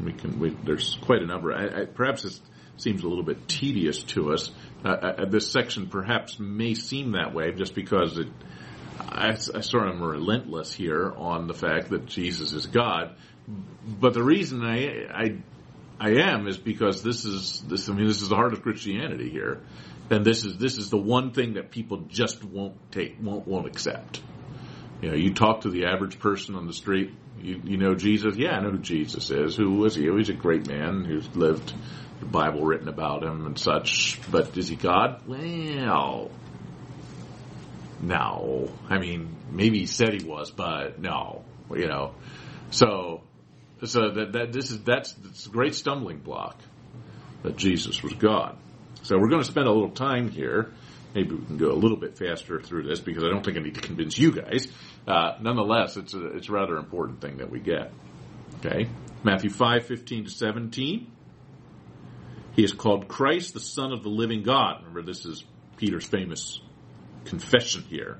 We 0.02 0.12
can. 0.12 0.38
We, 0.38 0.50
there's 0.50 0.98
quite 1.02 1.22
a 1.22 1.26
number. 1.26 1.52
I, 1.52 1.82
I, 1.82 1.84
perhaps 1.86 2.22
this 2.22 2.40
seems 2.76 3.02
a 3.02 3.08
little 3.08 3.24
bit 3.24 3.48
tedious 3.48 4.02
to 4.02 4.32
us. 4.32 4.50
Uh, 4.84 4.88
uh, 4.88 5.24
this 5.24 5.50
section 5.50 5.88
perhaps 5.88 6.38
may 6.38 6.74
seem 6.74 7.12
that 7.12 7.32
way 7.32 7.52
just 7.52 7.74
because 7.74 8.18
it. 8.18 8.28
I, 8.98 9.30
I 9.30 9.60
sort 9.60 9.88
of 9.88 9.94
am 9.94 10.02
relentless 10.02 10.72
here 10.72 11.12
on 11.16 11.48
the 11.48 11.54
fact 11.54 11.90
that 11.90 12.06
Jesus 12.06 12.52
is 12.52 12.66
God, 12.66 13.14
but 13.86 14.14
the 14.14 14.22
reason 14.22 14.62
I, 14.64 15.06
I 15.10 15.36
I 15.98 16.10
am 16.30 16.46
is 16.46 16.58
because 16.58 17.02
this 17.02 17.24
is 17.24 17.62
this. 17.66 17.88
I 17.88 17.94
mean, 17.94 18.06
this 18.06 18.20
is 18.20 18.28
the 18.28 18.36
heart 18.36 18.52
of 18.52 18.62
Christianity 18.62 19.30
here, 19.30 19.62
and 20.10 20.24
this 20.24 20.44
is 20.44 20.58
this 20.58 20.78
is 20.78 20.90
the 20.90 20.98
one 20.98 21.32
thing 21.32 21.54
that 21.54 21.70
people 21.70 21.98
just 22.08 22.44
won't 22.44 22.76
take, 22.92 23.16
won't 23.20 23.46
won't 23.46 23.66
accept. 23.66 24.20
You 25.02 25.10
know, 25.10 25.16
you 25.16 25.34
talk 25.34 25.62
to 25.62 25.70
the 25.70 25.86
average 25.86 26.18
person 26.18 26.54
on 26.54 26.66
the 26.66 26.72
street. 26.72 27.12
You, 27.38 27.60
you 27.64 27.76
know 27.76 27.94
Jesus? 27.94 28.36
Yeah, 28.36 28.52
I 28.52 28.62
know 28.62 28.70
who 28.70 28.78
Jesus 28.78 29.30
is. 29.30 29.56
Who 29.56 29.74
was 29.74 29.94
he? 29.94 30.08
Oh, 30.08 30.16
he's 30.16 30.30
a 30.30 30.34
great 30.34 30.66
man 30.66 31.04
who's 31.04 31.28
lived 31.36 31.74
the 32.20 32.26
Bible 32.26 32.62
written 32.62 32.88
about 32.88 33.22
him 33.22 33.44
and 33.46 33.58
such. 33.58 34.18
But 34.30 34.56
is 34.56 34.68
he 34.68 34.76
God? 34.76 35.22
Well, 35.26 36.30
no. 38.00 38.72
I 38.88 38.98
mean, 38.98 39.36
maybe 39.50 39.80
he 39.80 39.86
said 39.86 40.14
he 40.20 40.26
was, 40.26 40.50
but 40.50 40.98
no. 40.98 41.44
You 41.70 41.88
know, 41.88 42.14
so 42.70 43.22
so 43.84 44.10
that, 44.10 44.32
that 44.32 44.52
this 44.52 44.70
is 44.70 44.82
that's, 44.82 45.12
that's 45.12 45.46
a 45.46 45.50
great 45.50 45.74
stumbling 45.74 46.18
block 46.18 46.58
that 47.42 47.56
Jesus 47.56 48.02
was 48.02 48.14
God. 48.14 48.56
So 49.06 49.16
we're 49.16 49.28
going 49.28 49.42
to 49.42 49.48
spend 49.48 49.68
a 49.68 49.70
little 49.70 49.90
time 49.90 50.32
here. 50.32 50.72
Maybe 51.14 51.36
we 51.36 51.46
can 51.46 51.58
go 51.58 51.70
a 51.70 51.78
little 51.78 51.96
bit 51.96 52.18
faster 52.18 52.60
through 52.60 52.88
this 52.88 52.98
because 52.98 53.22
I 53.22 53.28
don't 53.28 53.44
think 53.44 53.56
I 53.56 53.60
need 53.60 53.76
to 53.76 53.80
convince 53.80 54.18
you 54.18 54.32
guys. 54.32 54.66
Uh, 55.06 55.36
nonetheless, 55.40 55.96
it's 55.96 56.12
a 56.12 56.26
it's 56.36 56.48
a 56.48 56.52
rather 56.52 56.76
important 56.76 57.20
thing 57.20 57.36
that 57.36 57.48
we 57.48 57.60
get. 57.60 57.92
Okay, 58.58 58.88
Matthew 59.22 59.48
five 59.48 59.86
fifteen 59.86 60.24
to 60.24 60.30
seventeen. 60.30 61.12
He 62.56 62.64
is 62.64 62.72
called 62.72 63.06
Christ, 63.06 63.54
the 63.54 63.60
Son 63.60 63.92
of 63.92 64.02
the 64.02 64.08
Living 64.08 64.42
God. 64.42 64.78
Remember, 64.80 65.02
this 65.02 65.24
is 65.24 65.44
Peter's 65.76 66.04
famous 66.04 66.60
confession 67.26 67.82
here. 67.82 68.18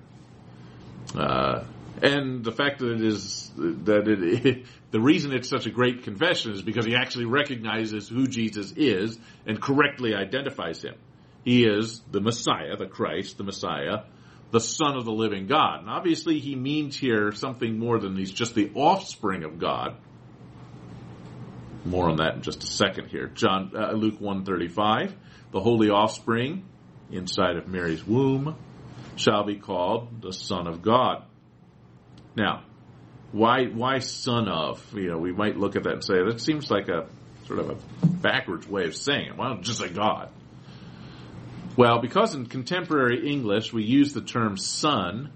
Uh, 1.17 1.65
and 2.03 2.45
the 2.45 2.53
fact 2.53 2.81
that 2.81 2.93
it 2.93 3.01
is 3.03 3.51
that 3.57 4.07
it, 4.07 4.67
the 4.91 5.01
reason 5.01 5.33
it's 5.33 5.49
such 5.49 5.67
a 5.67 5.71
great 5.71 6.03
confession 6.05 6.53
is 6.53 6.63
because 6.63 6.85
he 6.85 6.95
actually 6.95 7.25
recognizes 7.25 8.09
who 8.09 8.27
Jesus 8.27 8.73
is 8.73 9.19
and 9.47 9.61
correctly 9.61 10.15
identifies 10.15 10.83
him. 10.83 10.95
He 11.45 11.65
is 11.65 12.01
the 12.11 12.21
Messiah, 12.21 12.77
the 12.77 12.87
Christ, 12.87 13.39
the 13.39 13.45
Messiah, 13.45 14.03
the 14.51 14.61
Son 14.61 14.97
of 14.97 15.05
the 15.05 15.13
living 15.13 15.47
God. 15.47 15.81
And 15.81 15.91
obviously 15.91 16.39
he 16.41 16.55
means 16.55 16.97
here 16.97 17.33
something 17.33 17.79
more 17.79 17.99
than 17.99 18.17
he's 18.17 18.33
just 18.33 18.55
the 18.55 18.71
offspring 18.75 19.45
of 19.45 19.59
God. 19.59 19.97
More 21.85 22.11
on 22.11 22.17
that 22.17 22.35
in 22.35 22.43
just 22.43 22.65
a 22.65 22.67
second 22.67 23.09
here. 23.09 23.29
John 23.29 23.73
uh, 23.77 23.93
Luke 23.93 24.21
135, 24.21 25.15
the 25.53 25.61
holy 25.61 25.89
offspring 25.89 26.65
inside 27.13 27.57
of 27.57 27.69
Mary's 27.69 28.05
womb 28.05 28.57
shall 29.15 29.45
be 29.45 29.57
called 29.57 30.21
the 30.21 30.33
Son 30.33 30.67
of 30.67 30.83
God. 30.83 31.23
Now, 32.37 32.63
why 33.33 33.65
why 33.67 33.99
son 33.99 34.49
of? 34.49 34.83
You 34.95 35.11
know, 35.11 35.19
we 35.19 35.33
might 35.33 35.57
look 35.57 35.77
at 35.77 35.85
that 35.85 35.93
and 35.93 36.05
say 36.05 36.23
that 36.23 36.41
seems 36.41 36.71
like 36.71 36.89
a 36.89 37.07
sort 37.47 37.59
of 37.61 37.71
a 37.71 38.07
backwards 38.07 38.69
way 38.69 38.85
of 38.85 38.95
saying 38.95 39.29
it. 39.29 39.37
Why 39.37 39.49
don't 39.49 39.63
just 39.63 39.79
say 39.79 39.89
God? 39.89 40.31
Well, 41.77 42.01
because 42.01 42.35
in 42.35 42.47
contemporary 42.47 43.31
English 43.31 43.73
we 43.73 43.85
use 43.85 44.13
the 44.13 44.23
term 44.23 44.57
son 44.57 45.31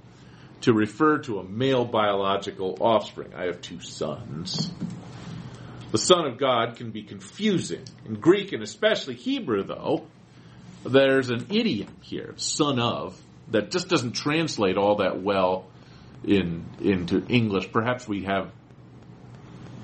to 0.63 0.73
refer 0.73 1.19
to 1.19 1.39
a 1.39 1.45
male 1.45 1.85
biological 1.85 2.79
offspring. 2.81 3.33
I 3.35 3.45
have 3.45 3.61
two 3.61 3.81
sons. 3.81 4.71
The 5.91 5.99
Son 5.99 6.27
of 6.27 6.39
God 6.39 6.77
can 6.77 6.91
be 6.91 7.03
confusing. 7.03 7.83
In 8.07 8.15
Greek 8.15 8.53
and 8.53 8.63
especially 8.63 9.15
Hebrew, 9.15 9.65
though, 9.65 10.07
there's 10.85 11.31
an 11.31 11.47
idiom 11.51 11.97
here, 12.03 12.35
son 12.37 12.79
of, 12.79 13.21
that 13.49 13.71
just 13.71 13.89
doesn't 13.89 14.13
translate 14.13 14.77
all 14.77 14.97
that 14.97 15.21
well 15.21 15.67
in 16.25 16.65
into 16.81 17.25
English. 17.29 17.73
Perhaps 17.73 18.07
we 18.09 18.25
have 18.25 18.51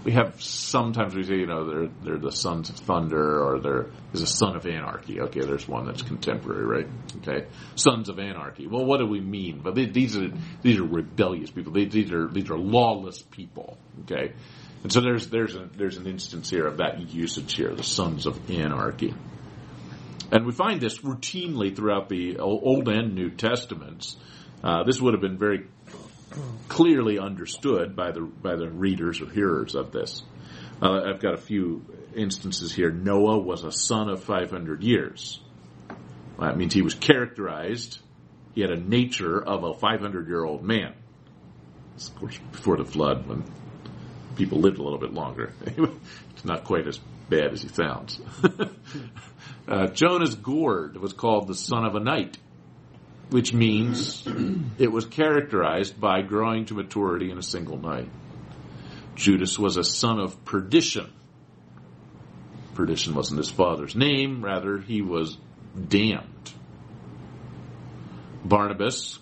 we 0.07 0.13
have 0.13 0.41
sometimes 0.41 1.15
we 1.17 1.25
say 1.25 1.35
you 1.35 1.47
know 1.47 1.69
they're 1.69 1.89
they're 2.05 2.19
the 2.19 2.31
sons 2.31 2.71
of 2.71 2.77
thunder 2.77 3.43
or 3.43 3.59
they're 3.59 3.87
is 4.13 4.23
a 4.23 4.27
son 4.27 4.55
of 4.55 4.65
anarchy. 4.65 5.21
Okay, 5.21 5.41
there's 5.41 5.67
one 5.67 5.87
that's 5.87 6.03
contemporary, 6.03 6.65
right? 6.65 6.87
Okay, 7.19 7.47
sons 7.75 8.09
of 8.09 8.19
anarchy. 8.19 8.69
Well, 8.69 8.85
what 8.85 8.99
do 8.99 9.07
we 9.07 9.21
mean? 9.21 9.61
But 9.63 9.75
they, 9.75 9.87
these 9.87 10.17
are 10.17 10.31
these 10.63 10.79
are 10.79 10.85
rebellious 10.85 11.51
people. 11.51 11.73
They, 11.73 11.87
these 11.87 12.13
are 12.13 12.29
these 12.29 12.51
are 12.51 12.59
lawless 12.59 13.21
people. 13.21 13.79
Okay, 14.03 14.33
and 14.85 14.93
so 14.93 15.01
there's 15.01 15.27
there's 15.29 15.57
a, 15.57 15.69
there's 15.77 15.97
an 15.97 16.07
instance 16.07 16.51
here 16.51 16.67
of 16.67 16.77
that 16.77 17.13
usage 17.13 17.55
here, 17.55 17.75
the 17.75 17.83
sons 17.83 18.27
of 18.27 18.51
anarchy. 18.51 19.13
And 20.31 20.45
we 20.45 20.53
find 20.53 20.81
this 20.81 20.99
routinely 20.99 21.75
throughout 21.75 22.09
the 22.09 22.39
Old 22.39 22.89
and 22.89 23.15
New 23.15 23.31
Testaments. 23.31 24.17
Uh, 24.63 24.83
this 24.85 25.01
would 25.01 25.15
have 25.15 25.21
been 25.21 25.39
very 25.39 25.67
clearly 26.69 27.19
understood 27.19 27.97
by 27.97 28.11
the 28.11 28.21
by 28.21 28.57
the 28.57 28.69
readers 28.69 29.21
or 29.21 29.31
hearers 29.31 29.75
of 29.75 29.93
this. 29.93 30.23
Uh, 30.83 31.03
I've 31.07 31.21
got 31.21 31.35
a 31.35 31.39
few 31.39 31.85
instances 32.15 32.75
here. 32.75 32.91
Noah 32.91 33.39
was 33.39 33.65
a 33.65 33.73
son 33.73 34.09
of 34.09 34.23
500 34.23 34.83
years. 34.83 35.41
That 36.39 36.57
means 36.57 36.75
he 36.75 36.83
was 36.83 36.95
characterized. 36.95 37.99
He 38.55 38.61
had 38.61 38.71
a 38.71 38.77
nature 38.77 39.43
of 39.43 39.65
a 39.65 39.75
500 39.75 40.29
year 40.29 40.45
old 40.45 40.63
man. 40.63 40.95
Of 41.97 42.15
course, 42.17 42.39
before 42.53 42.77
the 42.77 42.85
flood, 42.85 43.27
when 43.27 43.45
people 44.37 44.59
lived 44.61 44.79
a 44.79 44.83
little 44.83 44.99
bit 44.99 45.15
longer, 45.15 45.55
it's 45.67 46.45
not 46.45 46.65
quite 46.65 46.87
as 46.87 46.99
bad 47.31 47.53
as 47.53 47.63
he 47.63 47.69
sounds. 47.69 48.21
uh, 49.69 49.87
gourd 50.43 50.97
was 50.99 51.13
called 51.15 51.49
the 51.49 51.55
son 51.55 51.87
of 51.87 51.95
a 51.95 52.01
night 52.01 52.37
which 53.31 53.53
means 53.53 54.27
it 54.79 54.91
was 54.91 55.05
characterized 55.05 56.01
by 56.01 56.23
growing 56.23 56.65
to 56.67 56.75
maturity 56.75 57.31
in 57.31 57.39
a 57.39 57.43
single 57.43 57.79
night. 57.79 58.09
Judas 59.15 59.59
was 59.59 59.77
a 59.77 59.85
son 59.85 60.21
of 60.21 60.45
perdition. 60.45 61.13
Perdition 62.75 63.15
wasn't 63.15 63.39
his 63.39 63.51
father's 63.51 63.97
name, 63.97 64.45
rather, 64.45 64.79
he 64.79 65.03
was 65.03 65.39
damned. 65.89 66.53
Barnabas, 68.45 69.19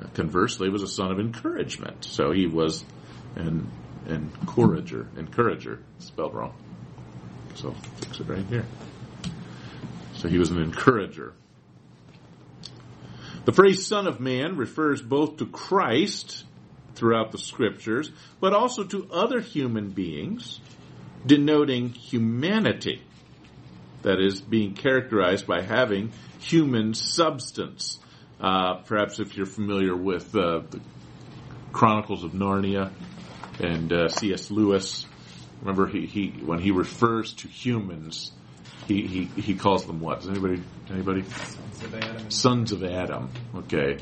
uh, 0.00 0.06
conversely, 0.14 0.70
was 0.70 0.82
a 0.82 0.88
son 0.88 1.10
of 1.10 1.18
encouragement. 1.18 2.04
So 2.04 2.30
he 2.30 2.46
was 2.46 2.84
an 3.36 3.70
encourager. 4.06 5.08
Encourager, 5.16 5.80
spelled 5.98 6.34
wrong. 6.34 6.54
So 7.56 7.72
fix 8.00 8.20
it 8.20 8.28
right 8.28 8.46
here. 8.46 8.64
So 10.14 10.28
he 10.28 10.38
was 10.38 10.50
an 10.50 10.62
encourager. 10.62 11.34
The 13.44 13.52
phrase 13.52 13.86
Son 13.86 14.06
of 14.06 14.20
Man 14.20 14.56
refers 14.56 15.02
both 15.02 15.38
to 15.38 15.46
Christ 15.46 16.44
throughout 16.94 17.32
the 17.32 17.38
scriptures, 17.38 18.10
but 18.40 18.54
also 18.54 18.84
to 18.84 19.08
other 19.12 19.40
human 19.40 19.90
beings, 19.90 20.60
denoting 21.26 21.90
humanity. 21.90 23.02
That 24.02 24.20
is, 24.20 24.40
being 24.40 24.74
characterized 24.74 25.46
by 25.46 25.62
having 25.62 26.12
human 26.38 26.94
substance. 26.94 27.98
Uh, 28.40 28.76
perhaps 28.84 29.18
if 29.18 29.36
you're 29.36 29.46
familiar 29.46 29.96
with 29.96 30.34
uh, 30.36 30.62
the 30.70 30.80
Chronicles 31.72 32.24
of 32.24 32.32
Narnia 32.32 32.92
and 33.60 33.92
uh, 33.92 34.08
C.S. 34.08 34.50
Lewis, 34.50 35.06
remember 35.60 35.86
he, 35.86 36.06
he 36.06 36.28
when 36.44 36.58
he 36.58 36.70
refers 36.70 37.32
to 37.34 37.48
humans, 37.48 38.30
he, 38.86 39.06
he, 39.06 39.24
he 39.40 39.54
calls 39.54 39.86
them 39.86 40.00
what? 40.00 40.20
Does 40.20 40.28
anybody 40.28 40.62
anybody? 40.90 41.24
Sons 42.30 42.72
of 42.72 42.84
Adam. 42.84 43.30
Okay. 43.56 43.98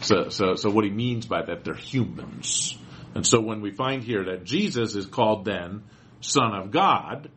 So 0.00 0.28
so 0.28 0.54
so 0.54 0.70
what 0.70 0.84
he 0.84 0.90
means 0.90 1.26
by 1.26 1.42
that 1.42 1.64
they're 1.64 1.74
humans. 1.74 2.78
And 3.14 3.26
so 3.26 3.40
when 3.40 3.60
we 3.60 3.70
find 3.70 4.02
here 4.02 4.24
that 4.24 4.44
Jesus 4.44 4.94
is 4.94 5.06
called 5.06 5.44
then 5.44 5.82
Son 6.20 6.54
of 6.54 6.70
God, 6.70 7.30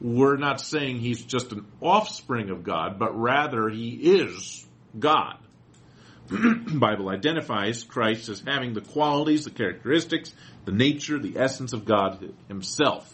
we're 0.00 0.36
not 0.36 0.60
saying 0.60 0.98
he's 0.98 1.24
just 1.24 1.52
an 1.52 1.66
offspring 1.80 2.50
of 2.50 2.62
God, 2.62 2.98
but 2.98 3.18
rather 3.18 3.68
he 3.68 3.90
is 3.90 4.66
God. 4.98 5.38
Bible 6.30 7.08
identifies 7.08 7.84
Christ 7.84 8.28
as 8.28 8.42
having 8.46 8.74
the 8.74 8.80
qualities, 8.80 9.44
the 9.44 9.50
characteristics, 9.50 10.34
the 10.64 10.72
nature, 10.72 11.18
the 11.18 11.38
essence 11.38 11.72
of 11.72 11.84
God 11.84 12.32
himself. 12.48 13.12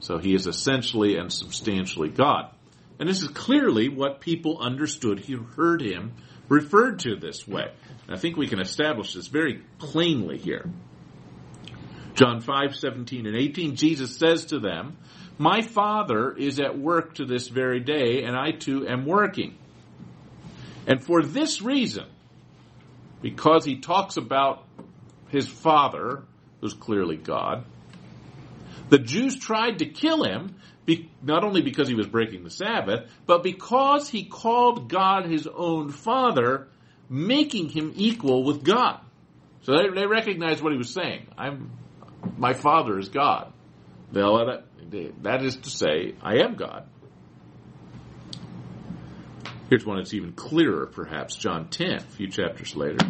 So 0.00 0.18
he 0.18 0.34
is 0.34 0.46
essentially 0.46 1.16
and 1.16 1.32
substantially 1.32 2.08
God. 2.08 2.50
And 2.98 3.08
this 3.08 3.22
is 3.22 3.28
clearly 3.28 3.88
what 3.88 4.20
people 4.20 4.58
understood 4.58 5.20
who 5.20 5.42
heard 5.42 5.82
him 5.82 6.12
referred 6.48 7.00
to 7.00 7.16
this 7.16 7.46
way. 7.46 7.70
And 8.06 8.16
I 8.16 8.18
think 8.18 8.36
we 8.36 8.48
can 8.48 8.60
establish 8.60 9.14
this 9.14 9.26
very 9.26 9.62
plainly 9.78 10.38
here. 10.38 10.70
John 12.14 12.40
5, 12.40 12.74
17 12.74 13.26
and 13.26 13.36
18, 13.36 13.76
Jesus 13.76 14.16
says 14.16 14.46
to 14.46 14.58
them, 14.58 14.96
My 15.36 15.60
Father 15.60 16.32
is 16.32 16.58
at 16.60 16.78
work 16.78 17.16
to 17.16 17.26
this 17.26 17.48
very 17.48 17.80
day, 17.80 18.22
and 18.22 18.34
I 18.34 18.52
too 18.52 18.88
am 18.88 19.04
working. 19.04 19.58
And 20.86 21.04
for 21.04 21.22
this 21.22 21.60
reason, 21.60 22.06
because 23.20 23.64
he 23.64 23.80
talks 23.80 24.16
about 24.16 24.64
his 25.28 25.46
Father, 25.46 26.22
who's 26.60 26.74
clearly 26.74 27.16
God, 27.16 27.66
the 28.88 28.98
Jews 28.98 29.36
tried 29.36 29.80
to 29.80 29.86
kill 29.86 30.24
him, 30.24 30.56
be, 30.84 31.10
not 31.22 31.44
only 31.44 31.62
because 31.62 31.88
he 31.88 31.94
was 31.94 32.06
breaking 32.06 32.44
the 32.44 32.50
Sabbath, 32.50 33.10
but 33.26 33.42
because 33.42 34.08
he 34.08 34.24
called 34.24 34.88
God 34.88 35.26
his 35.26 35.46
own 35.46 35.90
Father, 35.90 36.68
making 37.08 37.68
him 37.68 37.92
equal 37.96 38.44
with 38.44 38.64
God. 38.64 39.00
So 39.62 39.76
they, 39.76 39.88
they 39.88 40.06
recognized 40.06 40.62
what 40.62 40.72
he 40.72 40.78
was 40.78 40.90
saying. 40.90 41.26
I'm, 41.36 41.70
my 42.36 42.54
Father 42.54 42.98
is 42.98 43.08
God. 43.08 43.52
That, 44.12 44.62
that 45.22 45.42
is 45.42 45.56
to 45.56 45.70
say, 45.70 46.14
I 46.22 46.36
am 46.36 46.54
God. 46.54 46.86
Here's 49.68 49.84
one 49.84 49.96
that's 49.96 50.14
even 50.14 50.32
clearer, 50.32 50.86
perhaps, 50.86 51.34
John 51.34 51.68
10, 51.68 51.94
a 51.96 52.00
few 52.00 52.28
chapters 52.28 52.76
later. 52.76 53.04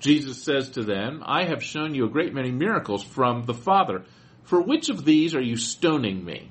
Jesus 0.00 0.42
says 0.42 0.70
to 0.70 0.82
them, 0.82 1.22
I 1.24 1.44
have 1.44 1.62
shown 1.62 1.94
you 1.94 2.06
a 2.06 2.08
great 2.08 2.34
many 2.34 2.50
miracles 2.50 3.04
from 3.04 3.44
the 3.44 3.54
Father. 3.54 4.02
For 4.44 4.60
which 4.60 4.88
of 4.88 5.04
these 5.04 5.34
are 5.34 5.42
you 5.42 5.56
stoning 5.56 6.24
me? 6.24 6.50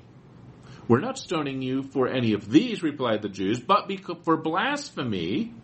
We're 0.88 1.00
not 1.00 1.18
stoning 1.18 1.62
you 1.62 1.82
for 1.82 2.08
any 2.08 2.32
of 2.32 2.50
these, 2.50 2.82
replied 2.82 3.22
the 3.22 3.28
Jews, 3.28 3.60
but 3.60 3.90
for 4.24 4.36
blasphemy, 4.36 5.54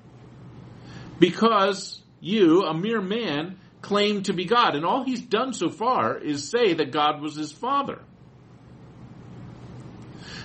because 1.19 2.01
you, 2.21 2.65
a 2.65 2.75
mere 2.75 3.01
man, 3.01 3.59
claim 3.83 4.23
to 4.25 4.33
be 4.33 4.45
God. 4.45 4.75
And 4.75 4.85
all 4.85 5.05
he's 5.05 5.21
done 5.21 5.53
so 5.53 5.69
far 5.69 6.19
is 6.19 6.49
say 6.49 6.75
that 6.75 6.93
God 6.93 7.21
was 7.21 7.35
his 7.35 7.53
father. 7.53 8.01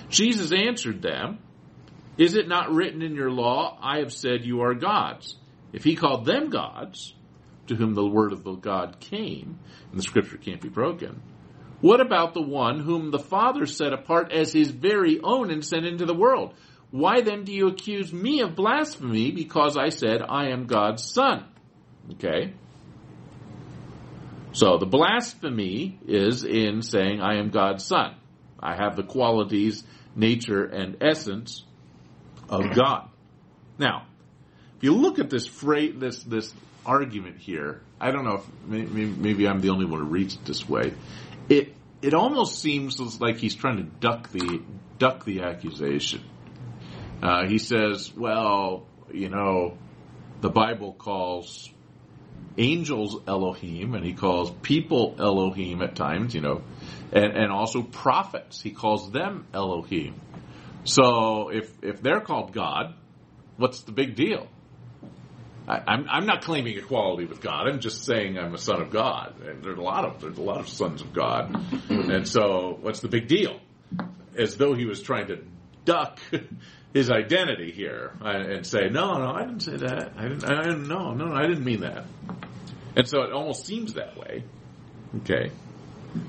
Jesus 0.08 0.52
answered 0.52 1.02
them, 1.02 1.38
Is 2.18 2.34
it 2.34 2.48
not 2.48 2.72
written 2.72 3.02
in 3.02 3.14
your 3.14 3.30
law, 3.30 3.78
I 3.80 3.98
have 3.98 4.12
said 4.12 4.44
you 4.44 4.62
are 4.62 4.74
gods? 4.74 5.36
If 5.72 5.84
he 5.84 5.96
called 5.96 6.24
them 6.24 6.50
gods, 6.50 7.14
to 7.66 7.74
whom 7.74 7.94
the 7.94 8.06
word 8.06 8.32
of 8.32 8.44
the 8.44 8.54
God 8.54 9.00
came, 9.00 9.58
and 9.90 9.98
the 9.98 10.02
scripture 10.02 10.36
can't 10.36 10.60
be 10.60 10.68
broken, 10.68 11.22
what 11.80 12.00
about 12.00 12.34
the 12.34 12.42
one 12.42 12.80
whom 12.80 13.10
the 13.10 13.18
Father 13.18 13.66
set 13.66 13.92
apart 13.92 14.32
as 14.32 14.52
his 14.52 14.70
very 14.70 15.20
own 15.22 15.50
and 15.50 15.64
sent 15.64 15.86
into 15.86 16.06
the 16.06 16.14
world? 16.14 16.54
Why 16.90 17.22
then 17.22 17.44
do 17.44 17.52
you 17.52 17.68
accuse 17.68 18.12
me 18.12 18.40
of 18.40 18.54
blasphemy 18.54 19.32
because 19.32 19.76
I 19.76 19.88
said 19.88 20.22
I 20.22 20.50
am 20.50 20.66
God's 20.66 21.02
son? 21.02 21.44
Okay. 22.12 22.54
So 24.52 24.78
the 24.78 24.86
blasphemy 24.86 25.98
is 26.06 26.44
in 26.44 26.82
saying 26.82 27.20
I 27.20 27.38
am 27.38 27.50
God's 27.50 27.84
son. 27.84 28.14
I 28.60 28.76
have 28.76 28.94
the 28.94 29.02
qualities, 29.02 29.82
nature, 30.14 30.64
and 30.64 30.96
essence 31.00 31.64
of 32.48 32.72
God. 32.74 33.08
Now, 33.78 34.06
if 34.76 34.84
you 34.84 34.94
look 34.94 35.18
at 35.18 35.28
this 35.28 35.46
phrase, 35.46 35.94
this 35.98 36.22
this 36.22 36.54
argument 36.86 37.38
here, 37.38 37.82
I 38.00 38.10
don't 38.10 38.24
know 38.24 38.36
if 38.36 38.46
maybe, 38.66 39.06
maybe 39.06 39.48
I'm 39.48 39.60
the 39.60 39.70
only 39.70 39.86
one 39.86 40.00
who 40.00 40.06
reads 40.06 40.34
it 40.34 40.44
this 40.44 40.68
way. 40.68 40.92
It 41.48 41.74
it 42.02 42.14
almost 42.14 42.60
seems 42.60 43.00
like 43.20 43.38
he's 43.38 43.54
trying 43.54 43.76
to 43.78 43.82
duck 43.82 44.30
the 44.30 44.62
duck 44.98 45.24
the 45.24 45.42
accusation. 45.42 46.22
Uh, 47.22 47.46
he 47.46 47.58
says, 47.58 48.12
"Well, 48.14 48.86
you 49.12 49.28
know, 49.28 49.78
the 50.40 50.50
Bible 50.50 50.92
calls 50.92 51.70
angels 52.56 53.16
Elohim, 53.26 53.94
and 53.94 54.04
he 54.04 54.12
calls 54.12 54.50
people 54.62 55.16
Elohim 55.18 55.82
at 55.82 55.96
times, 55.96 56.34
you 56.34 56.40
know, 56.40 56.62
and, 57.12 57.32
and 57.32 57.52
also 57.52 57.82
prophets. 57.82 58.60
He 58.60 58.70
calls 58.70 59.10
them 59.10 59.46
Elohim. 59.52 60.20
So 60.84 61.48
if 61.48 61.72
if 61.82 62.02
they're 62.02 62.20
called 62.20 62.52
God, 62.52 62.94
what's 63.56 63.82
the 63.82 63.92
big 63.92 64.16
deal? 64.16 64.48
I, 65.66 65.80
I'm 65.86 66.06
I'm 66.08 66.26
not 66.26 66.42
claiming 66.42 66.76
equality 66.76 67.24
with 67.26 67.40
God. 67.40 67.68
I'm 67.68 67.80
just 67.80 68.04
saying 68.04 68.38
I'm 68.38 68.54
a 68.54 68.58
son 68.58 68.82
of 68.82 68.90
God. 68.90 69.40
And 69.40 69.62
there's 69.62 69.78
a 69.78 69.82
lot 69.82 70.04
of 70.04 70.20
there's 70.20 70.38
a 70.38 70.42
lot 70.42 70.60
of 70.60 70.68
sons 70.68 71.00
of 71.00 71.12
God, 71.12 71.54
and 71.88 72.28
so 72.28 72.78
what's 72.80 73.00
the 73.00 73.08
big 73.08 73.28
deal? 73.28 73.60
As 74.36 74.56
though 74.56 74.74
he 74.74 74.84
was 74.84 75.00
trying 75.00 75.28
to 75.28 75.44
duck 75.84 76.18
his 76.94 77.10
identity 77.10 77.72
here 77.72 78.12
and 78.20 78.66
say, 78.66 78.88
no, 78.88 79.18
no, 79.18 79.32
I 79.32 79.44
didn't 79.44 79.60
say 79.60 79.76
that. 79.76 80.12
I 80.16 80.22
didn't, 80.28 80.44
I 80.44 80.62
didn't, 80.62 80.88
no, 80.88 81.12
no, 81.12 81.32
I 81.32 81.42
didn't 81.46 81.64
mean 81.64 81.80
that. 81.80 82.04
And 82.96 83.08
so 83.08 83.22
it 83.22 83.32
almost 83.32 83.66
seems 83.66 83.94
that 83.94 84.16
way. 84.16 84.44
Okay. 85.18 85.50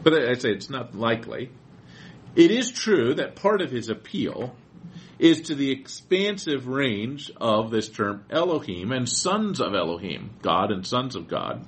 But 0.03 0.13
I 0.13 0.33
say 0.33 0.49
it's 0.49 0.69
not 0.69 0.95
likely. 0.95 1.51
It 2.35 2.51
is 2.51 2.71
true 2.71 3.13
that 3.15 3.35
part 3.35 3.61
of 3.61 3.71
his 3.71 3.89
appeal 3.89 4.55
is 5.17 5.43
to 5.43 5.55
the 5.55 5.71
expansive 5.71 6.67
range 6.67 7.31
of 7.37 7.71
this 7.71 7.89
term 7.89 8.25
Elohim 8.29 8.91
and 8.91 9.07
sons 9.07 9.59
of 9.61 9.73
Elohim, 9.73 10.31
God 10.41 10.71
and 10.71 10.85
sons 10.85 11.15
of 11.15 11.27
God, 11.27 11.65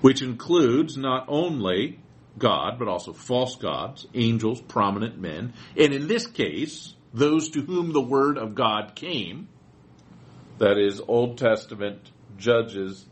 which 0.00 0.22
includes 0.22 0.96
not 0.96 1.26
only 1.28 2.00
God, 2.38 2.78
but 2.78 2.88
also 2.88 3.12
false 3.12 3.56
gods, 3.56 4.06
angels, 4.14 4.60
prominent 4.60 5.18
men, 5.18 5.52
and 5.76 5.92
in 5.92 6.08
this 6.08 6.26
case, 6.26 6.94
those 7.12 7.50
to 7.50 7.62
whom 7.62 7.92
the 7.92 8.00
word 8.00 8.38
of 8.38 8.54
God 8.54 8.94
came, 8.94 9.48
that 10.58 10.78
is, 10.78 11.00
Old 11.00 11.38
Testament 11.38 12.10
judges 12.36 13.04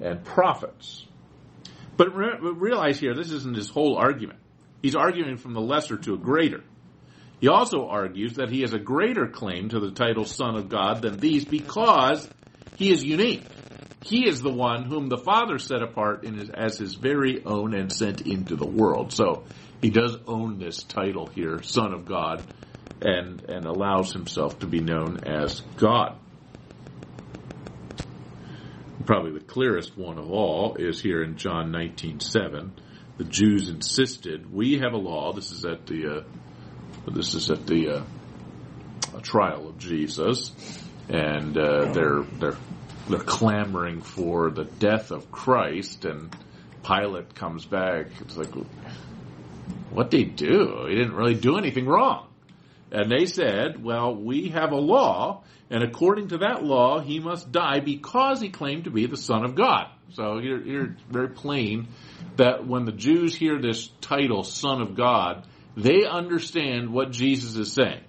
and 0.00 0.24
prophets. 0.24 1.06
But 1.96 2.14
re- 2.14 2.38
realize 2.40 2.98
here, 2.98 3.14
this 3.14 3.30
isn't 3.30 3.56
his 3.56 3.68
whole 3.68 3.96
argument. 3.96 4.38
He's 4.80 4.94
arguing 4.94 5.36
from 5.36 5.52
the 5.52 5.60
lesser 5.60 5.96
to 5.98 6.14
a 6.14 6.18
greater. 6.18 6.64
He 7.42 7.48
also 7.48 7.88
argues 7.88 8.34
that 8.34 8.50
he 8.50 8.60
has 8.60 8.72
a 8.72 8.78
greater 8.78 9.26
claim 9.26 9.70
to 9.70 9.80
the 9.80 9.90
title 9.90 10.24
Son 10.24 10.54
of 10.54 10.68
God 10.68 11.02
than 11.02 11.18
these 11.18 11.44
because 11.44 12.30
he 12.76 12.92
is 12.92 13.02
unique. 13.02 13.42
He 14.04 14.28
is 14.28 14.40
the 14.40 14.52
one 14.52 14.84
whom 14.84 15.08
the 15.08 15.18
Father 15.18 15.58
set 15.58 15.82
apart 15.82 16.24
his, 16.24 16.50
as 16.50 16.78
his 16.78 16.94
very 16.94 17.44
own 17.44 17.74
and 17.74 17.92
sent 17.92 18.20
into 18.20 18.54
the 18.54 18.66
world. 18.66 19.12
So 19.12 19.42
he 19.80 19.90
does 19.90 20.16
own 20.28 20.60
this 20.60 20.84
title 20.84 21.26
here, 21.26 21.60
Son 21.64 21.92
of 21.92 22.04
God, 22.04 22.44
and, 23.00 23.42
and 23.50 23.66
allows 23.66 24.12
himself 24.12 24.60
to 24.60 24.68
be 24.68 24.78
known 24.78 25.24
as 25.26 25.62
God. 25.78 26.16
Probably 29.04 29.32
the 29.32 29.44
clearest 29.44 29.98
one 29.98 30.18
of 30.18 30.30
all 30.30 30.76
is 30.76 31.02
here 31.02 31.24
in 31.24 31.36
John 31.38 31.72
19:7. 31.72 32.70
The 33.18 33.24
Jews 33.24 33.68
insisted, 33.68 34.52
"We 34.52 34.78
have 34.78 34.92
a 34.92 34.96
law." 34.96 35.32
This 35.32 35.50
is 35.50 35.64
at 35.64 35.86
the 35.86 36.06
uh, 36.06 36.20
this 37.06 37.34
is 37.34 37.50
at 37.50 37.66
the 37.66 37.88
uh, 37.88 38.02
trial 39.22 39.68
of 39.68 39.78
Jesus, 39.78 40.52
and 41.08 41.56
uh, 41.56 41.92
they're 41.92 42.22
they're 42.22 42.56
they're 43.08 43.18
clamoring 43.18 44.02
for 44.02 44.50
the 44.50 44.64
death 44.64 45.10
of 45.10 45.30
Christ, 45.32 46.04
and 46.04 46.34
Pilate 46.84 47.34
comes 47.34 47.64
back. 47.64 48.06
It's 48.20 48.36
like, 48.36 48.52
what 49.90 50.12
he 50.12 50.24
do? 50.24 50.86
He 50.88 50.94
didn't 50.94 51.14
really 51.14 51.34
do 51.34 51.56
anything 51.56 51.86
wrong. 51.86 52.28
And 52.90 53.10
they 53.10 53.26
said, 53.26 53.82
well, 53.82 54.14
we 54.14 54.50
have 54.50 54.72
a 54.72 54.76
law, 54.76 55.44
and 55.70 55.82
according 55.82 56.28
to 56.28 56.38
that 56.38 56.62
law, 56.62 57.00
he 57.00 57.20
must 57.20 57.50
die 57.50 57.80
because 57.80 58.40
he 58.40 58.50
claimed 58.50 58.84
to 58.84 58.90
be 58.90 59.06
the 59.06 59.16
Son 59.16 59.44
of 59.44 59.54
God. 59.54 59.86
So 60.12 60.38
here, 60.38 60.60
here 60.60 60.96
very 61.08 61.30
plain 61.30 61.88
that 62.36 62.66
when 62.66 62.84
the 62.84 62.92
Jews 62.92 63.34
hear 63.34 63.60
this 63.60 63.88
title, 64.02 64.42
Son 64.42 64.82
of 64.82 64.94
God, 64.94 65.46
they 65.76 66.04
understand 66.04 66.92
what 66.92 67.10
Jesus 67.10 67.56
is 67.56 67.72
saying. 67.72 68.02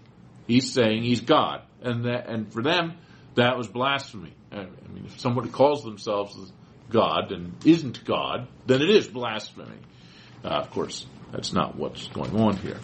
He's 0.48 0.72
saying 0.72 1.04
he's 1.04 1.22
God. 1.22 1.62
And 1.82 2.06
that, 2.06 2.28
and 2.30 2.52
for 2.52 2.62
them, 2.62 2.98
that 3.36 3.58
was 3.58 3.68
blasphemy. 3.68 4.34
I 4.52 4.64
mean, 4.64 5.06
if 5.06 5.20
somebody 5.20 5.50
calls 5.50 5.84
themselves 5.84 6.36
God 6.90 7.32
and 7.32 7.54
isn't 7.66 8.04
God, 8.06 8.48
then 8.66 8.82
it 8.82 8.90
is 8.90 9.08
blasphemy. 9.08 9.80
Uh, 10.44 10.50
of 10.50 10.72
course, 10.72 11.06
that's 11.32 11.54
not 11.54 11.76
what's 11.76 12.08
going 12.08 12.40
on 12.40 12.58
here. 12.58 12.80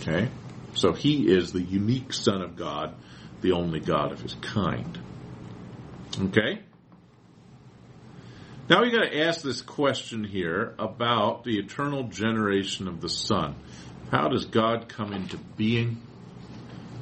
Okay? 0.00 0.28
So 0.74 0.92
he 0.92 1.30
is 1.30 1.52
the 1.52 1.62
unique 1.62 2.12
Son 2.12 2.42
of 2.42 2.56
God, 2.56 2.94
the 3.42 3.52
only 3.52 3.80
God 3.80 4.12
of 4.12 4.20
his 4.20 4.34
kind. 4.34 4.98
Okay? 6.18 6.60
Now 8.70 8.82
we 8.82 8.92
got 8.92 9.00
to 9.00 9.18
ask 9.26 9.42
this 9.42 9.62
question 9.62 10.22
here 10.22 10.76
about 10.78 11.42
the 11.42 11.58
eternal 11.58 12.04
generation 12.04 12.86
of 12.86 13.00
the 13.00 13.08
Son. 13.08 13.56
How 14.12 14.28
does 14.28 14.44
God 14.44 14.88
come 14.88 15.12
into 15.12 15.38
being? 15.56 16.00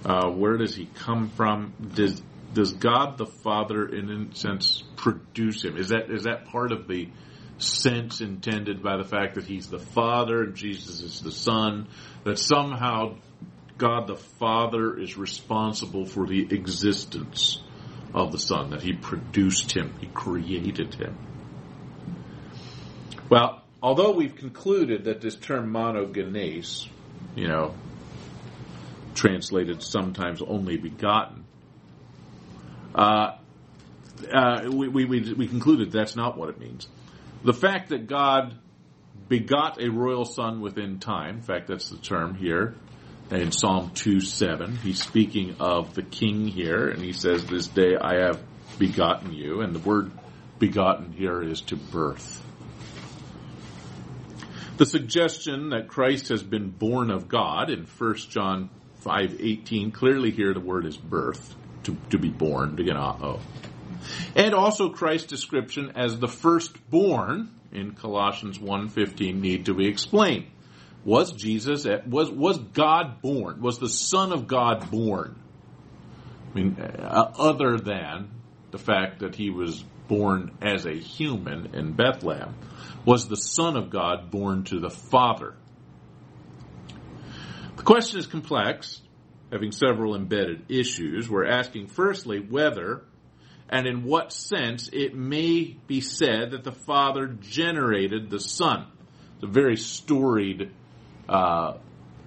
Uh, 0.02 0.30
where 0.30 0.56
does 0.56 0.74
he 0.74 0.86
come 0.86 1.28
from? 1.28 1.74
Does 1.94 2.22
does 2.54 2.72
God 2.72 3.18
the 3.18 3.26
Father, 3.26 3.86
in 3.86 4.08
a 4.08 4.34
sense, 4.34 4.82
produce 4.96 5.62
him? 5.62 5.76
Is 5.76 5.90
that 5.90 6.10
is 6.10 6.22
that 6.22 6.46
part 6.46 6.72
of 6.72 6.88
the 6.88 7.10
sense 7.58 8.22
intended 8.22 8.82
by 8.82 8.96
the 8.96 9.04
fact 9.04 9.34
that 9.34 9.44
he's 9.44 9.66
the 9.66 9.78
Father 9.78 10.44
and 10.44 10.54
Jesus 10.54 11.02
is 11.02 11.20
the 11.20 11.30
Son? 11.30 11.86
That 12.24 12.38
somehow 12.38 13.16
God 13.76 14.06
the 14.06 14.16
Father 14.16 14.98
is 14.98 15.18
responsible 15.18 16.06
for 16.06 16.26
the 16.26 16.48
existence 16.50 17.62
of 18.14 18.32
the 18.32 18.38
Son, 18.38 18.70
that 18.70 18.80
he 18.80 18.94
produced 18.94 19.72
him, 19.72 19.92
he 20.00 20.06
created 20.06 20.94
him. 20.94 21.14
Well, 23.30 23.62
although 23.82 24.12
we've 24.12 24.36
concluded 24.36 25.04
that 25.04 25.20
this 25.20 25.36
term 25.36 25.72
monogenes, 25.72 26.88
you 27.34 27.48
know, 27.48 27.74
translated 29.14 29.82
sometimes 29.82 30.40
only 30.40 30.76
begotten, 30.76 31.44
uh, 32.94 33.36
uh, 34.32 34.62
we, 34.72 34.88
we, 34.88 35.04
we, 35.04 35.46
concluded 35.46 35.92
that's 35.92 36.16
not 36.16 36.36
what 36.36 36.48
it 36.48 36.58
means. 36.58 36.88
The 37.44 37.52
fact 37.52 37.90
that 37.90 38.06
God 38.06 38.54
begot 39.28 39.80
a 39.80 39.90
royal 39.90 40.24
son 40.24 40.60
within 40.60 40.98
time, 40.98 41.36
in 41.36 41.42
fact, 41.42 41.68
that's 41.68 41.90
the 41.90 41.98
term 41.98 42.34
here 42.34 42.74
in 43.30 43.52
Psalm 43.52 43.92
2 43.94 44.20
7. 44.20 44.76
He's 44.76 45.02
speaking 45.02 45.56
of 45.60 45.94
the 45.94 46.02
king 46.02 46.46
here, 46.46 46.88
and 46.88 47.02
he 47.02 47.12
says, 47.12 47.44
This 47.44 47.66
day 47.66 47.96
I 48.00 48.22
have 48.26 48.42
begotten 48.78 49.32
you, 49.32 49.60
and 49.60 49.74
the 49.74 49.80
word 49.80 50.10
begotten 50.58 51.12
here 51.12 51.42
is 51.42 51.60
to 51.62 51.76
birth. 51.76 52.42
The 54.78 54.86
suggestion 54.86 55.70
that 55.70 55.88
Christ 55.88 56.28
has 56.28 56.40
been 56.40 56.70
born 56.70 57.10
of 57.10 57.26
God 57.26 57.68
in 57.68 57.84
1 57.84 58.14
John 58.30 58.70
5:18 59.04 59.92
clearly 59.92 60.30
here 60.30 60.54
the 60.54 60.60
word 60.60 60.86
is 60.86 60.96
birth 60.96 61.56
to, 61.82 61.96
to 62.10 62.18
be 62.18 62.28
born 62.28 62.76
to 62.76 62.96
oh. 62.96 63.40
And 64.36 64.54
also 64.54 64.88
Christ's 64.90 65.26
description 65.26 65.92
as 65.96 66.20
the 66.20 66.28
firstborn 66.28 67.50
in 67.72 67.94
Colossians 67.94 68.60
1:15 68.60 69.40
need 69.40 69.66
to 69.66 69.74
be 69.74 69.88
explained. 69.88 70.46
Was 71.04 71.32
Jesus 71.32 71.84
was 72.06 72.30
was 72.30 72.58
God 72.58 73.20
born? 73.20 73.60
Was 73.60 73.80
the 73.80 73.88
Son 73.88 74.32
of 74.32 74.46
God 74.46 74.92
born? 74.92 75.34
I 76.52 76.54
mean, 76.54 76.76
uh, 76.80 77.32
other 77.36 77.78
than 77.78 78.30
the 78.70 78.78
fact 78.78 79.20
that 79.20 79.34
he 79.34 79.50
was 79.50 79.82
born 80.06 80.52
as 80.62 80.86
a 80.86 80.94
human 80.94 81.74
in 81.74 81.92
Bethlehem, 81.94 82.54
was 83.08 83.26
the 83.26 83.38
Son 83.38 83.74
of 83.74 83.88
God 83.88 84.30
born 84.30 84.64
to 84.64 84.80
the 84.80 84.90
Father? 84.90 85.54
The 87.76 87.82
question 87.82 88.18
is 88.18 88.26
complex, 88.26 89.00
having 89.50 89.72
several 89.72 90.14
embedded 90.14 90.66
issues. 90.70 91.26
We're 91.26 91.46
asking 91.46 91.86
firstly 91.86 92.38
whether 92.38 93.04
and 93.70 93.86
in 93.86 94.04
what 94.04 94.30
sense 94.30 94.90
it 94.92 95.14
may 95.14 95.74
be 95.86 96.02
said 96.02 96.50
that 96.50 96.64
the 96.64 96.72
Father 96.72 97.28
generated 97.28 98.28
the 98.28 98.40
Son. 98.40 98.86
It's 99.36 99.44
a 99.44 99.46
very 99.46 99.78
storied 99.78 100.70
uh, 101.30 101.78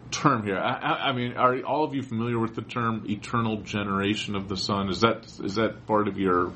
term 0.10 0.44
here. 0.44 0.58
I, 0.58 1.10
I, 1.10 1.12
mean, 1.12 1.34
are 1.34 1.62
all 1.62 1.84
of 1.84 1.94
you 1.94 2.02
familiar 2.02 2.40
with 2.40 2.56
the 2.56 2.64
term 2.64 3.06
eternal 3.08 3.58
generation 3.58 4.36
of 4.36 4.50
the 4.50 4.58
Son? 4.58 4.90
Is 4.90 5.02
that 5.02 5.32
is 5.44 5.56
that 5.56 5.86
part 5.86 6.08
of 6.08 6.18
your 6.18 6.54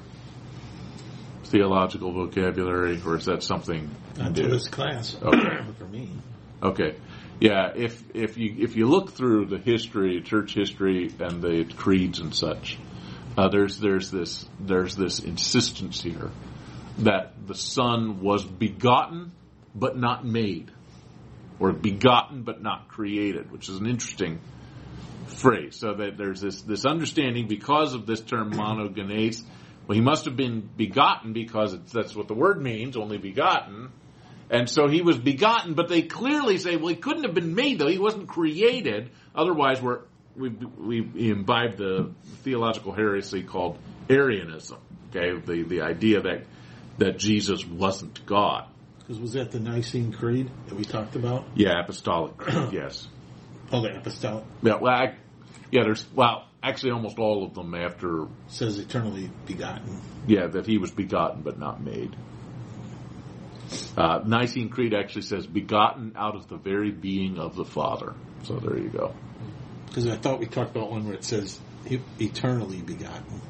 theological 1.56 2.12
vocabulary, 2.12 3.02
or 3.06 3.16
is 3.16 3.26
that 3.26 3.42
something? 3.42 3.90
New? 4.18 4.50
this 4.50 4.68
class. 4.68 5.16
Okay. 5.22 5.64
For 5.78 5.86
me. 5.86 6.10
Okay. 6.62 6.96
Yeah, 7.40 7.72
if 7.76 8.04
if 8.14 8.38
you 8.38 8.56
if 8.60 8.76
you 8.76 8.88
look 8.88 9.14
through 9.14 9.46
the 9.46 9.58
history, 9.58 10.22
church 10.22 10.54
history, 10.54 11.14
and 11.20 11.42
the 11.42 11.66
creeds 11.78 12.20
and 12.20 12.36
such, 12.36 12.78
uh, 13.38 13.48
there's 13.48 13.80
there's 13.80 14.12
this 14.12 14.46
there's 14.60 14.96
this 14.98 15.20
insistence 15.20 16.02
here 16.02 16.30
that 17.00 17.48
the 17.48 17.56
Son 17.56 18.22
was 18.22 18.44
begotten 18.44 19.32
but 19.74 19.98
not 19.98 20.26
made, 20.26 20.72
or 21.60 21.72
begotten 21.72 22.44
but 22.44 22.62
not 22.62 22.90
created, 22.90 23.52
which 23.52 23.70
is 23.70 23.78
an 23.78 23.86
interesting 23.86 24.40
phrase. 25.28 25.78
So 25.78 25.94
that 25.94 26.18
there's 26.18 26.42
this 26.42 26.62
this 26.64 26.86
understanding 26.86 27.48
because 27.48 27.94
of 27.94 28.06
this 28.06 28.20
term 28.20 28.52
monogenes. 28.52 29.42
Well, 29.88 29.96
he 29.96 30.02
must 30.02 30.26
have 30.26 30.36
been 30.36 30.68
begotten 30.76 31.34
because 31.34 31.78
that's 31.92 32.16
what 32.16 32.28
the 32.28 32.34
word 32.34 32.62
means, 32.62 32.98
only 32.98 33.18
begotten. 33.18 33.92
And 34.50 34.70
so 34.70 34.88
he 34.88 35.02
was 35.02 35.18
begotten, 35.18 35.74
but 35.74 35.90
they 35.90 36.04
clearly 36.04 36.58
say, 36.58 36.76
well, 36.76 36.88
he 36.88 36.96
couldn't 36.96 37.24
have 37.24 37.34
been 37.34 37.56
made 37.56 37.80
though. 37.80 37.88
He 37.88 37.98
wasn't 37.98 38.28
created. 38.28 39.10
Otherwise, 39.34 39.82
we're, 39.82 40.02
we, 40.36 40.50
we 40.50 41.30
imbibed 41.30 41.78
the 41.78 42.12
theological 42.44 42.94
heresy 42.94 43.44
called 43.44 43.78
Arianism. 44.10 44.78
Okay. 45.10 45.40
The, 45.40 45.64
the 45.64 45.82
idea 45.82 46.22
that, 46.22 46.46
that 46.98 47.18
Jesus 47.18 47.66
wasn't 47.66 48.26
God. 48.26 48.68
Because 49.00 49.20
was 49.20 49.34
that 49.34 49.52
the 49.52 49.60
Nicene 49.60 50.12
Creed 50.12 50.50
that 50.68 50.76
we 50.76 50.84
talked 50.84 51.16
about? 51.16 51.46
Yeah, 51.56 51.80
apostolic 51.80 52.38
creed, 52.38 52.74
yes. 52.74 53.08
Oh, 53.72 53.82
the 53.82 53.98
apostolic 53.98 54.44
Yeah, 54.62 54.76
well, 54.76 54.94
I, 54.94 55.16
yeah, 55.72 55.82
there's, 55.84 56.06
well, 56.14 56.46
actually 56.66 56.92
almost 56.92 57.20
all 57.20 57.46
of 57.46 57.54
them 57.54 57.76
after, 57.76 58.28
says 58.48 58.80
eternally 58.80 59.30
begotten. 59.46 60.02
yeah, 60.28 60.48
that 60.48 60.66
he 60.66 60.78
was 60.78 60.92
begotten 60.92 61.42
but 61.42 61.60
not 61.60 61.82
made. 61.82 62.16
Uh, 63.98 64.22
Nicene 64.26 64.70
Creed 64.70 64.94
actually 64.94 65.24
says 65.24 65.48
begotten 65.48 66.14
out 66.16 66.36
of 66.36 66.48
the 66.48 66.58
very 66.58 66.92
being 66.92 67.38
of 67.38 67.56
the 67.56 67.66
Father. 67.66 68.14
So 68.44 68.56
there 68.56 68.78
you 68.78 68.90
go. 68.90 69.14
Because 69.88 70.08
I 70.08 70.18
thought 70.18 70.40
we 70.40 70.46
talked 70.46 70.76
about 70.76 70.92
one 70.92 71.06
where 71.06 71.16
it 71.16 71.24
says 71.24 71.60
eternally 72.20 72.82
begotten. 72.82 73.42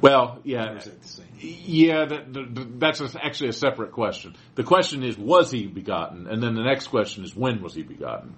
Well, 0.00 0.40
yeah, 0.44 0.74
that 0.74 0.88
yeah, 1.38 2.04
that, 2.04 2.32
that, 2.32 2.80
that's 2.80 3.16
actually 3.16 3.48
a 3.48 3.54
separate 3.54 3.92
question. 3.92 4.36
The 4.54 4.62
question 4.62 5.02
is, 5.02 5.16
was 5.16 5.50
he 5.50 5.66
begotten? 5.66 6.26
And 6.26 6.42
then 6.42 6.54
the 6.54 6.62
next 6.62 6.88
question 6.88 7.24
is, 7.24 7.34
when 7.34 7.62
was 7.62 7.74
he 7.74 7.82
begotten? 7.82 8.34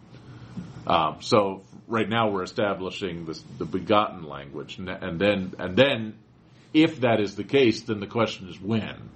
Um, 0.86 1.16
so 1.20 1.62
right 1.86 2.08
now 2.08 2.30
we're 2.30 2.42
establishing 2.42 3.26
this, 3.26 3.42
the 3.58 3.64
begotten 3.64 4.24
language, 4.24 4.78
and 4.78 4.88
then 5.18 5.54
and 5.58 5.76
then 5.76 6.14
if 6.72 7.00
that 7.00 7.20
is 7.20 7.36
the 7.36 7.44
case, 7.44 7.82
then 7.82 8.00
the 8.00 8.06
question 8.06 8.48
is 8.48 8.60
when. 8.60 9.10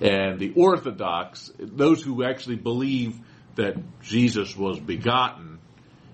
And 0.00 0.38
the 0.38 0.52
Orthodox, 0.54 1.50
those 1.58 2.02
who 2.02 2.22
actually 2.24 2.56
believe 2.56 3.18
that 3.56 3.76
Jesus 4.02 4.56
was 4.56 4.78
begotten, 4.78 5.58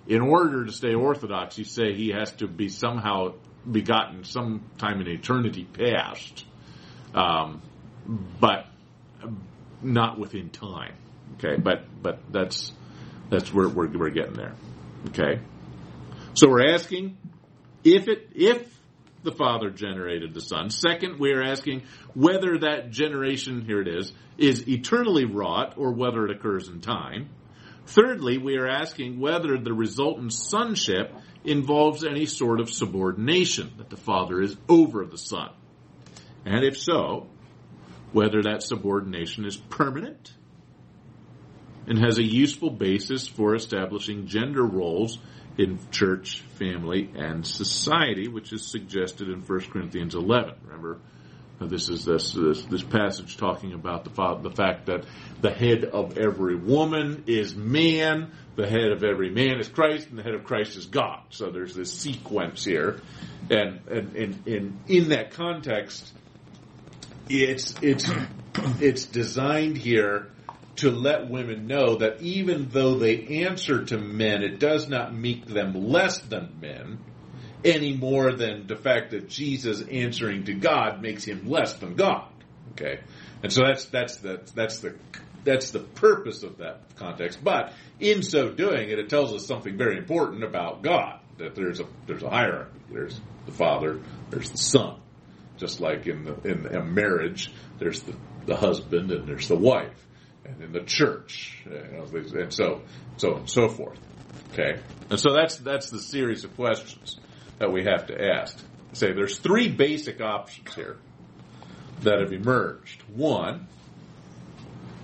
in 0.07 0.21
order 0.21 0.65
to 0.65 0.73
stay 0.73 0.95
Orthodox, 0.95 1.59
you 1.59 1.65
say 1.65 1.95
he 1.95 2.11
has 2.11 2.31
to 2.33 2.47
be 2.47 2.69
somehow 2.69 3.35
begotten 3.71 4.25
sometime 4.25 5.01
in 5.01 5.09
eternity 5.09 5.65
past, 5.65 6.45
um, 7.15 7.63
but 8.41 8.67
not 9.83 10.19
within 10.19 10.51
time. 10.51 10.95
Okay, 11.39 11.61
but 11.61 11.85
but 12.03 12.21
that's 12.31 12.73
that's 13.31 13.53
where 13.53 13.69
we're, 13.69 13.89
we're 13.89 14.11
getting 14.11 14.35
there. 14.35 14.55
Okay, 15.09 15.41
so 16.35 16.49
we're 16.49 16.73
asking 16.73 17.17
if 17.85 18.09
it 18.09 18.31
if 18.35 18.75
the 19.23 19.33
Father 19.33 19.71
generated 19.71 20.35
the 20.35 20.41
Son. 20.41 20.71
Second, 20.71 21.19
we 21.19 21.33
are 21.33 21.43
asking 21.43 21.83
whether 22.13 22.59
that 22.59 22.91
generation, 22.91 23.65
here 23.65 23.81
it 23.81 23.89
is, 23.89 24.13
is 24.37 24.69
eternally 24.69 25.25
wrought 25.25 25.75
or 25.79 25.93
whether 25.93 26.27
it 26.27 26.31
occurs 26.31 26.69
in 26.69 26.81
time. 26.81 27.31
Thirdly, 27.87 28.39
we 28.39 28.57
are 28.57 28.69
asking 28.69 29.19
whether 29.19 29.57
the 29.59 29.73
resultant 29.73 30.33
sonship 30.33 31.13
involves 31.45 32.05
any 32.05 32.27
sort 32.27 32.61
of 32.61 32.71
subordination, 32.71 33.73
that 33.79 33.91
the 33.91 33.97
Father 33.97 34.41
is 34.41 34.57
over 34.69 35.05
the 35.05 35.19
Son. 35.19 35.51
And 36.45 36.65
if 36.65 36.79
so, 36.79 37.29
whether 38.13 38.43
that 38.43 38.63
subordination 38.63 39.45
is 39.45 39.57
permanent 39.57 40.35
and 41.87 41.99
has 41.99 42.19
a 42.19 42.23
useful 42.23 42.71
basis 42.71 43.27
for 43.27 43.55
establishing 43.55 44.27
gender 44.27 44.65
roles 44.65 45.19
in 45.57 45.79
church, 45.91 46.41
family, 46.57 47.11
and 47.15 47.47
society, 47.47 48.29
which 48.29 48.53
is 48.53 48.67
suggested 48.67 49.29
in 49.29 49.41
1 49.41 49.61
Corinthians 49.71 50.15
11. 50.15 50.55
Remember, 50.65 50.99
uh, 51.61 51.67
this 51.67 51.89
is 51.89 52.05
this, 52.05 52.33
this, 52.33 52.63
this 52.65 52.83
passage 52.83 53.37
talking 53.37 53.73
about 53.73 54.05
the, 54.05 54.39
the 54.43 54.51
fact 54.51 54.87
that 54.87 55.05
the 55.41 55.53
head 55.53 55.85
of 55.85 56.19
every 56.19 56.57
woman 56.57 57.25
is 57.27 57.55
man, 57.55 58.33
the 58.57 58.67
head 58.67 58.91
of 58.91 59.05
every 59.05 59.31
man 59.31 59.61
is 59.61 59.69
Christ, 59.69 60.09
and 60.09 60.19
the 60.19 60.23
head 60.23 60.35
of 60.35 60.45
Christ 60.45 60.77
is 60.77 60.87
God. 60.87 61.21
So 61.31 61.51
there's 61.51 61.75
this 61.75 61.93
sequence 61.93 62.65
here. 62.65 63.01
And, 63.51 63.81
and, 63.89 64.17
and, 64.17 64.47
and 64.47 64.79
in 64.89 65.09
that 65.11 65.33
context, 65.33 66.13
it's, 67.29 67.75
it's, 67.81 68.11
it's 68.81 69.05
designed 69.05 69.79
here 69.79 70.34
to 70.77 70.91
let 70.91 71.31
women 71.31 71.67
know 71.67 71.97
that 71.97 72.21
even 72.21 72.69
though 72.71 72.99
they 72.99 73.43
answer 73.45 73.85
to 73.85 73.99
men, 73.99 74.43
it 74.43 74.59
does 74.59 74.89
not 74.89 75.15
make 75.15 75.47
them 75.47 75.89
less 75.89 76.19
than 76.19 76.59
men 76.61 76.99
any 77.65 77.97
more 77.97 78.33
than 78.33 78.67
the 78.67 78.77
fact 78.77 79.13
that 79.13 79.29
Jesus 79.29 79.83
answering 79.83 80.45
to 80.45 80.55
God 80.55 81.01
makes 81.01 81.25
him 81.25 81.49
less 81.49 81.75
than 81.75 81.95
God. 81.95 82.29
Okay, 82.73 83.01
and 83.43 83.53
so 83.53 83.63
that's 83.65 83.87
that's 83.87 84.17
the 84.17 84.41
that's 84.55 84.81
the 84.81 84.95
that's 85.45 85.71
the 85.71 85.81
purpose 85.81 86.43
of 86.43 86.59
that 86.59 86.81
context. 86.97 87.39
But 87.43 87.73
in 88.01 88.23
so 88.23 88.51
doing, 88.51 88.91
it, 88.91 88.99
it 88.99 89.09
tells 89.09 89.33
us 89.33 89.47
something 89.47 89.77
very 89.77 89.97
important 89.97 90.45
about 90.45 90.83
God. 90.83 91.21
that 91.39 91.55
there's 91.55 91.81
a 91.81 91.87
there's 92.07 92.23
a 92.23 92.31
hierarchy. 92.31 92.79
There's 92.91 93.21
the 93.47 93.53
father, 93.53 94.01
there's 94.31 94.51
the 94.51 94.59
son. 94.59 95.01
Just 95.57 95.81
like 95.81 96.07
in 96.07 96.25
the, 96.25 96.35
in 96.43 96.67
a 96.67 96.83
marriage, 96.83 97.53
there's 97.79 98.03
the, 98.03 98.15
the 98.47 98.57
husband 98.57 99.13
and 99.13 99.29
there's 99.29 99.47
the 99.47 99.57
wife, 99.57 100.05
and 100.45 100.63
in 100.63 100.73
the 100.73 100.81
church, 100.81 101.65
and 101.67 102.53
so 102.53 102.83
so 103.17 103.33
on 103.33 103.41
and 103.41 103.51
so 103.51 103.69
forth. 103.69 103.99
Okay, 104.53 104.81
and 105.11 105.19
so 105.19 105.33
that's 105.33 105.57
that's 105.59 105.91
the 105.91 106.01
series 106.01 106.45
of 106.45 106.55
questions 106.57 107.19
that 107.59 107.73
we 107.73 107.85
have 107.85 108.07
to 108.07 108.21
ask. 108.21 108.59
Say 108.93 109.13
there's 109.13 109.39
three 109.39 109.69
basic 109.69 110.21
options 110.21 110.75
here 110.75 110.97
that 112.03 112.21
have 112.21 112.33
emerged. 112.33 113.03
One 113.15 113.67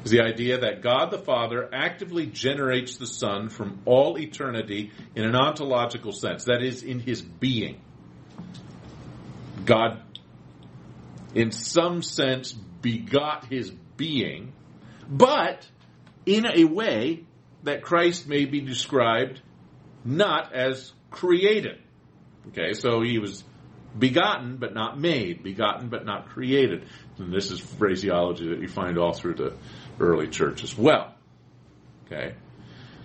is 0.05 0.11
the 0.11 0.22
idea 0.22 0.61
that 0.61 0.82
God 0.82 1.11
the 1.11 1.18
Father 1.18 1.68
actively 1.72 2.26
generates 2.26 2.97
the 2.97 3.07
Son 3.07 3.49
from 3.49 3.80
all 3.84 4.18
eternity 4.18 4.93
in 5.14 5.24
an 5.24 5.34
ontological 5.34 6.12
sense, 6.12 6.45
that 6.45 6.62
is, 6.62 6.82
in 6.82 7.01
his 7.01 7.20
being. 7.20 7.80
God, 9.64 10.03
in 11.34 11.51
some 11.51 12.03
sense, 12.03 12.53
begot 12.53 13.47
his 13.47 13.70
being, 13.70 14.53
but 15.11 15.67
in 16.25 16.47
a 16.47 16.65
way 16.65 17.25
that 17.65 17.83
Christ 17.83 18.29
may 18.29 18.45
be 18.45 18.61
described 18.61 19.41
not 20.05 20.55
as 20.55 20.93
created. 21.11 21.79
Okay, 22.49 22.73
so 22.73 23.03
he 23.03 23.19
was 23.19 23.45
begotten 23.99 24.57
but 24.57 24.73
not 24.73 24.99
made, 24.99 25.43
begotten 25.43 25.89
but 25.89 26.07
not 26.07 26.29
created. 26.29 26.87
And 27.19 27.33
this 27.33 27.51
is 27.51 27.61
phraseology 27.61 28.49
that 28.49 28.61
you 28.61 28.69
find 28.69 28.97
all 28.97 29.13
through 29.13 29.35
the 29.35 29.57
early 29.99 30.29
church 30.29 30.63
as 30.63 30.77
well. 30.77 31.15
Okay. 32.07 32.35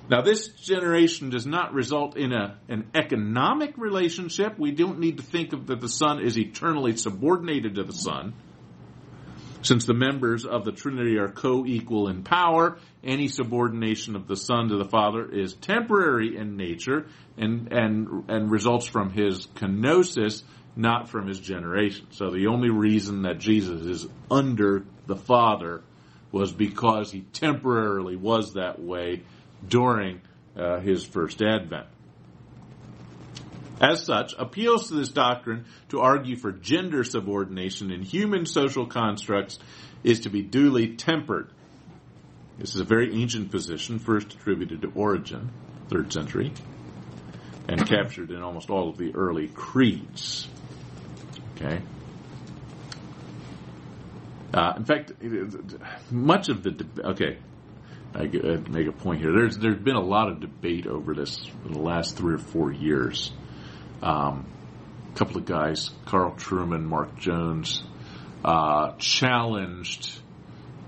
Now 0.10 0.22
this 0.22 0.48
generation 0.50 1.32
does 1.32 1.48
not 1.48 1.74
result 1.74 2.16
in 2.16 2.32
a, 2.32 2.58
an 2.70 2.88
economic 2.94 3.78
relationship. 3.78 4.58
We 4.60 4.72
don't 4.72 5.00
need 5.00 5.18
to 5.18 5.24
think 5.24 5.52
of 5.54 5.68
that 5.68 5.82
the 5.82 5.90
Son 5.90 6.22
is 6.22 6.38
eternally 6.38 6.96
subordinated 6.96 7.76
to 7.76 7.84
the 7.84 7.94
Son. 7.94 8.34
Since 9.66 9.86
the 9.86 9.96
members 9.96 10.46
of 10.46 10.64
the 10.64 10.72
Trinity 10.72 11.18
are 11.18 11.28
co-equal 11.28 12.08
in 12.08 12.22
power, 12.22 12.78
any 13.04 13.28
subordination 13.28 14.16
of 14.16 14.28
the 14.28 14.36
Son 14.36 14.68
to 14.70 14.78
the 14.78 14.86
Father 14.86 15.28
is 15.28 15.56
temporary 15.56 16.38
in 16.38 16.56
nature 16.56 17.08
and, 17.36 17.74
and, 17.74 18.30
and 18.30 18.52
results 18.52 18.86
from 18.86 19.10
his 19.10 19.48
kenosis, 19.56 20.44
not 20.76 21.10
from 21.10 21.26
his 21.28 21.40
generation. 21.40 22.06
So 22.12 22.30
the 22.30 22.46
only 22.46 22.70
reason 22.70 23.24
that 23.24 23.40
Jesus 23.40 23.82
is 23.88 24.08
under 24.30 24.86
the 25.08 25.16
Father 25.16 25.82
was 26.32 26.52
because 26.52 27.12
he 27.12 27.22
temporarily 27.22 28.16
was 28.16 28.54
that 28.54 28.80
way 28.80 29.24
during 29.68 30.22
uh, 30.56 30.80
his 30.80 31.04
first 31.04 31.42
advent. 31.42 31.88
As 33.82 34.04
such, 34.04 34.34
appeals 34.38 34.88
to 34.88 34.96
this 34.96 35.10
doctrine 35.10 35.66
to 35.90 36.00
argue 36.00 36.38
for 36.38 36.52
gender 36.52 37.04
subordination 37.04 37.92
in 37.92 38.02
human 38.02 38.46
social 38.46 38.86
constructs 38.86 39.60
is 40.04 40.22
to 40.22 40.30
be 40.30 40.42
duly 40.42 40.96
tempered. 40.96 41.50
This 42.58 42.74
is 42.74 42.80
a 42.80 42.86
very 42.86 43.22
ancient 43.22 43.52
position, 43.52 44.00
first 44.00 44.34
attributed 44.34 44.82
to 44.84 44.92
Origen, 44.96 45.52
third 45.90 46.14
century, 46.14 46.54
and 47.68 47.86
captured 47.88 48.32
in 48.32 48.42
almost 48.42 48.70
all 48.70 48.90
of 48.90 48.98
the 48.98 49.14
early 49.14 49.50
creeds. 49.50 50.48
Okay. 51.56 51.82
Uh, 54.54 54.74
in 54.78 54.86
fact, 54.86 55.12
much 56.12 56.48
of 56.48 56.64
the 56.64 56.88
okay, 57.04 57.40
I 58.14 58.24
make 58.70 58.88
a 58.88 58.94
point 58.94 59.20
here. 59.20 59.34
There's 59.34 59.58
there's 59.58 59.82
been 59.82 59.98
a 59.98 60.04
lot 60.04 60.30
of 60.30 60.40
debate 60.40 60.88
over 60.88 61.14
this 61.14 61.46
in 61.66 61.74
the 61.74 61.82
last 61.82 62.16
three 62.16 62.36
or 62.36 62.38
four 62.38 62.72
years. 62.72 63.34
Um, 64.02 64.46
a 65.14 65.18
couple 65.18 65.38
of 65.38 65.46
guys, 65.46 65.92
Carl 66.06 66.34
Trueman, 66.34 66.84
Mark 66.84 67.18
Jones, 67.18 67.84
uh, 68.44 68.94
challenged. 68.98 70.20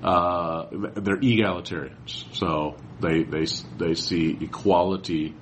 Uh, 0.04 0.68
they're 0.72 1.18
egalitarians, 1.18 2.26
so 2.34 2.76
they 3.02 3.24
they 3.24 3.46
they 3.78 3.96
see 3.96 4.38
equality 4.42 5.34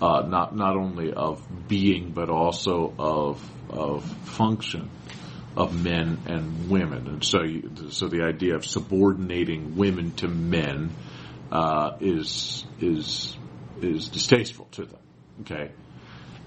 uh, 0.00 0.22
not 0.28 0.54
not 0.54 0.76
only 0.76 1.12
of 1.12 1.42
being 1.66 2.12
but 2.12 2.30
also 2.30 2.94
of 2.98 3.50
of 3.70 4.04
function 4.04 4.90
of 5.56 5.82
men 5.82 6.18
and 6.26 6.70
women, 6.70 7.08
and 7.08 7.24
so 7.24 7.42
you, 7.42 7.70
so 7.90 8.06
the 8.06 8.22
idea 8.22 8.54
of 8.54 8.64
subordinating 8.64 9.76
women 9.76 10.12
to 10.12 10.28
men 10.28 10.90
uh, 11.50 11.96
is 12.00 12.64
is 12.80 13.36
is 13.80 14.08
distasteful 14.08 14.68
to 14.72 14.84
them. 14.84 15.00
Okay, 15.40 15.72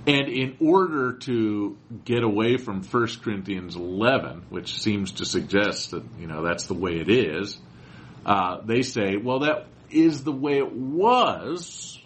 and 0.08 0.30
in 0.30 0.58
order 0.60 1.14
to 1.14 1.78
get 2.06 2.24
away 2.24 2.58
from 2.58 2.84
1 2.84 3.08
Corinthians 3.22 3.76
11, 3.76 4.46
which 4.50 4.80
seems 4.80 5.12
to 5.14 5.26
suggest 5.26 5.92
that 5.92 6.04
you 6.20 6.28
know 6.28 6.42
that's 6.42 6.66
the 6.66 6.74
way 6.74 6.94
it 7.00 7.10
is, 7.10 7.60
uh, 8.26 8.62
they 8.64 8.82
say, 8.82 9.18
well, 9.18 9.40
that 9.40 9.68
is 9.92 10.24
the 10.24 10.32
way 10.32 10.58
it 10.58 10.72
was, 10.72 12.00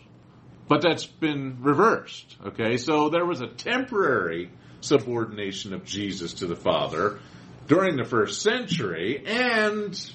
but 0.67 0.81
that's 0.81 1.05
been 1.05 1.57
reversed. 1.61 2.35
Okay, 2.47 2.77
so 2.77 3.09
there 3.09 3.25
was 3.25 3.41
a 3.41 3.47
temporary 3.47 4.51
subordination 4.81 5.73
of 5.73 5.85
Jesus 5.85 6.35
to 6.35 6.47
the 6.47 6.55
Father 6.55 7.19
during 7.67 7.95
the 7.95 8.05
first 8.05 8.41
century, 8.41 9.23
and 9.25 10.11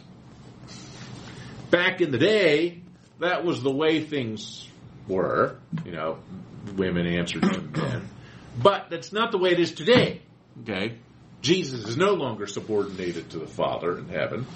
back 1.71 2.01
in 2.01 2.11
the 2.11 2.19
day, 2.19 2.83
that 3.21 3.45
was 3.45 3.63
the 3.63 3.71
way 3.71 4.05
things 4.05 4.69
were. 5.09 5.57
You 5.85 5.93
know, 5.93 6.19
women 6.77 7.07
answered 7.07 7.43
to 7.43 7.61
men. 7.61 8.09
But 8.61 8.89
that's 8.91 9.13
not 9.13 9.33
the 9.33 9.39
way 9.39 9.51
it 9.51 9.61
is 9.61 9.73
today. 9.73 10.23
Okay? 10.63 10.99
Jesus 11.41 11.87
is 11.87 11.97
no 11.97 12.13
longer 12.13 12.47
subordinated 12.47 13.31
to 13.31 13.39
the 13.39 13.47
Father 13.47 13.99
in 13.99 14.09
heaven. 14.09 14.47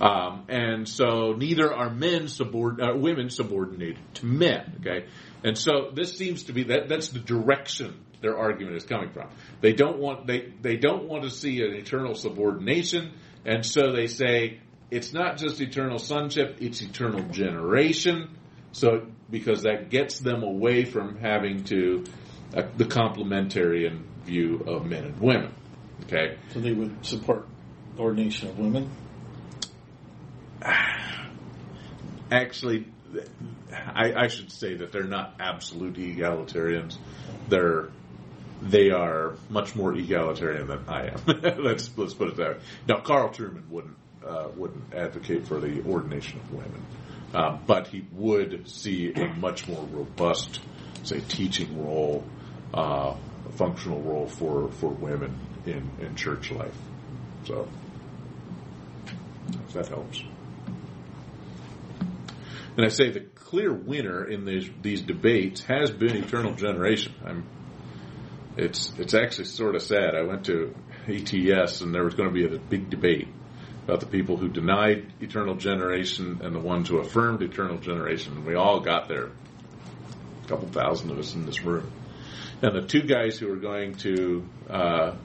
Um, 0.00 0.44
and 0.48 0.88
so 0.88 1.34
neither 1.36 1.72
are 1.72 1.90
men 1.90 2.24
subord- 2.24 2.80
uh, 2.80 2.96
women 2.96 3.30
subordinated 3.30 3.98
to 4.14 4.26
men. 4.26 4.80
Okay? 4.80 5.06
And 5.44 5.56
so 5.56 5.90
this 5.94 6.16
seems 6.16 6.44
to 6.44 6.52
be 6.52 6.64
that 6.64 6.88
that's 6.88 7.08
the 7.08 7.18
direction 7.18 8.04
their 8.20 8.38
argument 8.38 8.76
is 8.76 8.84
coming 8.84 9.10
from. 9.10 9.30
They 9.60 9.72
don't 9.72 9.98
want 9.98 10.26
they 10.26 10.52
they 10.60 10.76
don't 10.76 11.08
want 11.08 11.24
to 11.24 11.30
see 11.30 11.62
an 11.62 11.74
eternal 11.74 12.14
subordination, 12.14 13.12
and 13.44 13.64
so 13.64 13.92
they 13.92 14.06
say 14.06 14.60
it's 14.90 15.12
not 15.12 15.38
just 15.38 15.60
eternal 15.60 15.98
sonship, 15.98 16.56
it's 16.60 16.82
eternal 16.82 17.22
generation. 17.30 18.36
So 18.72 19.06
because 19.30 19.62
that 19.62 19.90
gets 19.90 20.18
them 20.18 20.42
away 20.42 20.84
from 20.84 21.18
having 21.18 21.64
to 21.64 22.04
uh, 22.54 22.62
the 22.76 22.84
complementarian 22.84 24.02
view 24.24 24.64
of 24.66 24.86
men 24.86 25.04
and 25.04 25.20
women. 25.20 25.54
Okay, 26.04 26.36
So 26.52 26.60
they 26.60 26.72
would 26.72 27.04
support 27.04 27.46
the 27.94 28.02
ordination 28.02 28.48
of 28.48 28.58
women. 28.58 28.90
actually, 32.30 32.86
I, 33.72 34.12
I 34.14 34.26
should 34.28 34.50
say 34.50 34.76
that 34.76 34.92
they're 34.92 35.04
not 35.04 35.34
absolute 35.40 35.94
egalitarians. 35.94 36.96
They're 37.48 37.90
they 38.62 38.90
are 38.90 39.36
much 39.48 39.74
more 39.74 39.94
egalitarian 39.94 40.66
than 40.66 40.84
I 40.86 41.08
am. 41.08 41.20
let's 41.64 41.90
let's 41.96 42.14
put 42.14 42.28
it 42.28 42.36
that 42.36 42.56
way. 42.56 42.62
Now, 42.88 43.00
Carl 43.00 43.30
Trueman 43.30 43.68
wouldn't 43.68 43.96
uh, 44.26 44.48
wouldn't 44.56 44.94
advocate 44.94 45.46
for 45.46 45.60
the 45.60 45.82
ordination 45.84 46.40
of 46.40 46.52
women, 46.52 46.84
uh, 47.34 47.58
but 47.66 47.86
he 47.88 48.04
would 48.12 48.68
see 48.68 49.12
a 49.12 49.28
much 49.34 49.68
more 49.68 49.84
robust, 49.92 50.60
say, 51.04 51.20
teaching 51.20 51.84
role, 51.84 52.24
uh, 52.74 53.14
functional 53.56 54.00
role 54.02 54.26
for 54.26 54.70
for 54.72 54.88
women 54.88 55.38
in 55.66 55.90
in 56.00 56.16
church 56.16 56.50
life. 56.50 56.76
So, 57.44 57.68
if 59.46 59.72
that 59.74 59.88
helps. 59.88 60.22
And 62.76 62.86
I 62.86 62.88
say 62.88 63.10
the 63.10 63.20
clear 63.20 63.72
winner 63.72 64.24
in 64.24 64.44
these 64.44 64.68
these 64.82 65.02
debates 65.02 65.62
has 65.64 65.90
been 65.90 66.16
eternal 66.16 66.54
generation. 66.54 67.14
I'm 67.24 67.44
it's 68.56 68.92
it's 68.98 69.14
actually 69.14 69.46
sort 69.46 69.76
of 69.76 69.82
sad. 69.82 70.14
I 70.14 70.22
went 70.22 70.46
to 70.46 70.74
ETS 71.06 71.80
and 71.80 71.94
there 71.94 72.04
was 72.04 72.14
going 72.14 72.28
to 72.28 72.34
be 72.34 72.44
a 72.44 72.58
big 72.58 72.90
debate 72.90 73.28
about 73.84 74.00
the 74.00 74.06
people 74.06 74.36
who 74.36 74.48
denied 74.48 75.06
eternal 75.20 75.54
generation 75.54 76.40
and 76.42 76.54
the 76.54 76.60
ones 76.60 76.88
who 76.88 76.98
affirmed 76.98 77.42
eternal 77.42 77.78
generation. 77.78 78.36
And 78.36 78.46
we 78.46 78.54
all 78.54 78.80
got 78.80 79.08
there, 79.08 79.30
a 80.44 80.48
couple 80.48 80.68
thousand 80.68 81.10
of 81.10 81.18
us 81.18 81.34
in 81.34 81.46
this 81.46 81.62
room. 81.62 81.90
And 82.62 82.76
the 82.76 82.86
two 82.86 83.02
guys 83.02 83.38
who 83.38 83.48
were 83.48 83.56
going 83.56 83.94
to 83.96 84.46
uh, 84.68 85.16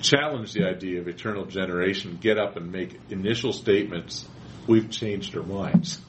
challenge 0.00 0.52
the 0.52 0.64
idea 0.64 1.00
of 1.00 1.08
eternal 1.08 1.46
generation 1.46 2.18
get 2.20 2.38
up 2.38 2.56
and 2.56 2.72
make 2.72 2.98
initial 3.10 3.52
statements. 3.52 4.26
We've 4.66 4.90
changed 4.90 5.36
our 5.36 5.42
minds. 5.42 6.00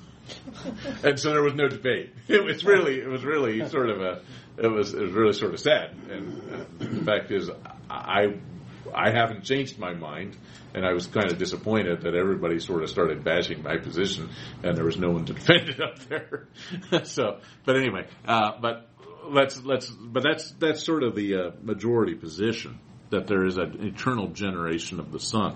and 1.04 1.20
so 1.20 1.32
there 1.32 1.44
was 1.44 1.54
no 1.54 1.68
debate. 1.68 2.14
It 2.28 2.44
was 2.44 2.64
really, 2.64 3.00
it 3.00 3.08
was 3.08 3.24
really 3.24 3.68
sort 3.68 3.90
of 3.90 4.02
a, 4.02 4.22
it 4.58 4.68
was, 4.68 4.94
it 4.94 5.02
was 5.02 5.12
really 5.12 5.34
sort 5.34 5.54
of 5.54 5.60
sad. 5.60 5.96
And 6.10 6.42
uh, 6.52 6.66
the 6.80 7.04
fact 7.04 7.32
is, 7.32 7.50
I, 7.90 8.36
I 8.94 9.12
haven't 9.12 9.44
changed 9.44 9.80
my 9.80 9.94
mind, 9.94 10.36
and 10.74 10.86
I 10.86 10.94
was 10.94 11.08
kind 11.08 11.32
of 11.32 11.38
disappointed 11.38 12.02
that 12.02 12.16
everybody 12.16 12.60
sort 12.60 12.84
of 12.84 12.90
started 12.90 13.24
bashing 13.24 13.64
my 13.64 13.78
position, 13.78 14.30
and 14.64 14.76
there 14.76 14.86
was 14.86 14.98
no 14.98 15.12
one 15.12 15.26
to 15.26 15.34
defend 15.34 15.70
it 15.70 15.82
up 15.82 16.00
there. 16.10 16.48
so, 17.04 17.40
but 17.66 17.78
anyway, 17.78 18.08
uh, 18.28 18.52
but 18.60 18.90
let's 19.26 19.62
let's 19.64 19.90
but 19.90 20.24
that's 20.24 20.52
that's 20.54 20.84
sort 20.84 21.04
of 21.04 21.16
the 21.16 21.36
uh, 21.36 21.52
majority 21.62 22.16
position 22.16 22.80
that 23.10 23.28
there 23.28 23.46
is 23.46 23.58
an 23.58 23.86
eternal 23.86 24.28
generation 24.30 25.00
of 25.00 25.12
the 25.12 25.20
Son. 25.20 25.56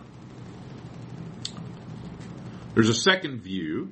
There's 2.76 2.90
a 2.90 2.96
second 2.96 3.42
view, 3.42 3.92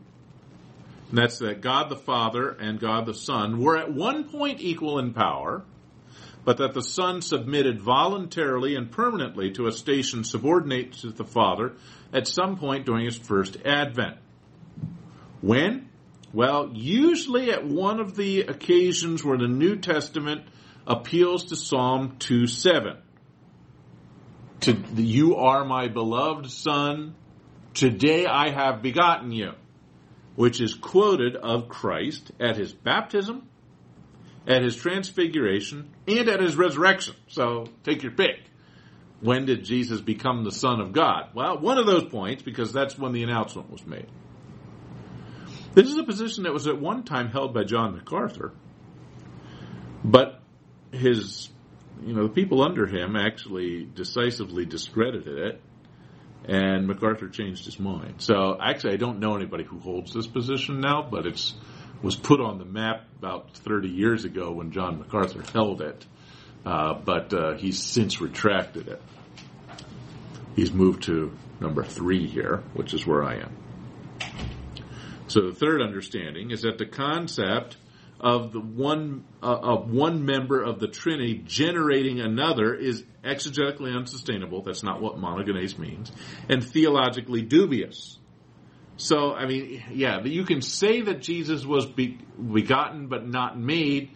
and 1.09 1.17
that's 1.17 1.39
that 1.39 1.61
God 1.61 1.89
the 1.89 1.95
Father 1.95 2.49
and 2.49 2.79
God 2.79 3.07
the 3.07 3.13
Son 3.13 3.59
were 3.59 3.77
at 3.77 3.91
one 3.91 4.29
point 4.29 4.61
equal 4.61 4.99
in 4.99 5.13
power, 5.13 5.63
but 6.45 6.57
that 6.57 6.73
the 6.75 6.83
Son 6.83 7.21
submitted 7.21 7.81
voluntarily 7.81 8.75
and 8.75 8.91
permanently 8.91 9.51
to 9.51 9.65
a 9.65 9.71
station 9.71 10.23
subordinate 10.23 10.93
to 10.93 11.09
the 11.09 11.25
Father 11.25 11.73
at 12.13 12.27
some 12.27 12.57
point 12.57 12.85
during 12.85 13.05
his 13.05 13.17
first 13.17 13.57
advent. 13.65 14.17
When? 15.41 15.89
Well, 16.31 16.69
usually 16.73 17.51
at 17.51 17.65
one 17.65 17.99
of 17.99 18.15
the 18.15 18.41
occasions 18.41 19.23
where 19.23 19.37
the 19.37 19.47
New 19.47 19.77
Testament 19.77 20.43
appeals 20.85 21.45
to 21.45 21.55
Psalm 21.55 22.17
2 22.19 22.45
7. 22.45 22.97
To 24.61 24.73
you 24.95 25.35
are 25.35 25.65
my 25.65 25.87
beloved 25.87 26.49
son, 26.49 27.15
today 27.73 28.25
I 28.25 28.51
have 28.51 28.81
begotten 28.81 29.31
you, 29.31 29.51
which 30.35 30.61
is 30.61 30.73
quoted 30.73 31.35
of 31.35 31.69
Christ 31.69 32.31
at 32.39 32.55
his 32.55 32.73
baptism, 32.73 33.47
at 34.47 34.61
his 34.61 34.75
transfiguration, 34.75 35.91
and 36.07 36.29
at 36.29 36.39
his 36.39 36.55
resurrection. 36.55 37.15
So 37.27 37.67
take 37.83 38.03
your 38.03 38.11
pick. 38.11 38.39
When 39.21 39.45
did 39.45 39.63
Jesus 39.63 40.01
become 40.01 40.43
the 40.43 40.51
Son 40.51 40.79
of 40.79 40.91
God? 40.91 41.29
Well, 41.33 41.59
one 41.59 41.77
of 41.77 41.85
those 41.87 42.05
points, 42.05 42.43
because 42.43 42.71
that's 42.71 42.97
when 42.97 43.11
the 43.11 43.23
announcement 43.23 43.71
was 43.71 43.85
made. 43.85 44.07
This 45.73 45.87
is 45.87 45.97
a 45.97 46.03
position 46.03 46.43
that 46.43 46.53
was 46.53 46.67
at 46.67 46.79
one 46.79 47.03
time 47.03 47.29
held 47.29 47.53
by 47.53 47.63
John 47.63 47.95
MacArthur, 47.95 48.53
but 50.03 50.41
his, 50.91 51.49
you 52.05 52.13
know, 52.13 52.23
the 52.27 52.33
people 52.33 52.61
under 52.61 52.85
him 52.85 53.15
actually 53.15 53.83
decisively 53.83 54.65
discredited 54.65 55.37
it, 55.37 55.61
and 56.47 56.87
MacArthur 56.87 57.27
changed 57.29 57.65
his 57.65 57.79
mind. 57.79 58.15
So 58.19 58.57
actually, 58.61 58.93
I 58.93 58.97
don't 58.97 59.19
know 59.19 59.35
anybody 59.35 59.63
who 59.63 59.79
holds 59.79 60.13
this 60.13 60.27
position 60.27 60.79
now, 60.79 61.01
but 61.09 61.25
it's 61.25 61.55
was 62.01 62.15
put 62.15 62.39
on 62.39 62.59
the 62.59 62.65
map 62.65 63.05
about 63.19 63.55
30 63.57 63.89
years 63.89 64.25
ago 64.25 64.51
when 64.51 64.71
John 64.71 64.99
MacArthur 64.99 65.43
held 65.53 65.81
it, 65.81 66.05
uh, 66.65 66.93
but 66.93 67.33
uh, 67.33 67.53
he's 67.55 67.81
since 67.81 68.21
retracted 68.21 68.87
it. 68.87 69.01
He's 70.55 70.71
moved 70.71 71.03
to 71.03 71.31
number 71.59 71.83
three 71.83 72.27
here, 72.27 72.63
which 72.73 72.93
is 72.93 73.05
where 73.05 73.23
I 73.23 73.35
am. 73.35 73.57
So 75.27 75.41
the 75.41 75.55
third 75.55 75.81
understanding 75.81 76.51
is 76.51 76.61
that 76.61 76.77
the 76.77 76.85
concept 76.85 77.77
of 78.19 78.53
the 78.53 78.59
one 78.59 79.25
uh, 79.43 79.47
of 79.47 79.91
one 79.91 80.25
member 80.25 80.61
of 80.63 80.79
the 80.79 80.87
Trinity 80.87 81.43
generating 81.45 82.21
another 82.21 82.73
is 82.73 83.03
exegetically 83.23 83.95
unsustainable. 83.95 84.61
That's 84.61 84.83
not 84.83 85.01
what 85.01 85.17
monogenes 85.17 85.77
means, 85.77 86.11
and 86.47 86.63
theologically 86.63 87.41
dubious. 87.41 88.17
So, 88.97 89.33
I 89.33 89.45
mean, 89.45 89.83
yeah, 89.91 90.23
you 90.23 90.45
can 90.45 90.61
say 90.61 91.01
that 91.01 91.21
Jesus 91.21 91.65
was 91.65 91.85
be- 91.85 92.17
begotten 92.53 93.07
but 93.07 93.27
not 93.27 93.59
made, 93.59 94.11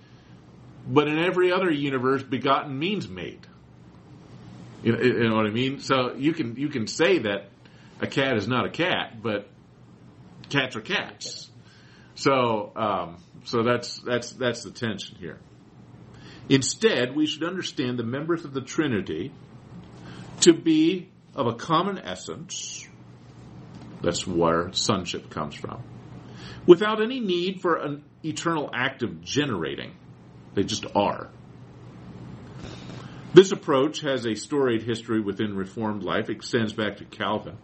but 0.87 1.07
in 1.07 1.19
every 1.19 1.51
other 1.51 1.69
universe, 1.69 2.23
begotten 2.23 2.77
means 2.79 3.07
made. 3.07 3.45
You 4.83 4.93
know, 4.93 5.01
you 5.01 5.29
know 5.29 5.35
what 5.35 5.45
I 5.45 5.51
mean? 5.51 5.79
So 5.79 6.13
you 6.15 6.33
can 6.33 6.55
you 6.55 6.69
can 6.69 6.87
say 6.87 7.19
that 7.19 7.49
a 7.99 8.07
cat 8.07 8.37
is 8.37 8.47
not 8.47 8.65
a 8.65 8.69
cat, 8.69 9.21
but 9.21 9.49
cats 10.49 10.75
are 10.77 10.81
cats. 10.81 11.49
So, 12.15 12.71
um, 12.75 13.17
so 13.43 13.63
that's 13.63 13.99
that's 13.99 14.31
that's 14.31 14.63
the 14.63 14.71
tension 14.71 15.17
here. 15.17 15.39
Instead, 16.47 17.15
we 17.15 17.25
should 17.25 17.43
understand 17.43 17.99
the 17.99 18.03
members 18.03 18.45
of 18.45 18.53
the 18.53 18.61
Trinity 18.61 19.31
to 20.41 20.53
be 20.53 21.09
of 21.35 21.47
a 21.47 21.53
common 21.53 21.99
essence. 21.99 22.87
That's 24.01 24.25
where 24.25 24.71
sonship 24.73 25.29
comes 25.29 25.55
from. 25.55 25.83
Without 26.65 27.01
any 27.01 27.19
need 27.19 27.61
for 27.61 27.75
an 27.77 28.03
eternal 28.23 28.69
act 28.73 29.03
of 29.03 29.21
generating. 29.21 29.93
They 30.53 30.63
just 30.63 30.85
are. 30.95 31.29
This 33.33 33.51
approach 33.51 34.01
has 34.01 34.25
a 34.25 34.35
storied 34.35 34.81
history 34.83 35.21
within 35.21 35.55
Reformed 35.55 36.03
life, 36.03 36.29
It 36.29 36.37
extends 36.37 36.73
back 36.73 36.97
to 36.97 37.05
Calvin. 37.05 37.57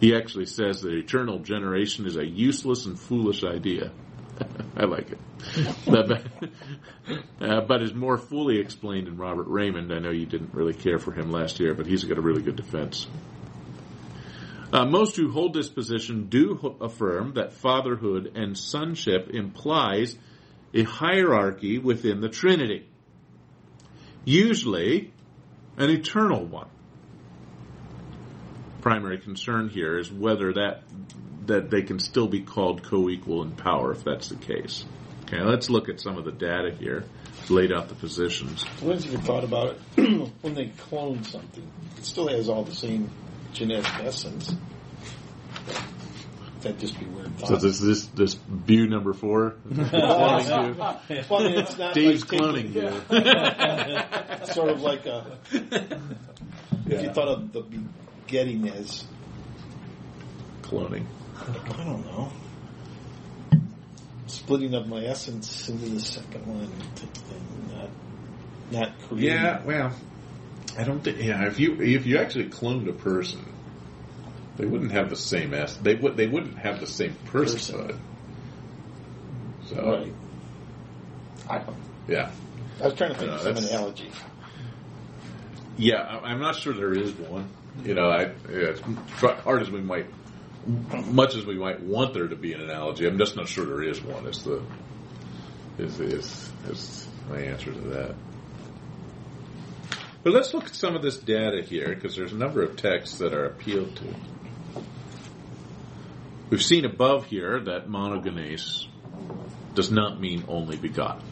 He 0.00 0.14
actually 0.14 0.46
says 0.46 0.82
that 0.82 0.92
eternal 0.92 1.38
generation 1.38 2.06
is 2.06 2.16
a 2.16 2.26
useless 2.26 2.84
and 2.86 2.98
foolish 2.98 3.44
idea. 3.44 3.92
I 4.76 4.84
like 4.84 5.12
it. 5.12 5.18
uh, 7.40 7.60
but 7.62 7.82
is 7.82 7.94
more 7.94 8.18
fully 8.18 8.58
explained 8.58 9.08
in 9.08 9.16
Robert 9.16 9.46
Reymond. 9.46 9.94
I 9.94 10.00
know 10.00 10.10
you 10.10 10.26
didn't 10.26 10.52
really 10.52 10.74
care 10.74 10.98
for 10.98 11.12
him 11.12 11.30
last 11.30 11.60
year, 11.60 11.72
but 11.72 11.86
he's 11.86 12.04
got 12.04 12.18
a 12.18 12.20
really 12.20 12.42
good 12.42 12.56
defense. 12.56 13.06
Uh, 14.72 14.84
most 14.84 15.16
who 15.16 15.30
hold 15.30 15.54
this 15.54 15.68
position 15.68 16.28
do 16.28 16.76
affirm 16.80 17.34
that 17.34 17.52
fatherhood 17.52 18.32
and 18.34 18.58
sonship 18.58 19.30
implies 19.30 20.16
a 20.74 20.82
hierarchy 20.82 21.78
within 21.78 22.20
the 22.20 22.28
Trinity, 22.28 22.88
usually 24.24 25.12
an 25.76 25.90
eternal 25.90 26.44
one. 26.44 26.68
Primary 28.80 29.18
concern 29.18 29.68
here 29.68 29.98
is 29.98 30.10
whether 30.10 30.52
that 30.52 30.82
that 31.46 31.70
they 31.70 31.82
can 31.82 32.00
still 32.00 32.26
be 32.26 32.40
called 32.40 32.82
co-equal 32.82 33.42
in 33.42 33.52
power 33.52 33.92
if 33.92 34.02
that's 34.02 34.28
the 34.28 34.36
case. 34.36 34.84
Okay, 35.24 35.40
let's 35.40 35.70
look 35.70 35.88
at 35.88 36.00
some 36.00 36.18
of 36.18 36.24
the 36.24 36.32
data 36.32 36.74
here. 36.76 37.04
Laid 37.48 37.72
out 37.72 37.88
the 37.88 37.94
positions. 37.94 38.64
You 38.82 38.96
thought 38.96 39.44
about 39.44 39.76
it? 39.96 40.32
when 40.42 40.54
they 40.54 40.66
clone 40.66 41.22
something, 41.22 41.68
it 41.96 42.04
still 42.04 42.28
has 42.28 42.48
all 42.48 42.64
the 42.64 42.74
same 42.74 43.10
genetic 43.52 43.92
essence. 44.00 44.54
That'd 46.62 46.80
just 46.80 46.98
be 46.98 47.06
weird. 47.06 47.38
So 47.40 47.56
this 47.56 47.78
this 47.78 48.06
this 48.06 48.34
view 48.34 48.86
number 48.88 49.12
four, 49.12 49.56
cloning 49.68 50.76
well, 50.76 51.00
I 51.08 51.42
mean, 51.44 51.58
it's 51.58 51.78
not 51.78 51.94
Dave's 51.94 52.30
like 52.32 52.40
cloning 52.40 52.72
taking- 52.72 54.46
view. 54.46 54.46
sort 54.52 54.70
of 54.70 54.80
like 54.82 55.06
a. 55.06 55.38
If 56.88 57.02
you 57.02 57.10
thought 57.10 57.28
of 57.28 57.52
the 57.52 57.62
begetting 58.26 58.68
as, 58.68 59.04
cloning. 60.62 61.04
I 61.38 61.84
don't 61.84 62.04
know, 62.06 62.32
splitting 64.26 64.74
up 64.74 64.86
my 64.86 65.04
essence 65.04 65.68
into 65.68 65.86
the 65.90 66.00
second 66.00 66.46
one, 66.46 66.62
and 66.62 67.72
not, 67.72 67.90
not 68.88 68.98
creating. 69.08 69.30
Yeah, 69.30 69.62
well, 69.64 69.92
I 70.78 70.84
don't 70.84 71.00
think. 71.00 71.18
Yeah, 71.22 71.46
if 71.46 71.58
you 71.58 71.80
if 71.80 72.06
you 72.06 72.18
actually 72.18 72.46
cloned 72.50 72.88
a 72.88 72.92
person, 72.92 73.44
they 74.56 74.66
wouldn't 74.66 74.92
have 74.92 75.10
the 75.10 75.16
same 75.16 75.54
s. 75.54 75.76
They 75.76 75.94
would 75.94 76.16
they 76.16 76.26
wouldn't 76.26 76.58
have 76.58 76.80
the 76.80 76.86
same 76.86 77.14
personhood. 77.26 77.98
So 79.66 79.76
Right. 79.76 80.12
I, 81.48 81.58
don't- 81.58 81.76
yeah, 82.08 82.30
I 82.80 82.84
was 82.84 82.94
trying 82.94 83.10
to 83.12 83.18
think 83.18 83.30
No, 83.30 83.36
of 83.36 83.46
uh, 83.46 83.54
some 83.54 83.64
analogy. 83.64 84.10
yeah. 85.76 86.02
I- 86.02 86.30
I'm 86.30 86.40
not 86.40 86.56
sure 86.56 86.72
there 86.72 86.94
is 86.94 87.12
one. 87.14 87.48
You 87.84 87.94
know, 87.94 88.08
I 88.08 88.30
yeah, 88.50 88.68
as 88.68 88.80
hard 89.20 89.62
as 89.62 89.70
we 89.70 89.80
might, 89.80 90.06
much 91.06 91.34
as 91.34 91.44
we 91.44 91.56
might 91.56 91.80
want 91.80 92.14
there 92.14 92.26
to 92.26 92.36
be 92.36 92.52
an 92.54 92.60
analogy, 92.62 93.06
I'm 93.06 93.18
just 93.18 93.36
not 93.36 93.48
sure 93.48 93.64
there 93.66 93.82
is 93.82 94.02
one. 94.02 94.26
Is 94.26 94.42
the 94.44 94.62
is 95.78 96.00
is 96.00 96.50
is 96.68 97.08
my 97.28 97.38
answer 97.40 97.72
to 97.72 97.80
that. 97.80 98.14
But 100.26 100.34
let's 100.34 100.52
look 100.52 100.64
at 100.64 100.74
some 100.74 100.96
of 100.96 101.02
this 101.02 101.18
data 101.18 101.62
here 101.62 101.94
because 101.94 102.16
there's 102.16 102.32
a 102.32 102.36
number 102.36 102.60
of 102.60 102.74
texts 102.74 103.18
that 103.18 103.32
are 103.32 103.44
appealed 103.44 103.94
to. 103.94 104.82
We've 106.50 106.60
seen 106.60 106.84
above 106.84 107.26
here 107.26 107.60
that 107.60 107.86
monogenes 107.86 108.88
does 109.74 109.92
not 109.92 110.20
mean 110.20 110.42
only 110.48 110.78
begotten. 110.78 111.22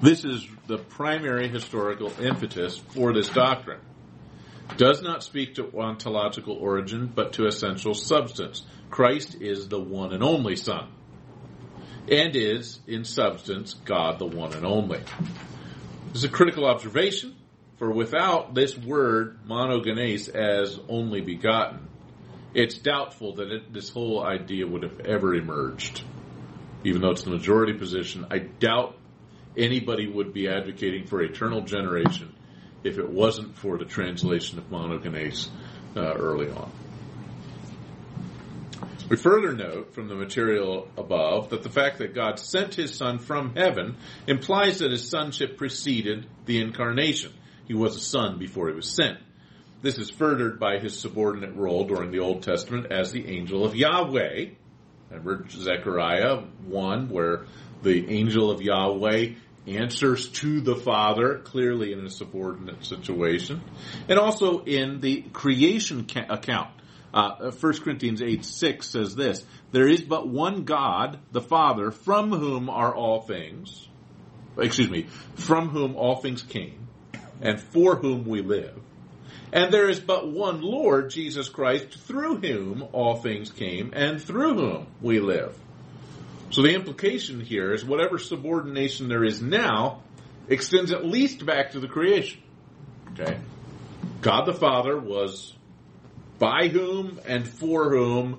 This 0.00 0.24
is 0.24 0.48
the 0.66 0.78
primary 0.78 1.48
historical 1.48 2.10
impetus 2.18 2.78
for 2.78 3.12
this 3.12 3.28
doctrine. 3.28 3.82
Does 4.78 5.02
not 5.02 5.22
speak 5.22 5.56
to 5.56 5.78
ontological 5.78 6.56
origin, 6.56 7.12
but 7.14 7.34
to 7.34 7.46
essential 7.46 7.92
substance. 7.92 8.62
Christ 8.88 9.34
is 9.42 9.68
the 9.68 9.78
one 9.78 10.14
and 10.14 10.22
only 10.22 10.56
Son, 10.56 10.88
and 12.10 12.34
is, 12.34 12.80
in 12.86 13.04
substance, 13.04 13.74
God 13.74 14.18
the 14.18 14.24
one 14.24 14.54
and 14.54 14.64
only. 14.64 15.00
This 16.14 16.22
is 16.22 16.24
a 16.24 16.30
critical 16.30 16.64
observation, 16.64 17.36
for 17.80 17.90
without 17.90 18.54
this 18.54 18.76
word 18.76 19.38
monogenes 19.48 20.28
as 20.28 20.78
only 20.86 21.22
begotten, 21.22 21.88
it's 22.52 22.76
doubtful 22.76 23.36
that 23.36 23.50
it, 23.50 23.72
this 23.72 23.88
whole 23.88 24.22
idea 24.22 24.66
would 24.66 24.82
have 24.82 25.00
ever 25.00 25.34
emerged. 25.34 26.04
Even 26.84 27.00
though 27.00 27.12
it's 27.12 27.22
the 27.22 27.30
majority 27.30 27.72
position, 27.72 28.26
I 28.30 28.40
doubt 28.40 28.98
anybody 29.56 30.06
would 30.06 30.34
be 30.34 30.46
advocating 30.46 31.06
for 31.06 31.22
eternal 31.22 31.62
generation 31.62 32.34
if 32.84 32.98
it 32.98 33.08
wasn't 33.08 33.56
for 33.56 33.78
the 33.78 33.86
translation 33.86 34.58
of 34.58 34.68
monogenes 34.68 35.48
uh, 35.96 36.00
early 36.00 36.50
on. 36.50 36.70
We 39.08 39.16
further 39.16 39.54
note 39.54 39.94
from 39.94 40.08
the 40.08 40.14
material 40.14 40.86
above 40.98 41.48
that 41.48 41.62
the 41.62 41.70
fact 41.70 41.98
that 41.98 42.14
God 42.14 42.38
sent 42.38 42.74
his 42.74 42.94
son 42.94 43.18
from 43.18 43.56
heaven 43.56 43.96
implies 44.26 44.80
that 44.80 44.90
his 44.90 45.08
sonship 45.08 45.56
preceded 45.56 46.26
the 46.44 46.60
incarnation. 46.60 47.32
He 47.70 47.76
was 47.76 47.94
a 47.94 48.00
son 48.00 48.36
before 48.40 48.68
he 48.68 48.74
was 48.74 48.88
sent. 48.88 49.18
This 49.80 49.96
is 49.96 50.10
furthered 50.10 50.58
by 50.58 50.80
his 50.80 50.98
subordinate 50.98 51.54
role 51.54 51.84
during 51.84 52.10
the 52.10 52.18
Old 52.18 52.42
Testament 52.42 52.90
as 52.90 53.12
the 53.12 53.24
angel 53.28 53.64
of 53.64 53.76
Yahweh. 53.76 54.46
Remember 55.08 55.46
Zechariah 55.48 56.38
1, 56.66 57.08
where 57.10 57.44
the 57.84 58.10
angel 58.10 58.50
of 58.50 58.60
Yahweh 58.60 59.34
answers 59.68 60.30
to 60.30 60.60
the 60.60 60.74
Father, 60.74 61.38
clearly 61.44 61.92
in 61.92 62.04
a 62.04 62.10
subordinate 62.10 62.84
situation. 62.84 63.62
And 64.08 64.18
also 64.18 64.64
in 64.64 65.00
the 65.00 65.22
creation 65.32 66.08
ca- 66.12 66.26
account. 66.28 66.70
Uh, 67.14 67.52
1 67.52 67.72
Corinthians 67.84 68.20
8 68.20 68.44
6 68.44 68.84
says 68.84 69.14
this 69.14 69.44
There 69.70 69.86
is 69.86 70.02
but 70.02 70.26
one 70.26 70.64
God, 70.64 71.20
the 71.30 71.40
Father, 71.40 71.92
from 71.92 72.32
whom 72.32 72.68
are 72.68 72.92
all 72.92 73.20
things, 73.20 73.86
excuse 74.58 74.90
me, 74.90 75.06
from 75.36 75.68
whom 75.68 75.94
all 75.94 76.16
things 76.16 76.42
came, 76.42 76.88
and 77.40 77.60
for 77.60 77.96
whom 77.96 78.26
we 78.26 78.42
live. 78.42 78.78
And 79.52 79.72
there 79.72 79.88
is 79.88 79.98
but 79.98 80.28
one 80.28 80.62
Lord, 80.62 81.10
Jesus 81.10 81.48
Christ, 81.48 81.90
through 81.90 82.36
whom 82.36 82.86
all 82.92 83.16
things 83.16 83.50
came, 83.50 83.92
and 83.94 84.22
through 84.22 84.54
whom 84.54 84.86
we 85.00 85.18
live. 85.18 85.56
So 86.50 86.62
the 86.62 86.74
implication 86.74 87.40
here 87.40 87.72
is 87.72 87.84
whatever 87.84 88.18
subordination 88.18 89.08
there 89.08 89.24
is 89.24 89.40
now 89.40 90.02
extends 90.48 90.92
at 90.92 91.04
least 91.04 91.44
back 91.46 91.72
to 91.72 91.80
the 91.80 91.88
creation. 91.88 92.40
Okay? 93.12 93.38
God 94.20 94.46
the 94.46 94.54
Father 94.54 94.98
was 94.98 95.54
by 96.38 96.68
whom 96.68 97.20
and 97.26 97.46
for 97.46 97.90
whom 97.90 98.38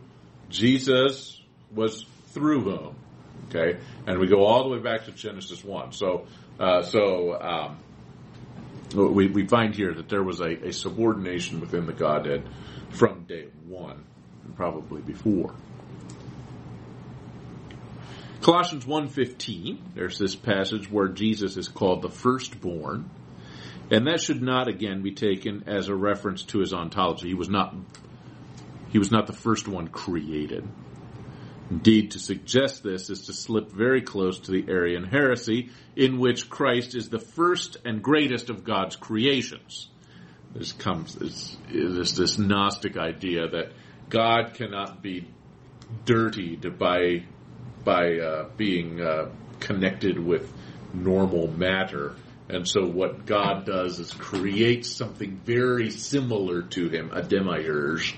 Jesus 0.50 1.42
was 1.74 2.06
through 2.30 2.62
whom. 2.62 2.96
Okay? 3.50 3.80
And 4.06 4.20
we 4.20 4.28
go 4.28 4.46
all 4.46 4.64
the 4.64 4.70
way 4.70 4.80
back 4.80 5.06
to 5.06 5.12
Genesis 5.12 5.64
1. 5.64 5.94
So, 5.94 6.26
uh, 6.60 6.84
so, 6.84 7.42
um, 7.42 7.78
we, 8.94 9.28
we 9.28 9.48
find 9.48 9.76
here 9.76 9.94
that 9.94 10.10
there 10.10 10.24
was 10.24 10.40
a, 10.40 10.68
a 10.68 10.74
subordination 10.74 11.60
within 11.60 11.86
the 11.86 11.94
Godhead 11.94 12.48
from 12.90 13.24
day 13.24 13.48
one, 13.68 14.04
and 14.46 14.56
probably 14.56 15.02
before. 15.02 15.54
Colossians 18.42 18.86
1.15, 18.86 19.78
there's 19.94 20.18
this 20.18 20.36
passage 20.36 20.90
where 20.90 21.08
Jesus 21.08 21.58
is 21.58 21.68
called 21.68 22.02
the 22.02 22.10
firstborn. 22.10 23.10
And 23.92 24.08
that 24.08 24.22
should 24.22 24.42
not 24.42 24.68
again 24.68 25.04
be 25.04 25.12
taken 25.12 25.66
as 25.68 25.90
a 25.90 25.96
reference 25.96 26.44
to 26.44 26.60
his 26.60 26.74
ontology. 26.74 27.28
He 27.28 27.34
was 27.34 27.50
not 27.50 27.76
he 28.90 29.00
was 29.00 29.12
not 29.12 29.28
the 29.28 29.34
first 29.34 29.68
one 29.68 29.88
created. 29.88 30.68
Indeed, 31.72 32.12
to 32.12 32.20
suggest 32.20 32.84
this 32.84 33.10
is 33.10 33.28
to 33.28 33.34
slip 33.34 33.72
very 33.72 34.02
close 34.02 34.42
to 34.42 34.52
the 34.52 34.70
Arian 34.70 35.06
heresy, 35.06 35.70
in 35.96 36.20
which 36.20 36.50
Christ 36.50 36.96
is 36.96 37.08
the 37.08 37.18
first 37.18 37.78
and 37.86 38.04
greatest 38.04 38.50
of 38.50 38.66
God's 38.66 38.98
creations. 38.98 39.88
This 40.54 40.74
comes 40.74 41.16
this, 41.16 41.56
this, 41.72 42.38
Gnostic 42.38 42.98
idea 42.98 43.48
that 43.48 43.72
God 44.10 44.54
cannot 44.54 45.02
be 45.02 45.30
dirtied 46.04 46.78
by 46.78 47.24
by 47.86 48.20
uh, 48.20 48.50
being 48.58 49.00
uh, 49.00 49.30
connected 49.62 50.20
with 50.20 50.52
normal 50.94 51.48
matter. 51.48 52.16
And 52.50 52.68
so 52.68 52.86
what 52.86 53.26
God 53.26 53.66
does 53.66 53.98
is 53.98 54.12
create 54.12 54.86
something 54.86 55.40
very 55.46 55.90
similar 55.90 56.64
to 56.64 56.90
him, 56.90 57.12
a 57.14 57.24
demiurge, 57.24 58.18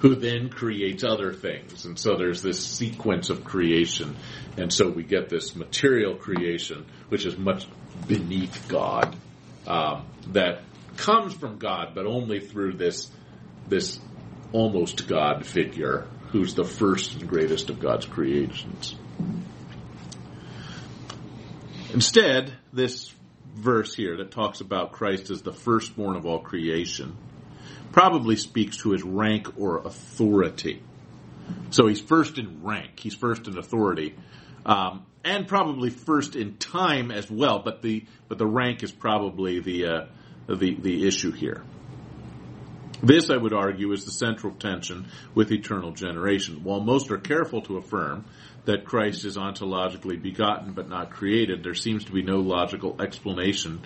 who 0.00 0.14
then 0.14 0.48
creates 0.48 1.02
other 1.02 1.32
things. 1.32 1.84
And 1.84 1.98
so 1.98 2.16
there's 2.16 2.42
this 2.42 2.64
sequence 2.64 3.30
of 3.30 3.44
creation. 3.44 4.16
And 4.56 4.72
so 4.72 4.88
we 4.88 5.02
get 5.02 5.28
this 5.28 5.56
material 5.56 6.14
creation, 6.14 6.86
which 7.08 7.26
is 7.26 7.36
much 7.36 7.66
beneath 8.06 8.68
God, 8.68 9.16
um, 9.66 10.06
that 10.28 10.62
comes 10.96 11.34
from 11.34 11.58
God, 11.58 11.94
but 11.94 12.06
only 12.06 12.40
through 12.40 12.74
this, 12.74 13.10
this 13.68 13.98
almost 14.52 15.08
God 15.08 15.44
figure 15.44 16.06
who's 16.28 16.54
the 16.54 16.64
first 16.64 17.14
and 17.14 17.28
greatest 17.28 17.70
of 17.70 17.80
God's 17.80 18.06
creations. 18.06 18.94
Instead, 21.92 22.52
this 22.72 23.12
verse 23.54 23.94
here 23.94 24.18
that 24.18 24.30
talks 24.30 24.60
about 24.60 24.92
Christ 24.92 25.30
as 25.30 25.42
the 25.42 25.52
firstborn 25.52 26.16
of 26.16 26.26
all 26.26 26.38
creation 26.38 27.16
probably 27.92 28.36
speaks 28.36 28.78
to 28.78 28.90
his 28.90 29.02
rank 29.02 29.58
or 29.58 29.78
authority. 29.78 30.82
So 31.70 31.86
he's 31.86 32.00
first 32.00 32.38
in 32.38 32.62
rank, 32.62 32.98
he's 32.98 33.14
first 33.14 33.46
in 33.46 33.58
authority, 33.58 34.14
um, 34.66 35.06
and 35.24 35.46
probably 35.46 35.90
first 35.90 36.36
in 36.36 36.56
time 36.56 37.10
as 37.10 37.30
well. 37.30 37.60
But 37.60 37.82
the 37.82 38.04
but 38.28 38.38
the 38.38 38.46
rank 38.46 38.82
is 38.82 38.92
probably 38.92 39.60
the 39.60 39.86
uh, 39.86 40.06
the 40.48 40.74
the 40.74 41.06
issue 41.06 41.32
here. 41.32 41.62
This, 43.00 43.30
I 43.30 43.36
would 43.36 43.52
argue, 43.52 43.92
is 43.92 44.04
the 44.04 44.10
central 44.10 44.52
tension 44.54 45.06
with 45.32 45.52
eternal 45.52 45.92
generation. 45.92 46.64
While 46.64 46.80
most 46.80 47.12
are 47.12 47.18
careful 47.18 47.62
to 47.62 47.76
affirm 47.76 48.24
that 48.64 48.84
Christ 48.84 49.24
is 49.24 49.36
ontologically 49.36 50.20
begotten 50.20 50.72
but 50.72 50.88
not 50.88 51.10
created, 51.10 51.62
there 51.62 51.74
seems 51.74 52.04
to 52.06 52.12
be 52.12 52.22
no 52.22 52.40
logical 52.40 53.00
explanation 53.00 53.80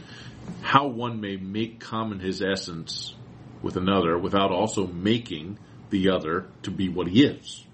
how 0.63 0.87
one 0.87 1.21
may 1.21 1.37
make 1.37 1.79
common 1.79 2.19
his 2.19 2.43
essence 2.43 3.15
with 3.63 3.77
another 3.77 4.19
without 4.19 4.51
also 4.51 4.87
making 4.87 5.59
the 5.91 6.11
other 6.11 6.47
to 6.63 6.71
be 6.71 6.89
what 6.89 7.07
he 7.07 7.25
is. 7.25 7.65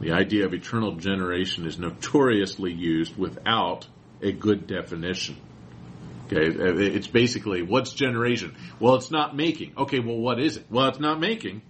The 0.00 0.12
idea 0.12 0.46
of 0.46 0.54
eternal 0.54 0.92
generation 0.96 1.66
is 1.66 1.78
notoriously 1.78 2.72
used 2.72 3.16
without 3.16 3.86
a 4.20 4.32
good 4.32 4.66
definition. 4.66 5.36
Okay, 6.26 6.46
it's 6.46 7.06
basically 7.06 7.62
what's 7.62 7.92
generation? 7.92 8.56
Well, 8.80 8.94
it's 8.94 9.10
not 9.10 9.36
making. 9.36 9.74
Okay, 9.76 10.00
well, 10.00 10.16
what 10.16 10.40
is 10.40 10.56
it? 10.56 10.66
Well, 10.70 10.88
it's 10.88 11.00
not 11.00 11.20
making. 11.20 11.62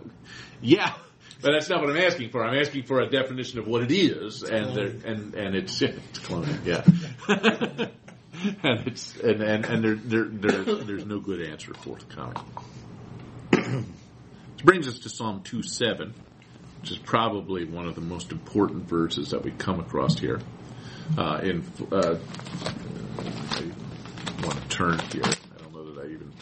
yeah, 0.62 0.94
but 1.42 1.52
that's 1.52 1.68
not 1.68 1.80
what 1.80 1.90
I'm 1.90 1.98
asking 1.98 2.30
for. 2.30 2.44
I'm 2.44 2.58
asking 2.58 2.84
for 2.84 3.00
a 3.00 3.08
definition 3.08 3.58
of 3.58 3.66
what 3.66 3.82
it 3.82 3.92
is, 3.92 4.42
and 4.42 4.74
there, 4.74 4.86
and 5.04 5.34
and 5.34 5.54
it's 5.54 5.80
it's 5.82 6.18
cloning. 6.20 6.64
Yeah, 6.64 7.88
and 8.62 8.86
it's 8.86 9.16
and 9.16 9.42
and, 9.42 9.64
and 9.64 9.84
there, 9.84 9.94
there, 9.94 10.24
there 10.24 10.74
there's 10.76 11.06
no 11.06 11.18
good 11.20 11.40
answer 11.42 11.74
forthcoming. 11.74 12.36
This 13.50 14.64
brings 14.64 14.88
us 14.88 14.98
to 15.00 15.08
Psalm 15.08 15.42
two 15.42 15.62
seven, 15.62 16.14
which 16.80 16.90
is 16.90 16.98
probably 16.98 17.64
one 17.64 17.86
of 17.86 17.94
the 17.94 18.00
most 18.00 18.32
important 18.32 18.88
verses 18.88 19.30
that 19.30 19.42
we 19.42 19.50
come 19.50 19.80
across 19.80 20.18
here. 20.18 20.40
Uh, 21.16 21.40
in 21.42 21.64
uh, 21.90 22.18
want 24.42 24.60
to 24.62 24.68
turn 24.68 24.98
here. 25.10 25.22
I 25.24 25.62
don't 25.62 25.74
know 25.74 25.92
that 25.92 26.02
I 26.02 26.06
even 26.06 26.32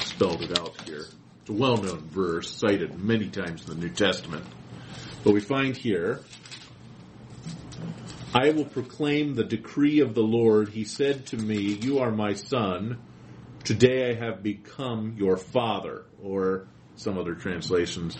spelled 0.00 0.42
it 0.42 0.58
out 0.58 0.80
here. 0.82 1.06
It's 1.40 1.50
a 1.50 1.52
well-known 1.52 2.08
verse 2.08 2.50
cited 2.50 2.98
many 2.98 3.28
times 3.28 3.68
in 3.68 3.78
the 3.78 3.86
New 3.86 3.92
Testament. 3.92 4.44
But 5.22 5.34
we 5.34 5.40
find 5.40 5.76
here, 5.76 6.20
I 8.34 8.50
will 8.50 8.64
proclaim 8.64 9.34
the 9.34 9.44
decree 9.44 10.00
of 10.00 10.14
the 10.14 10.22
Lord. 10.22 10.70
He 10.70 10.84
said 10.84 11.26
to 11.26 11.36
me, 11.36 11.56
you 11.56 12.00
are 12.00 12.10
my 12.10 12.34
son. 12.34 12.98
Today 13.62 14.10
I 14.10 14.14
have 14.14 14.42
become 14.42 15.14
your 15.16 15.36
father. 15.36 16.04
Or 16.22 16.66
some 16.96 17.18
other 17.18 17.34
translations, 17.34 18.16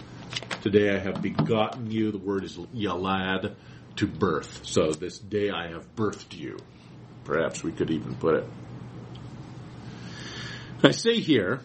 today 0.62 0.94
I 0.94 0.98
have 0.98 1.22
begotten 1.22 1.90
you. 1.90 2.12
The 2.12 2.18
word 2.18 2.44
is 2.44 2.56
yalad 2.56 3.54
to 3.96 4.06
birth. 4.06 4.60
So 4.62 4.92
this 4.92 5.18
day 5.18 5.50
I 5.50 5.68
have 5.68 5.94
birthed 5.94 6.36
you 6.36 6.58
perhaps 7.24 7.62
we 7.62 7.72
could 7.72 7.90
even 7.90 8.14
put 8.14 8.36
it. 8.36 8.44
I 10.82 10.90
say 10.90 11.20
here 11.20 11.60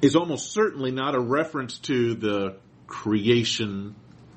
is 0.00 0.16
almost 0.16 0.52
certainly 0.52 0.90
not 0.90 1.14
a 1.14 1.20
reference 1.20 1.78
to 1.78 2.14
the 2.14 2.56
creation, 2.86 3.94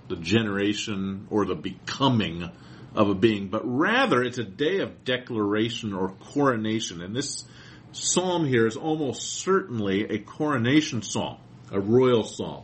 the 0.07 0.15
generation, 0.15 1.27
or 1.29 1.45
the 1.45 1.55
becoming 1.55 2.49
of 2.95 3.09
a 3.09 3.15
being, 3.15 3.49
but 3.49 3.61
rather 3.65 4.23
it's 4.23 4.37
a 4.37 4.43
day 4.43 4.79
of 4.79 5.03
declaration 5.03 5.93
or 5.93 6.09
coronation. 6.09 7.01
And 7.01 7.15
this 7.15 7.43
psalm 7.91 8.45
here 8.45 8.65
is 8.65 8.77
almost 8.77 9.39
certainly 9.39 10.03
a 10.05 10.19
coronation 10.19 11.01
psalm, 11.01 11.37
a 11.71 11.79
royal 11.79 12.23
psalm. 12.23 12.63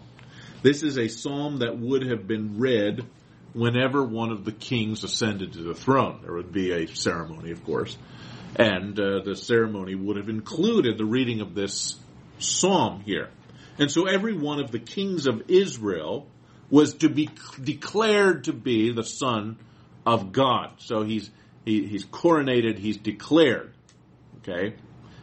This 0.62 0.84
is 0.84 0.98
a 0.98 1.08
psalm 1.08 1.60
that 1.60 1.78
would 1.78 2.08
have 2.08 2.28
been 2.28 2.60
read 2.60 3.06
whenever 3.54 4.04
one 4.04 4.32
of 4.32 4.46
the 4.46 4.52
kings 4.52 5.04
ascended 5.04 5.54
to 5.54 5.64
the 5.64 5.74
throne. 5.74 6.20
There 6.22 6.34
would 6.34 6.52
be 6.52 6.72
a 6.72 6.88
ceremony, 6.88 7.52
of 7.52 7.64
course, 7.66 7.98
and 8.56 8.98
uh, 9.00 9.22
the 9.26 9.36
ceremony 9.36 9.96
would 9.96 10.18
have 10.18 10.30
included 10.30 10.98
the 10.98 11.06
reading 11.06 11.42
of 11.42 11.56
this 11.56 11.96
psalm 12.40 13.02
here. 13.02 13.30
And 13.78 13.92
so 13.92 14.06
every 14.06 14.38
one 14.38 14.60
of 14.60 14.72
the 14.72 14.80
kings 14.80 15.28
of 15.28 15.44
Israel 15.50 16.28
was 16.72 16.96
to 16.96 17.10
be 17.10 17.30
declared 17.62 18.46
to 18.46 18.54
be 18.54 18.92
the 18.92 19.04
son 19.04 19.60
of 20.06 20.32
God. 20.32 20.74
So 20.78 21.04
he's 21.04 21.30
he, 21.66 21.86
he's 21.86 22.06
coronated, 22.06 22.78
he's 22.80 22.98
declared. 22.98 23.74
Okay, 24.40 24.76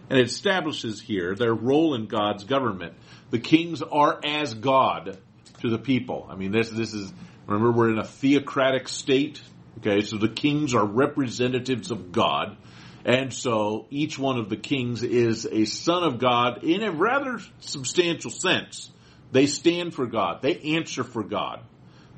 And 0.08 0.18
it 0.20 0.26
establishes 0.26 1.00
here 1.00 1.34
their 1.34 1.52
role 1.52 1.94
in 1.94 2.06
God's 2.06 2.44
government. 2.44 2.94
The 3.30 3.40
kings 3.40 3.82
are 3.82 4.20
as 4.24 4.54
God 4.54 5.18
to 5.60 5.70
the 5.70 5.78
people. 5.78 6.28
I 6.30 6.36
mean, 6.36 6.52
this, 6.52 6.70
this 6.70 6.94
is, 6.94 7.12
remember 7.46 7.72
we're 7.72 7.90
in 7.90 7.98
a 7.98 8.04
theocratic 8.04 8.86
state. 8.86 9.42
Okay, 9.78 10.02
so 10.02 10.16
the 10.18 10.28
kings 10.28 10.74
are 10.74 10.84
representatives 10.84 11.90
of 11.90 12.12
God. 12.12 12.56
And 13.04 13.32
so 13.32 13.86
each 13.90 14.18
one 14.18 14.38
of 14.38 14.48
the 14.48 14.56
kings 14.56 15.02
is 15.02 15.46
a 15.50 15.64
son 15.64 16.04
of 16.04 16.18
God 16.18 16.62
in 16.62 16.82
a 16.84 16.92
rather 16.92 17.40
substantial 17.60 18.30
sense. 18.30 18.90
They 19.32 19.46
stand 19.46 19.94
for 19.94 20.06
God. 20.06 20.42
They 20.42 20.58
answer 20.76 21.04
for 21.04 21.22
God. 21.22 21.60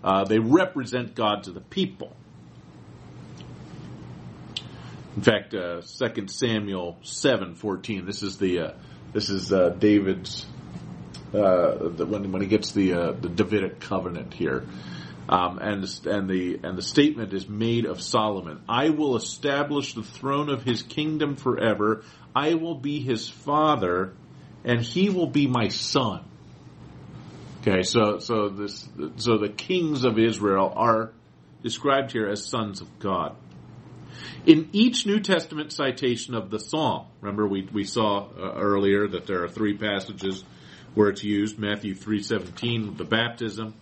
Uh, 0.03 0.25
they 0.25 0.39
represent 0.39 1.15
God 1.15 1.45
to 1.45 1.51
the 1.51 1.61
people. 1.61 2.17
In 5.17 5.23
fact, 5.23 5.55
uh, 5.55 5.83
2 5.83 6.29
Samuel 6.29 6.97
seven 7.03 7.55
fourteen. 7.55 8.07
This 8.07 8.23
is 8.23 8.39
the 8.39 8.61
uh, 8.61 8.73
this 9.13 9.29
is 9.29 9.53
uh, 9.53 9.71
David's 9.71 10.47
uh, 11.35 11.89
the, 11.89 12.07
when 12.07 12.31
when 12.33 12.41
he 12.41 12.49
gets 12.49 12.73
the 12.73 12.95
uh, 12.95 13.13
the 13.13 13.29
Davidic 13.29 13.81
covenant 13.81 14.33
here, 14.33 14.65
um, 15.29 15.59
and 15.59 15.85
and 16.07 16.31
the 16.31 16.61
and 16.63 16.79
the 16.79 16.83
statement 16.83 17.35
is 17.35 17.49
made 17.49 17.87
of 17.87 18.01
Solomon. 18.01 18.63
I 18.69 18.91
will 18.91 19.17
establish 19.17 19.95
the 19.95 20.05
throne 20.05 20.49
of 20.49 20.63
his 20.63 20.83
kingdom 20.83 21.37
forever. 21.37 22.05
I 22.35 22.55
will 22.55 22.77
be 22.77 23.01
his 23.01 23.29
father, 23.29 24.15
and 24.65 24.81
he 24.81 25.11
will 25.11 25.27
be 25.29 25.49
my 25.49 25.69
son. 25.69 26.25
Okay, 27.61 27.83
so 27.83 28.19
so 28.21 28.49
this 28.49 28.89
so 29.17 29.37
the 29.37 29.51
kings 29.51 30.05
of 30.05 30.19
Israel 30.19 30.73
are 30.75 31.13
described 31.63 32.11
here 32.11 32.27
as 32.27 32.47
sons 32.47 32.81
of 32.81 32.99
God. 32.99 33.37
In 34.47 34.71
each 34.73 35.05
New 35.05 35.21
Testament 35.21 35.71
citation 35.71 36.35
of 36.35 36.51
the 36.51 36.59
psalm, 36.59 37.07
remember 37.21 37.47
we, 37.47 37.69
we 37.71 37.85
saw 37.85 38.29
uh, 38.29 38.55
earlier 38.57 39.07
that 39.09 39.27
there 39.27 39.45
are 39.45 39.49
three 39.49 39.77
passages 39.77 40.43
where 40.95 41.11
it's 41.11 41.23
used, 41.23 41.59
Matthew 41.59 41.95
3.17 41.95 42.97
the 42.97 43.05
baptism, 43.05 43.75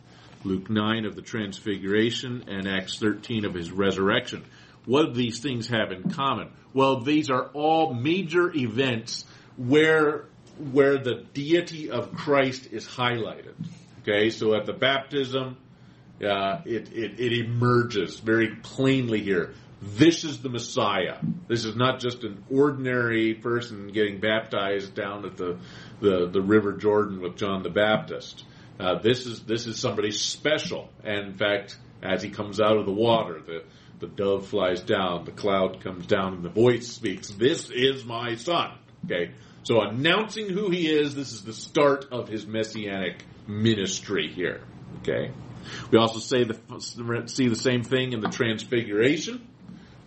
Luke 0.42 0.68
9 0.68 1.04
of 1.04 1.14
the 1.14 1.22
transfiguration, 1.22 2.44
and 2.48 2.66
Acts 2.66 2.98
13 2.98 3.44
of 3.44 3.54
his 3.54 3.70
resurrection. 3.70 4.44
What 4.86 5.06
do 5.06 5.12
these 5.12 5.38
things 5.38 5.68
have 5.68 5.92
in 5.92 6.10
common? 6.10 6.50
Well, 6.74 7.00
these 7.00 7.30
are 7.30 7.46
all 7.54 7.94
major 7.94 8.50
events 8.54 9.24
where, 9.56 10.26
where 10.72 10.98
the 10.98 11.24
deity 11.32 11.90
of 11.90 12.14
Christ 12.14 12.68
is 12.72 12.86
highlighted. 12.86 13.54
Okay, 14.02 14.30
so 14.30 14.54
at 14.54 14.66
the 14.66 14.72
baptism, 14.72 15.56
uh, 16.24 16.60
it, 16.64 16.92
it, 16.92 17.20
it 17.20 17.32
emerges 17.32 18.18
very 18.18 18.56
plainly 18.56 19.20
here 19.20 19.54
this 19.80 20.24
is 20.24 20.40
the 20.42 20.48
Messiah. 20.48 21.18
This 21.46 21.64
is 21.64 21.76
not 21.76 22.00
just 22.00 22.24
an 22.24 22.44
ordinary 22.50 23.34
person 23.34 23.88
getting 23.88 24.20
baptized 24.20 24.94
down 24.94 25.24
at 25.24 25.36
the 25.36 25.58
the, 26.00 26.28
the 26.28 26.40
River 26.40 26.72
Jordan 26.72 27.20
with 27.20 27.36
John 27.36 27.62
the 27.62 27.70
Baptist. 27.70 28.44
Uh, 28.78 28.98
this 28.98 29.26
is 29.26 29.42
this 29.44 29.66
is 29.66 29.78
somebody 29.78 30.10
special. 30.10 30.88
And 31.04 31.28
in 31.28 31.34
fact, 31.34 31.76
as 32.02 32.22
he 32.22 32.30
comes 32.30 32.60
out 32.60 32.76
of 32.76 32.86
the 32.86 32.92
water, 32.92 33.40
the 33.40 33.64
the 34.00 34.08
dove 34.08 34.48
flies 34.48 34.80
down, 34.80 35.24
the 35.24 35.32
cloud 35.32 35.80
comes 35.80 36.06
down, 36.06 36.34
and 36.34 36.44
the 36.44 36.50
voice 36.50 36.88
speaks. 36.88 37.28
This 37.28 37.70
is 37.70 38.04
my 38.04 38.34
son. 38.34 38.72
Okay, 39.04 39.32
so 39.68 39.82
announcing 39.82 40.48
who 40.48 40.70
he 40.70 40.90
is. 40.90 41.14
This 41.14 41.34
is 41.34 41.42
the 41.42 41.52
start 41.52 42.06
of 42.10 42.26
his 42.26 42.46
messianic 42.46 43.22
ministry 43.46 44.32
here. 44.32 44.62
Okay. 45.00 45.30
We 45.90 45.98
also 45.98 46.20
say 46.20 46.44
the, 46.44 47.26
see 47.26 47.48
the 47.48 47.54
same 47.54 47.82
thing 47.82 48.14
in 48.14 48.20
the 48.20 48.30
Transfiguration. 48.30 49.46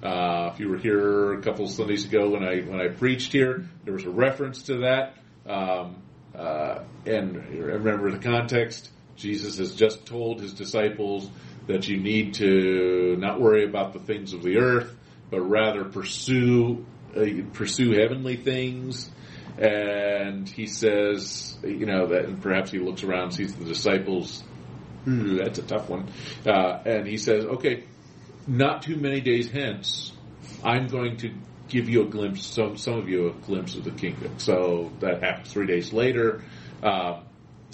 Uh, 0.01 0.49
if 0.51 0.59
you 0.59 0.67
were 0.67 0.79
here 0.79 1.33
a 1.33 1.43
couple 1.43 1.65
of 1.65 1.71
Sundays 1.71 2.05
ago 2.05 2.31
when 2.31 2.43
I 2.43 2.61
when 2.61 2.81
I 2.81 2.87
preached 2.87 3.33
here, 3.33 3.69
there 3.83 3.93
was 3.93 4.03
a 4.03 4.09
reference 4.09 4.63
to 4.63 4.77
that. 4.79 5.13
Um, 5.47 5.97
uh, 6.35 6.79
and 7.05 7.35
remember 7.53 8.09
the 8.09 8.17
context. 8.17 8.89
Jesus 9.15 9.59
has 9.59 9.75
just 9.75 10.07
told 10.07 10.41
his 10.41 10.53
disciples 10.53 11.29
that 11.67 11.87
you 11.87 11.97
need 11.97 12.33
to 12.35 13.15
not 13.19 13.39
worry 13.39 13.63
about 13.63 13.93
the 13.93 13.99
things 13.99 14.33
of 14.33 14.41
the 14.41 14.57
earth, 14.57 14.91
but 15.29 15.41
rather 15.41 15.85
pursue 15.85 16.83
uh, 17.15 17.25
pursue 17.53 17.91
heavenly 17.91 18.37
things. 18.37 19.11
And 19.57 20.47
he 20.47 20.67
says, 20.67 21.57
you 21.63 21.85
know, 21.85 22.07
that, 22.07 22.25
and 22.25 22.41
perhaps 22.41 22.71
he 22.71 22.79
looks 22.79 23.03
around, 23.03 23.31
sees 23.31 23.53
the 23.53 23.65
disciples. 23.65 24.43
Ooh, 25.07 25.37
that's 25.37 25.59
a 25.59 25.63
tough 25.63 25.89
one. 25.89 26.09
Uh, 26.45 26.79
and 26.85 27.07
he 27.07 27.17
says, 27.17 27.45
okay, 27.45 27.83
not 28.47 28.83
too 28.83 28.95
many 28.95 29.21
days 29.21 29.49
hence, 29.49 30.13
I'm 30.63 30.87
going 30.87 31.17
to 31.17 31.33
give 31.69 31.89
you 31.89 32.03
a 32.03 32.05
glimpse, 32.05 32.45
some 32.45 32.77
some 32.77 32.95
of 32.95 33.07
you 33.07 33.29
a 33.29 33.31
glimpse 33.31 33.75
of 33.75 33.83
the 33.83 33.91
kingdom. 33.91 34.37
So 34.37 34.91
that 34.99 35.23
happens 35.23 35.51
three 35.51 35.67
days 35.67 35.93
later. 35.93 36.43
Uh, 36.83 37.21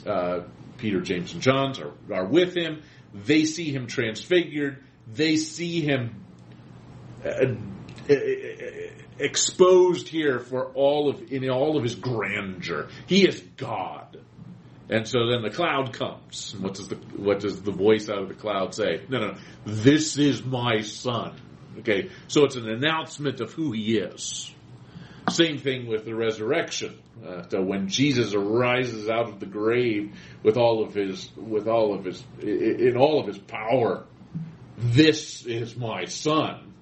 uh, 0.06 0.42
Peter, 0.78 1.02
James, 1.02 1.34
and 1.34 1.42
John 1.42 1.74
are, 1.82 2.16
are 2.16 2.26
with 2.26 2.56
him. 2.56 2.84
They 3.14 3.46
see 3.46 3.74
him 3.74 3.88
transfigured. 3.88 4.84
They 5.12 5.38
see 5.38 5.82
him 5.82 6.24
uh, 7.26 7.30
uh 7.30 8.14
exposed 9.20 10.08
here 10.08 10.40
for 10.40 10.66
all 10.74 11.10
of 11.10 11.32
in 11.32 11.50
all 11.50 11.78
of 11.78 11.84
his 11.84 11.96
grandeur. 11.96 12.88
He 13.08 13.28
is 13.28 13.42
God. 13.58 14.18
And 14.90 15.08
so 15.08 15.28
then 15.28 15.42
the 15.42 15.50
cloud 15.50 15.94
comes. 15.94 16.56
What 16.60 16.76
does 16.76 16.88
the 16.88 16.96
what 16.96 17.40
does 17.40 17.62
the 17.62 17.72
voice 17.72 18.10
out 18.10 18.22
of 18.22 18.30
the 18.30 18.36
cloud 18.36 18.74
say? 18.74 19.02
No, 19.10 19.20
no, 19.20 19.36
this 19.66 20.18
is 20.18 20.44
my 20.44 20.82
son. 20.82 21.36
Okay, 21.80 22.10
so 22.28 22.46
it's 22.46 22.56
an 22.56 22.70
announcement 22.70 23.40
of 23.42 23.52
who 23.54 23.72
he 23.72 23.98
is. 23.98 24.52
Same 25.30 25.58
thing 25.58 25.88
with 25.88 26.06
the 26.06 26.16
resurrection. 26.16 26.98
Uh, 27.26 27.44
so 27.50 27.62
when 27.62 27.90
Jesus 27.90 28.34
arises 28.34 29.10
out 29.10 29.28
of 29.28 29.40
the 29.40 29.46
grave 29.46 30.16
with 30.42 30.56
all 30.56 30.84
of 30.84 30.94
his 30.94 31.30
with 31.36 31.68
all 31.68 31.94
of 31.94 32.06
his 32.06 32.24
in 32.42 32.96
all 32.96 33.20
of 33.20 33.28
his 33.28 33.38
power, 33.38 34.06
this 34.78 35.46
is 35.46 35.76
my 35.76 36.06
son. 36.06 36.74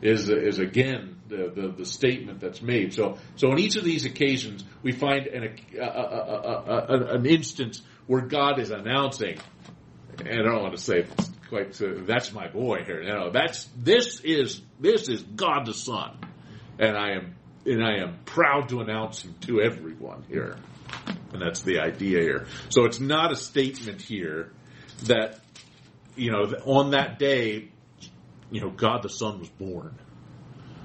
Is 0.00 0.28
is 0.28 0.60
again 0.60 1.17
the, 1.28 1.52
the, 1.54 1.68
the, 1.68 1.84
statement 1.84 2.40
that's 2.40 2.62
made. 2.62 2.94
So, 2.94 3.18
so 3.36 3.50
on 3.50 3.58
each 3.58 3.76
of 3.76 3.84
these 3.84 4.04
occasions, 4.04 4.64
we 4.82 4.92
find 4.92 5.26
an, 5.26 5.56
a, 5.78 5.82
a, 5.82 6.84
a, 6.88 7.14
an 7.16 7.26
instance 7.26 7.82
where 8.06 8.22
God 8.22 8.58
is 8.58 8.70
announcing, 8.70 9.38
and 10.18 10.40
I 10.40 10.42
don't 10.42 10.62
want 10.62 10.76
to 10.76 10.82
say 10.82 11.06
quite, 11.48 11.80
uh, 11.80 12.04
that's 12.06 12.32
my 12.32 12.48
boy 12.48 12.84
here. 12.84 13.02
You 13.02 13.12
know, 13.12 13.30
that's, 13.30 13.68
this 13.76 14.20
is, 14.20 14.60
this 14.80 15.08
is 15.08 15.22
God 15.22 15.66
the 15.66 15.74
Son. 15.74 16.18
And 16.78 16.96
I 16.96 17.12
am, 17.12 17.34
and 17.66 17.84
I 17.84 17.98
am 18.02 18.18
proud 18.24 18.68
to 18.68 18.80
announce 18.80 19.22
him 19.22 19.34
to 19.42 19.60
everyone 19.60 20.24
here. 20.28 20.56
And 21.32 21.42
that's 21.42 21.62
the 21.62 21.80
idea 21.80 22.20
here. 22.20 22.46
So 22.68 22.84
it's 22.84 23.00
not 23.00 23.32
a 23.32 23.36
statement 23.36 24.00
here 24.00 24.52
that, 25.04 25.40
you 26.16 26.30
know, 26.30 26.44
on 26.64 26.92
that 26.92 27.18
day, 27.18 27.70
you 28.50 28.60
know, 28.60 28.70
God 28.70 29.02
the 29.02 29.10
Son 29.10 29.40
was 29.40 29.48
born 29.48 29.98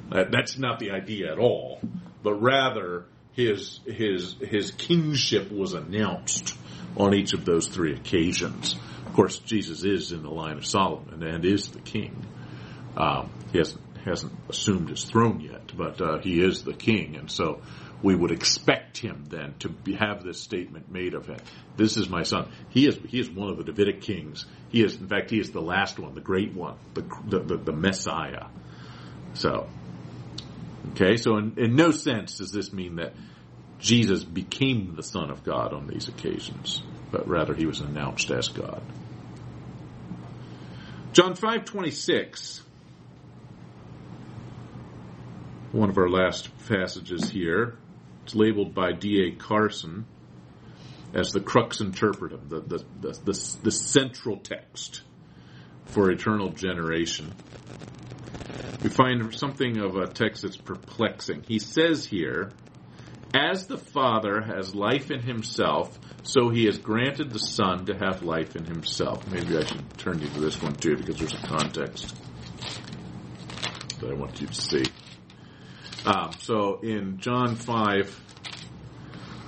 that's 0.10 0.58
not 0.58 0.80
the 0.80 0.92
idea 0.92 1.32
at 1.32 1.40
all, 1.40 1.80
but 2.22 2.36
rather 2.36 3.06
his 3.34 3.80
his 3.86 4.36
his 4.40 4.72
kingship 4.72 5.52
was 5.52 5.74
announced 5.74 6.56
on 6.96 7.14
each 7.14 7.34
of 7.34 7.46
those 7.46 7.68
three 7.68 7.94
occasions. 7.94 8.76
Of 9.06 9.14
course, 9.14 9.40
Jesus 9.40 9.84
is 9.84 10.12
in 10.12 10.24
the 10.24 10.30
line 10.30 10.58
of 10.58 10.66
Solomon 10.66 11.24
and 11.24 11.46
is 11.46 11.70
the 11.70 11.80
king. 11.80 12.26
Um, 12.96 13.32
he 13.52 13.58
hasn't 13.58 13.82
hasn't 14.06 14.34
assumed 14.50 14.90
his 14.90 15.04
throne 15.06 15.40
yet, 15.40 15.76
but 15.76 16.02
uh, 16.02 16.20
he 16.20 16.42
is 16.42 16.64
the 16.64 16.74
king, 16.74 17.16
and 17.16 17.32
so 17.32 17.62
we 18.02 18.16
would 18.16 18.32
expect 18.32 18.98
him 18.98 19.24
then 19.30 19.56
to 19.60 19.70
be, 19.70 19.94
have 19.94 20.24
this 20.24 20.42
statement 20.42 20.92
made 20.92 21.14
of 21.14 21.26
him. 21.26 21.40
This 21.78 21.96
is 21.96 22.10
my 22.10 22.24
son. 22.24 22.52
He 22.70 22.86
is 22.86 23.00
he 23.08 23.20
is 23.20 23.30
one 23.30 23.50
of 23.50 23.58
the 23.58 23.64
Davidic 23.64 24.02
kings. 24.02 24.46
He 24.70 24.84
is, 24.84 24.98
in 24.98 25.08
fact, 25.08 25.30
he 25.32 25.40
is 25.40 25.52
the 25.52 25.62
last 25.62 25.98
one, 26.00 26.14
the 26.14 26.22
great 26.22 26.54
one, 26.54 26.76
the 26.94 27.02
the, 27.28 27.40
the, 27.40 27.58
the 27.58 27.72
Messiah. 27.72 28.48
So 29.36 29.68
Okay, 30.92 31.18
so 31.18 31.38
in, 31.38 31.54
in 31.58 31.76
no 31.76 31.92
sense 31.92 32.38
does 32.38 32.52
this 32.52 32.74
mean 32.74 32.98
that 32.98 33.14
Jesus 33.80 34.24
became 34.24 34.96
the 34.96 35.04
Son 35.04 35.30
of 35.30 35.44
God 35.44 35.74
on 35.74 35.88
these 35.88 36.08
occasions, 36.08 36.84
but 37.12 37.28
rather 37.28 37.54
he 37.54 37.66
was 37.66 37.80
announced 37.80 38.30
as 38.32 38.50
God. 38.50 38.82
John 41.14 41.36
5:26 41.36 42.62
one 45.74 45.90
of 45.90 45.98
our 45.98 46.10
last 46.10 46.50
passages 46.68 47.30
here. 47.30 47.76
It's 48.24 48.36
labeled 48.36 48.74
by 48.74 48.94
D.A. 48.94 49.32
Carson 49.32 50.06
as 51.14 51.32
the 51.32 51.42
crux 51.42 51.82
interpretive, 51.82 52.48
the, 52.48 52.62
the, 52.62 52.86
the, 53.02 53.12
the, 53.26 53.58
the 53.64 53.72
central 53.72 54.38
text 54.38 55.02
for 55.86 56.10
eternal 56.10 56.50
generation 56.50 57.34
we 58.82 58.90
find 58.90 59.34
something 59.36 59.78
of 59.78 59.96
a 59.96 60.08
text 60.08 60.44
that's 60.44 60.58
perplexing. 60.58 61.44
He 61.48 61.60
says 61.60 62.06
here, 62.06 62.52
as 63.34 63.68
the 63.68 63.78
Father 63.78 64.42
has 64.42 64.76
life 64.76 65.12
in 65.12 65.22
himself, 65.22 66.00
so 66.24 66.50
he 66.50 66.66
has 66.66 66.78
granted 66.78 67.32
the 67.32 67.40
Son 67.40 67.86
to 67.88 67.96
have 67.96 68.24
life 68.24 68.56
in 68.56 68.66
himself. 68.66 69.28
Maybe 69.30 69.58
I 69.58 69.66
should 69.66 69.98
turn 69.98 70.20
you 70.20 70.28
to 70.28 70.40
this 70.40 70.62
one 70.62 70.74
too, 70.76 70.96
because 70.96 71.18
there's 71.18 71.34
a 71.34 71.48
context 71.48 72.16
that 74.00 74.12
I 74.12 74.14
want 74.14 74.40
you 74.40 74.48
to 74.48 74.54
see. 74.54 74.86
Um, 76.06 76.32
so 76.40 76.80
in 76.82 77.20
John 77.20 77.56
5, 77.56 78.22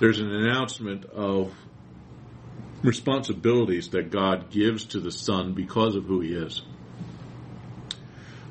there's 0.00 0.18
an 0.18 0.30
announcement 0.30 1.04
of 1.04 1.52
responsibilities 2.82 3.90
that 3.90 4.10
God 4.10 4.50
gives 4.50 4.86
to 4.86 5.00
the 5.00 5.10
Son 5.10 5.54
because 5.54 5.96
of 5.96 6.04
who 6.04 6.20
He 6.20 6.32
is. 6.32 6.62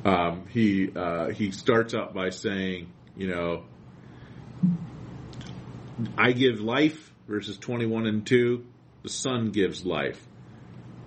Um, 0.05 0.45
he 0.49 0.91
uh, 0.95 1.29
he 1.29 1.49
starts 1.49 1.95
out 1.95 2.13
by 2.13 2.29
saying, 2.29 2.91
you 3.17 3.27
know, 3.27 3.63
I 6.17 6.31
give 6.31 6.61
life, 6.61 7.11
verses 7.27 7.57
21 7.57 8.05
and 8.05 8.25
2. 8.25 8.63
The 9.03 9.09
Son 9.09 9.49
gives 9.49 9.83
life. 9.83 10.25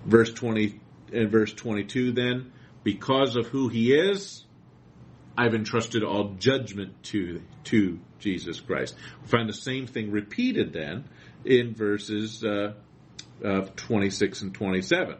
Verse 0.05 0.33
20 0.33 0.79
and 1.13 1.31
verse 1.31 1.53
22 1.53 2.11
then, 2.11 2.51
because 2.83 3.35
of 3.35 3.47
who 3.47 3.69
he 3.69 3.93
is, 3.93 4.43
I've 5.37 5.53
entrusted 5.53 6.03
all 6.03 6.35
judgment 6.37 7.01
to, 7.03 7.41
to 7.65 7.99
Jesus 8.19 8.59
Christ. 8.59 8.95
We 9.21 9.29
find 9.29 9.47
the 9.47 9.53
same 9.53 9.87
thing 9.87 10.11
repeated 10.11 10.73
then 10.73 11.05
in 11.45 11.73
verses 11.73 12.43
uh, 12.43 12.73
uh, 13.43 13.61
26 13.75 14.41
and 14.41 14.53
27. 14.53 15.15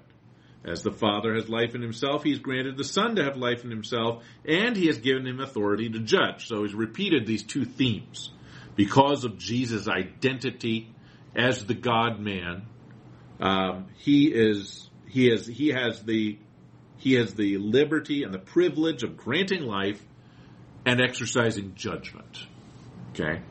As 0.65 0.83
the 0.83 0.91
Father 0.91 1.35
has 1.35 1.47
life 1.47 1.73
in 1.73 1.81
himself, 1.81 2.23
he's 2.23 2.39
granted 2.39 2.77
the 2.77 2.83
Son 2.83 3.15
to 3.15 3.23
have 3.23 3.37
life 3.37 3.63
in 3.63 3.69
himself, 3.69 4.23
and 4.45 4.75
he 4.75 4.87
has 4.87 4.97
given 4.97 5.25
him 5.25 5.39
authority 5.39 5.89
to 5.89 5.99
judge. 5.99 6.47
So 6.47 6.63
he's 6.63 6.73
repeated 6.73 7.25
these 7.25 7.43
two 7.43 7.63
themes. 7.65 8.31
Because 8.75 9.23
of 9.23 9.37
Jesus' 9.37 9.87
identity 9.87 10.93
as 11.35 11.65
the 11.65 11.73
God 11.73 12.19
man, 12.19 12.63
um, 13.39 13.87
he 13.97 14.27
is 14.27 14.89
he 15.07 15.29
is 15.29 15.47
he 15.47 15.69
has 15.69 16.03
the 16.03 16.37
he 16.97 17.13
has 17.13 17.33
the 17.33 17.57
liberty 17.57 18.23
and 18.23 18.33
the 18.33 18.39
privilege 18.39 19.03
of 19.03 19.15
granting 19.15 19.63
life 19.63 20.01
and 20.85 21.01
exercising 21.01 21.73
judgment. 21.75 22.45
Okay? 23.11 23.41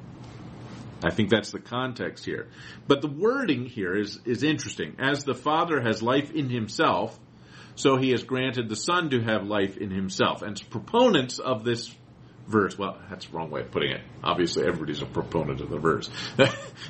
I 1.04 1.10
think 1.10 1.30
that's 1.30 1.52
the 1.52 1.60
context 1.60 2.24
here. 2.24 2.48
But 2.86 3.02
the 3.02 3.08
wording 3.08 3.66
here 3.66 3.96
is, 3.96 4.18
is 4.24 4.42
interesting. 4.42 4.96
As 4.98 5.24
the 5.24 5.34
Father 5.34 5.80
has 5.80 6.02
life 6.02 6.32
in 6.32 6.48
himself, 6.48 7.18
so 7.76 7.96
he 7.96 8.10
has 8.10 8.24
granted 8.24 8.68
the 8.68 8.76
Son 8.76 9.10
to 9.10 9.20
have 9.20 9.46
life 9.46 9.76
in 9.76 9.90
himself. 9.90 10.42
And 10.42 10.60
proponents 10.70 11.38
of 11.38 11.62
this 11.62 11.94
verse, 12.48 12.76
well, 12.76 12.98
that's 13.08 13.26
the 13.26 13.36
wrong 13.36 13.50
way 13.50 13.60
of 13.60 13.70
putting 13.70 13.92
it. 13.92 14.00
Obviously 14.24 14.66
everybody's 14.66 15.02
a 15.02 15.06
proponent 15.06 15.60
of 15.60 15.70
the 15.70 15.78
verse. 15.78 16.10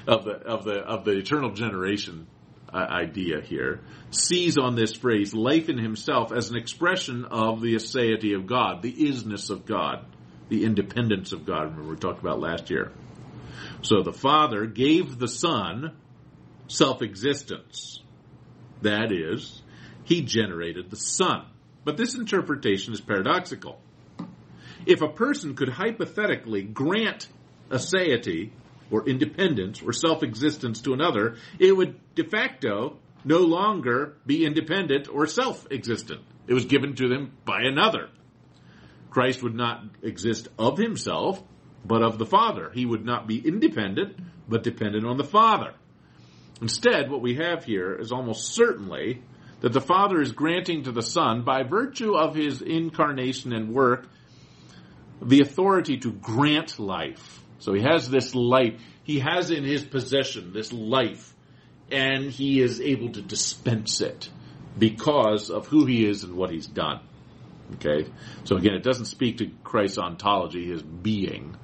of 0.06 0.24
the 0.24 0.32
of 0.46 0.64
the 0.64 0.78
of 0.78 1.04
the 1.04 1.18
eternal 1.18 1.50
generation 1.50 2.26
uh, 2.72 2.76
idea 2.76 3.40
here 3.42 3.80
sees 4.10 4.56
on 4.56 4.76
this 4.76 4.94
phrase 4.94 5.34
life 5.34 5.68
in 5.68 5.78
himself 5.78 6.32
as 6.32 6.50
an 6.50 6.56
expression 6.56 7.26
of 7.26 7.60
the 7.60 7.74
aseity 7.74 8.34
of 8.34 8.46
God, 8.46 8.82
the 8.82 8.92
isness 8.92 9.50
of 9.50 9.66
God, 9.66 10.04
the 10.48 10.64
independence 10.64 11.32
of 11.32 11.44
God. 11.44 11.64
Remember 11.64 11.90
we 11.90 11.96
talked 11.96 12.20
about 12.20 12.40
last 12.40 12.70
year. 12.70 12.92
So 13.82 14.02
the 14.02 14.12
Father 14.12 14.66
gave 14.66 15.18
the 15.18 15.28
Son 15.28 15.96
self-existence. 16.66 18.02
That 18.82 19.12
is, 19.12 19.62
He 20.04 20.22
generated 20.22 20.90
the 20.90 20.96
Son. 20.96 21.46
But 21.84 21.96
this 21.96 22.14
interpretation 22.14 22.92
is 22.92 23.00
paradoxical. 23.00 23.80
If 24.86 25.02
a 25.02 25.08
person 25.08 25.54
could 25.54 25.68
hypothetically 25.68 26.62
grant 26.62 27.28
a 27.70 27.76
aseity 27.76 28.50
or 28.90 29.08
independence 29.08 29.82
or 29.82 29.92
self-existence 29.92 30.80
to 30.82 30.92
another, 30.92 31.36
it 31.58 31.76
would 31.76 31.98
de 32.14 32.24
facto 32.24 32.98
no 33.24 33.38
longer 33.38 34.16
be 34.26 34.44
independent 34.44 35.08
or 35.08 35.26
self-existent. 35.26 36.20
It 36.46 36.54
was 36.54 36.64
given 36.64 36.94
to 36.96 37.08
them 37.08 37.32
by 37.44 37.62
another. 37.62 38.08
Christ 39.10 39.42
would 39.42 39.54
not 39.54 39.84
exist 40.02 40.48
of 40.58 40.78
himself, 40.78 41.42
but 41.88 42.02
of 42.02 42.18
the 42.18 42.26
Father. 42.26 42.70
He 42.72 42.86
would 42.86 43.04
not 43.04 43.26
be 43.26 43.38
independent, 43.38 44.16
but 44.46 44.62
dependent 44.62 45.06
on 45.06 45.16
the 45.16 45.24
Father. 45.24 45.72
Instead, 46.60 47.10
what 47.10 47.22
we 47.22 47.36
have 47.36 47.64
here 47.64 47.94
is 47.94 48.12
almost 48.12 48.54
certainly 48.54 49.22
that 49.60 49.72
the 49.72 49.80
Father 49.80 50.20
is 50.20 50.32
granting 50.32 50.84
to 50.84 50.92
the 50.92 51.02
Son, 51.02 51.42
by 51.42 51.62
virtue 51.62 52.14
of 52.14 52.34
his 52.34 52.62
incarnation 52.62 53.52
and 53.52 53.72
work, 53.72 54.06
the 55.20 55.40
authority 55.40 55.96
to 55.98 56.12
grant 56.12 56.78
life. 56.78 57.42
So 57.58 57.72
he 57.72 57.82
has 57.82 58.08
this 58.08 58.34
life. 58.34 58.80
He 59.02 59.18
has 59.20 59.50
in 59.50 59.64
his 59.64 59.82
possession 59.82 60.52
this 60.52 60.72
life, 60.72 61.34
and 61.90 62.30
he 62.30 62.60
is 62.60 62.80
able 62.80 63.10
to 63.12 63.22
dispense 63.22 64.00
it 64.00 64.28
because 64.78 65.50
of 65.50 65.66
who 65.66 65.86
he 65.86 66.06
is 66.06 66.22
and 66.22 66.34
what 66.34 66.50
he's 66.50 66.66
done. 66.66 67.00
Okay? 67.74 68.08
So 68.44 68.56
again, 68.56 68.74
it 68.74 68.82
doesn't 68.82 69.06
speak 69.06 69.38
to 69.38 69.50
Christ's 69.64 69.98
ontology, 69.98 70.66
his 70.70 70.82
being, 70.82 71.56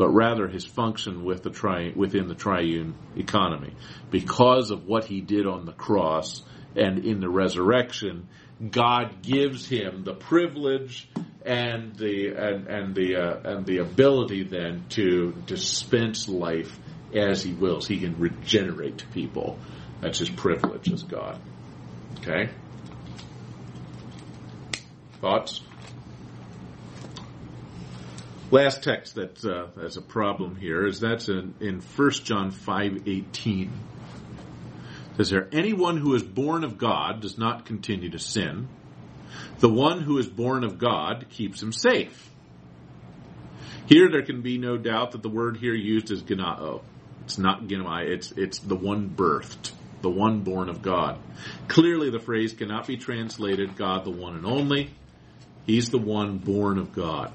but 0.00 0.08
rather 0.08 0.48
his 0.48 0.64
function 0.64 1.24
with 1.24 1.42
the 1.42 1.50
tri- 1.50 1.92
within 1.94 2.26
the 2.26 2.34
triune 2.34 2.94
economy. 3.16 3.74
Because 4.10 4.70
of 4.70 4.86
what 4.86 5.04
he 5.04 5.20
did 5.20 5.46
on 5.46 5.66
the 5.66 5.74
cross 5.74 6.42
and 6.74 7.04
in 7.04 7.20
the 7.20 7.28
resurrection, 7.28 8.26
God 8.70 9.20
gives 9.20 9.68
him 9.68 10.02
the 10.04 10.14
privilege 10.14 11.06
and 11.44 11.94
the 11.96 12.28
and, 12.28 12.66
and 12.66 12.94
the 12.94 13.14
uh, 13.14 13.40
and 13.44 13.66
the 13.66 13.78
ability 13.78 14.44
then 14.44 14.86
to 14.90 15.34
dispense 15.44 16.26
life 16.30 16.78
as 17.14 17.42
he 17.42 17.52
wills. 17.52 17.86
He 17.86 17.98
can 18.00 18.18
regenerate 18.18 19.04
people. 19.12 19.58
That's 20.00 20.18
his 20.18 20.30
privilege 20.30 20.90
as 20.90 21.02
God. 21.02 21.38
Okay. 22.20 22.48
Thoughts? 25.20 25.60
Last 28.50 28.82
text 28.82 29.14
that 29.14 29.44
uh, 29.44 29.68
that's 29.76 29.96
a 29.96 30.02
problem 30.02 30.56
here 30.56 30.84
is 30.84 30.98
that's 30.98 31.28
in, 31.28 31.54
in 31.60 31.80
1 31.80 32.10
John 32.24 32.50
5:18. 32.50 33.70
Says 35.16 35.30
there, 35.30 35.48
anyone 35.52 35.96
who 35.96 36.14
is 36.14 36.22
born 36.22 36.64
of 36.64 36.76
God 36.76 37.20
does 37.20 37.38
not 37.38 37.64
continue 37.64 38.10
to 38.10 38.18
sin. 38.18 38.68
The 39.58 39.68
one 39.68 40.00
who 40.00 40.18
is 40.18 40.26
born 40.26 40.64
of 40.64 40.78
God 40.78 41.26
keeps 41.30 41.62
him 41.62 41.72
safe. 41.72 42.30
Here 43.86 44.08
there 44.10 44.22
can 44.22 44.42
be 44.42 44.58
no 44.58 44.76
doubt 44.76 45.12
that 45.12 45.22
the 45.22 45.28
word 45.28 45.56
here 45.56 45.74
used 45.74 46.10
is 46.10 46.22
gennao. 46.22 46.82
It's 47.24 47.38
not 47.38 47.64
genai, 47.64 48.08
it's, 48.08 48.32
it's 48.32 48.58
the 48.58 48.76
one 48.76 49.10
birthed, 49.10 49.72
the 50.00 50.10
one 50.10 50.40
born 50.40 50.68
of 50.68 50.82
God. 50.82 51.18
Clearly 51.68 52.10
the 52.10 52.18
phrase 52.18 52.52
cannot 52.54 52.86
be 52.86 52.96
translated 52.96 53.76
God 53.76 54.04
the 54.04 54.10
one 54.10 54.34
and 54.34 54.46
only. 54.46 54.90
He's 55.66 55.90
the 55.90 55.98
one 55.98 56.38
born 56.38 56.78
of 56.78 56.92
God. 56.92 57.32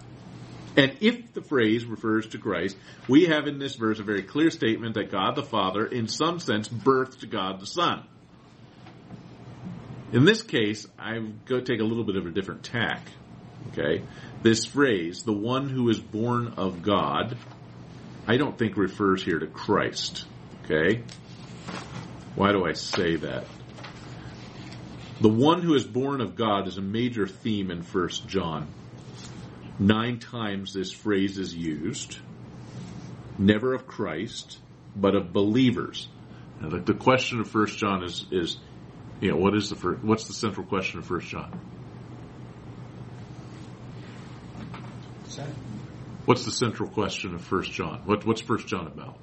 And 0.78 0.98
if 1.00 1.34
the 1.34 1.42
phrase 1.42 1.86
refers 1.86 2.28
to 2.30 2.38
Christ, 2.38 2.76
we 3.08 3.26
have 3.26 3.48
in 3.48 3.60
this 3.60 3.76
verse 3.76 4.00
a 4.00 4.04
very 4.04 4.24
clear 4.24 4.52
statement 4.52 4.96
that 4.96 5.12
God 5.12 5.36
the 5.36 5.44
Father, 5.44 5.86
in 5.86 6.08
some 6.08 6.40
sense, 6.40 6.68
birthed 6.68 7.30
God 7.30 7.62
the 7.62 7.66
Son. 7.66 8.06
In 10.12 10.26
this 10.26 10.44
case, 10.44 10.86
I'm 11.00 11.40
going 11.46 11.64
take 11.64 11.80
a 11.80 11.84
little 11.84 12.04
bit 12.04 12.16
of 12.16 12.26
a 12.26 12.32
different 12.32 12.64
tack. 12.64 13.02
Okay? 13.72 14.04
This 14.44 14.66
phrase, 14.66 15.24
the 15.24 15.34
one 15.34 15.70
who 15.70 15.90
is 15.90 16.00
born 16.00 16.54
of 16.58 16.82
God, 16.82 17.38
I 18.28 18.38
don't 18.38 18.58
think 18.58 18.78
refers 18.78 19.24
here 19.24 19.40
to 19.40 19.48
Christ. 19.48 20.26
Okay? 20.64 21.04
Why 22.36 22.52
do 22.52 22.66
I 22.66 22.74
say 22.74 23.16
that? 23.16 23.46
The 25.22 25.30
one 25.30 25.62
who 25.62 25.74
is 25.76 25.86
born 25.86 26.20
of 26.20 26.36
God 26.36 26.68
is 26.68 26.78
a 26.78 26.82
major 26.82 27.26
theme 27.28 27.72
in 27.72 27.82
1 27.82 28.10
John. 28.28 28.68
Nine 29.78 30.20
times 30.20 30.74
this 30.74 30.92
phrase 30.92 31.38
is 31.38 31.54
used. 31.54 32.18
Never 33.38 33.74
of 33.74 33.86
Christ, 33.86 34.58
but 34.96 35.16
of 35.16 35.34
believers. 35.34 36.08
Now, 36.62 36.70
the, 36.70 36.80
the 36.80 36.94
question 36.94 37.42
of 37.42 37.50
First 37.50 37.78
John 37.78 38.04
is, 38.04 38.26
is, 38.32 38.58
you 39.20 39.32
know, 39.32 39.38
what 39.38 39.56
is 39.56 39.70
the 39.70 39.76
first, 39.76 40.04
what's 40.04 40.28
the 40.28 40.34
central 40.34 40.66
question 40.66 41.00
of 41.00 41.06
First 41.06 41.28
John? 41.28 41.60
What's 46.26 46.46
the 46.46 46.52
central 46.52 46.90
question 46.90 47.36
of 47.36 47.42
First 47.42 47.72
John? 47.74 48.02
What, 48.06 48.26
what's 48.26 48.42
First 48.42 48.68
John 48.68 48.88
about? 48.88 49.20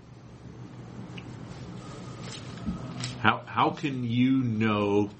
How 3.22 3.42
how 3.46 3.70
can 3.70 4.02
you 4.02 4.42
know 4.42 5.10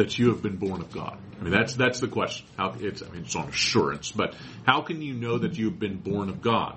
that 0.00 0.18
you 0.18 0.30
have 0.30 0.42
been 0.42 0.56
born 0.56 0.80
of 0.80 0.90
God? 0.90 1.18
I 1.38 1.44
mean, 1.44 1.52
that's 1.52 1.74
that's 1.74 2.00
the 2.00 2.08
question. 2.08 2.46
How 2.56 2.74
it's 2.78 3.02
I 3.02 3.08
mean 3.08 3.22
it's 3.22 3.36
on 3.36 3.48
assurance, 3.48 4.10
but 4.10 4.34
how 4.66 4.82
can 4.82 5.02
you 5.02 5.14
know 5.14 5.38
that 5.38 5.56
you've 5.56 5.78
been 5.78 5.98
born 5.98 6.28
of 6.28 6.42
God? 6.42 6.76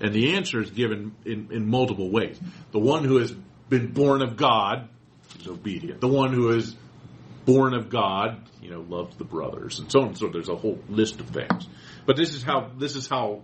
And 0.00 0.12
the 0.12 0.34
answer 0.34 0.60
is 0.60 0.70
given 0.70 1.14
in, 1.24 1.48
in 1.50 1.66
multiple 1.66 2.10
ways. 2.10 2.38
The 2.72 2.80
one 2.80 3.04
who 3.04 3.18
has 3.18 3.32
been 3.68 3.92
born 3.92 4.22
of 4.22 4.36
God 4.36 4.88
is 5.38 5.46
obedient. 5.46 6.00
The 6.00 6.08
one 6.08 6.32
who 6.32 6.50
is 6.50 6.74
born 7.44 7.74
of 7.74 7.90
God, 7.90 8.42
you 8.60 8.70
know, 8.70 8.80
loves 8.80 9.16
the 9.16 9.24
brothers 9.24 9.78
and 9.78 9.90
so 9.90 10.02
on. 10.02 10.14
So 10.16 10.28
there's 10.28 10.48
a 10.48 10.56
whole 10.56 10.80
list 10.88 11.20
of 11.20 11.28
things. 11.28 11.68
But 12.06 12.16
this 12.16 12.34
is 12.34 12.42
how 12.42 12.70
this 12.78 12.96
is 12.96 13.08
how 13.08 13.42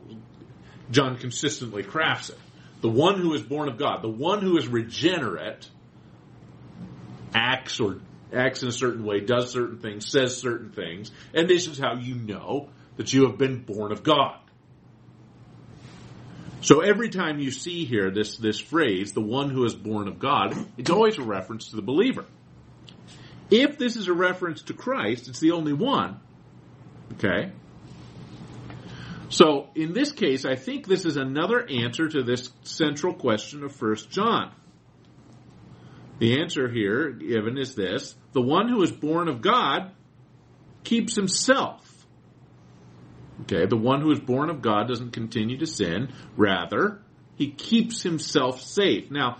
John 0.90 1.16
consistently 1.16 1.82
crafts 1.82 2.30
it. 2.30 2.38
The 2.80 2.90
one 2.90 3.20
who 3.20 3.34
is 3.34 3.42
born 3.42 3.68
of 3.68 3.78
God, 3.78 4.02
the 4.02 4.08
one 4.08 4.40
who 4.40 4.56
is 4.56 4.66
regenerate, 4.66 5.68
acts 7.34 7.78
or 7.80 8.00
acts 8.32 8.62
in 8.62 8.68
a 8.68 8.72
certain 8.72 9.04
way, 9.04 9.20
does 9.20 9.50
certain 9.50 9.78
things, 9.78 10.10
says 10.10 10.36
certain 10.36 10.70
things, 10.70 11.10
and 11.34 11.48
this 11.48 11.66
is 11.66 11.78
how 11.78 11.94
you 11.94 12.14
know 12.14 12.68
that 12.96 13.12
you 13.12 13.26
have 13.26 13.38
been 13.38 13.62
born 13.62 13.92
of 13.92 14.02
God. 14.02 14.38
So 16.62 16.80
every 16.80 17.08
time 17.08 17.38
you 17.38 17.50
see 17.50 17.86
here 17.86 18.10
this, 18.10 18.36
this 18.36 18.60
phrase, 18.60 19.12
the 19.12 19.22
one 19.22 19.48
who 19.50 19.64
is 19.64 19.74
born 19.74 20.08
of 20.08 20.18
God, 20.18 20.54
it's 20.76 20.90
always 20.90 21.18
a 21.18 21.22
reference 21.22 21.70
to 21.70 21.76
the 21.76 21.82
believer. 21.82 22.26
If 23.50 23.78
this 23.78 23.96
is 23.96 24.08
a 24.08 24.12
reference 24.12 24.62
to 24.64 24.74
Christ, 24.74 25.28
it's 25.28 25.40
the 25.40 25.52
only 25.52 25.72
one. 25.72 26.20
Okay? 27.14 27.52
So 29.30 29.70
in 29.74 29.92
this 29.92 30.12
case, 30.12 30.44
I 30.44 30.56
think 30.56 30.86
this 30.86 31.04
is 31.04 31.16
another 31.16 31.66
answer 31.68 32.08
to 32.08 32.22
this 32.22 32.50
central 32.62 33.14
question 33.14 33.64
of 33.64 33.80
1 33.80 33.96
John. 34.10 34.52
The 36.18 36.40
answer 36.40 36.68
here 36.68 37.10
given 37.10 37.56
is 37.56 37.74
this 37.74 38.14
the 38.32 38.42
one 38.42 38.68
who 38.68 38.82
is 38.82 38.90
born 38.90 39.28
of 39.28 39.40
God 39.40 39.92
keeps 40.84 41.16
himself. 41.16 41.86
Okay, 43.42 43.66
the 43.66 43.76
one 43.76 44.00
who 44.00 44.10
is 44.10 44.20
born 44.20 44.50
of 44.50 44.60
God 44.60 44.88
doesn't 44.88 45.12
continue 45.12 45.58
to 45.58 45.66
sin, 45.66 46.12
rather, 46.36 47.00
he 47.36 47.50
keeps 47.50 48.02
himself 48.02 48.60
safe. 48.60 49.10
Now, 49.10 49.38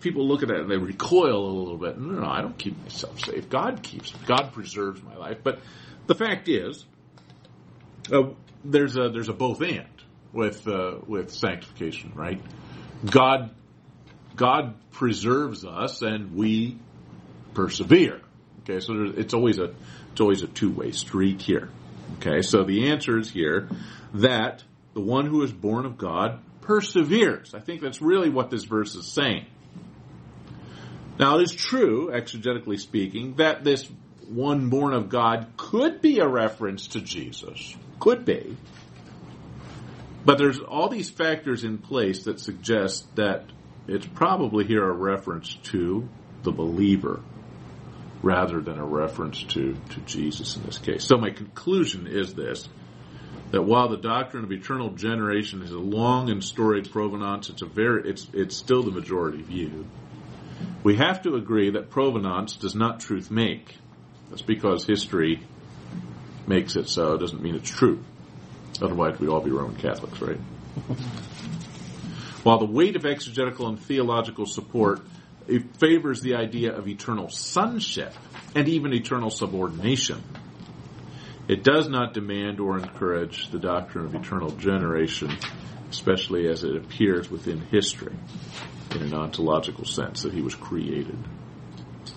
people 0.00 0.28
look 0.28 0.42
at 0.42 0.48
that 0.48 0.60
and 0.60 0.70
they 0.70 0.76
recoil 0.76 1.44
a 1.46 1.54
little 1.58 1.76
bit. 1.76 1.98
No, 1.98 2.20
no, 2.20 2.26
I 2.26 2.40
don't 2.40 2.56
keep 2.56 2.80
myself 2.80 3.18
safe. 3.20 3.48
God 3.48 3.82
keeps, 3.82 4.12
God 4.26 4.52
preserves 4.52 5.02
my 5.02 5.16
life. 5.16 5.38
But 5.42 5.60
the 6.06 6.14
fact 6.14 6.48
is, 6.48 6.84
uh, 8.12 8.30
there's 8.64 8.96
a 8.96 9.08
there's 9.08 9.28
a 9.28 9.32
both 9.32 9.60
and 9.60 9.86
with 10.32 10.66
uh, 10.68 10.98
with 11.06 11.32
sanctification, 11.32 12.12
right? 12.14 12.40
God 13.04 13.50
God 14.36 14.74
preserves 14.90 15.64
us 15.64 16.02
and 16.02 16.34
we 16.34 16.78
persevere. 17.54 18.20
Okay, 18.62 18.80
so 18.80 19.12
it's 19.16 19.34
always 19.34 19.58
a 19.58 19.74
it's 20.12 20.20
always 20.20 20.42
a 20.42 20.46
two 20.46 20.70
way 20.70 20.92
street 20.92 21.42
here. 21.42 21.70
Okay, 22.18 22.42
so 22.42 22.64
the 22.64 22.90
answer 22.90 23.18
is 23.18 23.30
here 23.30 23.68
that 24.14 24.62
the 24.94 25.00
one 25.00 25.26
who 25.26 25.42
is 25.42 25.52
born 25.52 25.86
of 25.86 25.98
God 25.98 26.40
perseveres. 26.60 27.54
I 27.54 27.60
think 27.60 27.80
that's 27.80 28.00
really 28.00 28.28
what 28.28 28.50
this 28.50 28.64
verse 28.64 28.94
is 28.94 29.06
saying. 29.06 29.46
Now, 31.18 31.38
it 31.38 31.42
is 31.42 31.52
true, 31.52 32.10
exegetically 32.10 32.78
speaking, 32.78 33.34
that 33.36 33.64
this 33.64 33.88
one 34.28 34.68
born 34.70 34.94
of 34.94 35.08
God 35.08 35.48
could 35.56 36.00
be 36.00 36.20
a 36.20 36.26
reference 36.26 36.88
to 36.88 37.00
Jesus. 37.00 37.76
Could 37.98 38.24
be. 38.24 38.56
But 40.24 40.38
there's 40.38 40.60
all 40.60 40.88
these 40.88 41.10
factors 41.10 41.64
in 41.64 41.78
place 41.78 42.24
that 42.24 42.40
suggest 42.40 43.14
that 43.16 43.44
it's 43.88 44.06
probably 44.06 44.64
here 44.64 44.84
a 44.84 44.92
reference 44.92 45.54
to 45.64 46.08
the 46.44 46.52
believer 46.52 47.20
rather 48.22 48.60
than 48.60 48.78
a 48.78 48.84
reference 48.84 49.42
to, 49.42 49.76
to 49.90 50.00
Jesus 50.06 50.56
in 50.56 50.64
this 50.64 50.78
case. 50.78 51.04
So 51.04 51.16
my 51.16 51.30
conclusion 51.30 52.06
is 52.06 52.34
this 52.34 52.68
that 53.50 53.62
while 53.62 53.88
the 53.88 53.98
doctrine 53.98 54.44
of 54.44 54.52
eternal 54.52 54.90
generation 54.90 55.60
has 55.60 55.72
a 55.72 55.78
long 55.78 56.30
and 56.30 56.42
storied 56.42 56.90
provenance, 56.90 57.50
it's 57.50 57.62
a 57.62 57.66
very 57.66 58.08
it's 58.08 58.26
it's 58.32 58.56
still 58.56 58.82
the 58.82 58.90
majority 58.90 59.42
view. 59.42 59.86
We 60.82 60.96
have 60.96 61.22
to 61.22 61.34
agree 61.34 61.70
that 61.72 61.90
provenance 61.90 62.56
does 62.56 62.74
not 62.74 63.00
truth 63.00 63.30
make. 63.30 63.76
That's 64.30 64.42
because 64.42 64.86
history 64.86 65.42
makes 66.46 66.76
it 66.76 66.88
so. 66.88 67.14
It 67.14 67.18
doesn't 67.18 67.42
mean 67.42 67.54
it's 67.54 67.70
true. 67.70 68.02
Otherwise, 68.80 69.20
we'd 69.20 69.28
all 69.28 69.42
be 69.42 69.50
Roman 69.50 69.76
Catholics, 69.76 70.20
right? 70.20 70.38
While 72.42 72.58
the 72.58 72.64
weight 72.64 72.96
of 72.96 73.04
exegetical 73.04 73.68
and 73.68 73.78
theological 73.78 74.46
support 74.46 75.02
it 75.48 75.76
favors 75.76 76.20
the 76.20 76.34
idea 76.34 76.76
of 76.76 76.88
eternal 76.88 77.28
sonship 77.28 78.14
and 78.54 78.68
even 78.68 78.92
eternal 78.92 79.30
subordination. 79.30 80.22
It 81.48 81.64
does 81.64 81.88
not 81.88 82.14
demand 82.14 82.60
or 82.60 82.78
encourage 82.78 83.50
the 83.50 83.58
doctrine 83.58 84.06
of 84.06 84.14
eternal 84.14 84.50
generation, 84.50 85.36
especially 85.90 86.48
as 86.48 86.64
it 86.64 86.76
appears 86.76 87.30
within 87.30 87.60
history 87.60 88.14
in 88.94 89.02
an 89.02 89.14
ontological 89.14 89.84
sense 89.84 90.22
that 90.22 90.32
he 90.32 90.40
was 90.40 90.54
created. 90.54 91.18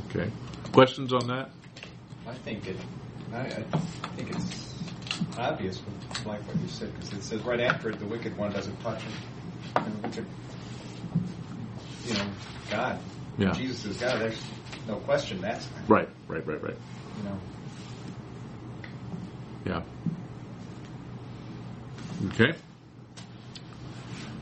Okay. 0.10 0.32
Questions 0.72 1.14
on 1.14 1.28
that? 1.28 1.50
I 2.28 2.34
think 2.34 2.68
it. 2.68 2.78
I, 3.34 3.40
I 3.40 3.80
think 4.16 4.32
it's 4.32 4.74
obvious, 5.38 5.82
like 6.26 6.42
what 6.48 6.58
you 6.62 6.68
said, 6.68 6.94
because 6.94 7.14
it 7.14 7.24
says 7.24 7.42
right 7.42 7.60
after 7.60 7.90
it, 7.90 8.00
the 8.00 8.06
wicked 8.06 8.38
one 8.38 8.52
doesn't 8.52 8.80
touch 8.82 9.02
him. 9.02 9.14
And 9.76 9.96
the 9.96 10.08
wicked, 10.08 10.26
you 12.06 12.14
know, 12.14 12.28
God. 12.70 13.00
Yeah. 13.38 13.52
Jesus 13.52 13.86
is 13.86 13.98
God. 13.98 14.22
There's 14.22 14.42
no 14.88 14.96
question 14.98 15.42
that's 15.42 15.68
Right, 15.88 16.08
right, 16.28 16.46
right, 16.46 16.64
right. 16.64 16.78
you 17.18 17.24
know. 17.24 17.40
Yeah. 19.66 19.82
Okay. 22.28 22.54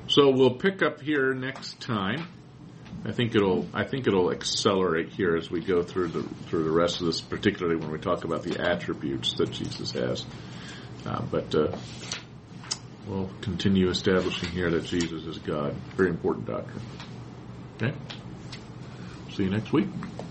So 0.07 0.29
we'll 0.29 0.55
pick 0.55 0.83
up 0.83 1.01
here 1.01 1.33
next 1.33 1.81
time. 1.81 2.27
I 3.05 3.11
think 3.11 3.35
it'll 3.35 3.67
I 3.73 3.83
think 3.83 4.07
it'll 4.07 4.31
accelerate 4.31 5.09
here 5.09 5.35
as 5.35 5.49
we 5.49 5.61
go 5.61 5.81
through 5.81 6.09
the 6.09 6.23
through 6.47 6.63
the 6.63 6.71
rest 6.71 7.01
of 7.01 7.07
this, 7.07 7.19
particularly 7.19 7.77
when 7.77 7.91
we 7.91 7.97
talk 7.97 8.23
about 8.23 8.43
the 8.43 8.61
attributes 8.61 9.33
that 9.33 9.51
Jesus 9.51 9.91
has. 9.91 10.25
Uh, 11.05 11.21
but 11.29 11.53
uh, 11.55 11.75
we'll 13.07 13.29
continue 13.41 13.89
establishing 13.89 14.49
here 14.49 14.69
that 14.69 14.85
Jesus 14.85 15.25
is 15.25 15.37
God. 15.39 15.73
Very 15.97 16.09
important 16.09 16.45
doctrine. 16.45 16.81
Okay. 17.75 17.93
See 19.33 19.43
you 19.43 19.49
next 19.49 19.73
week. 19.73 20.13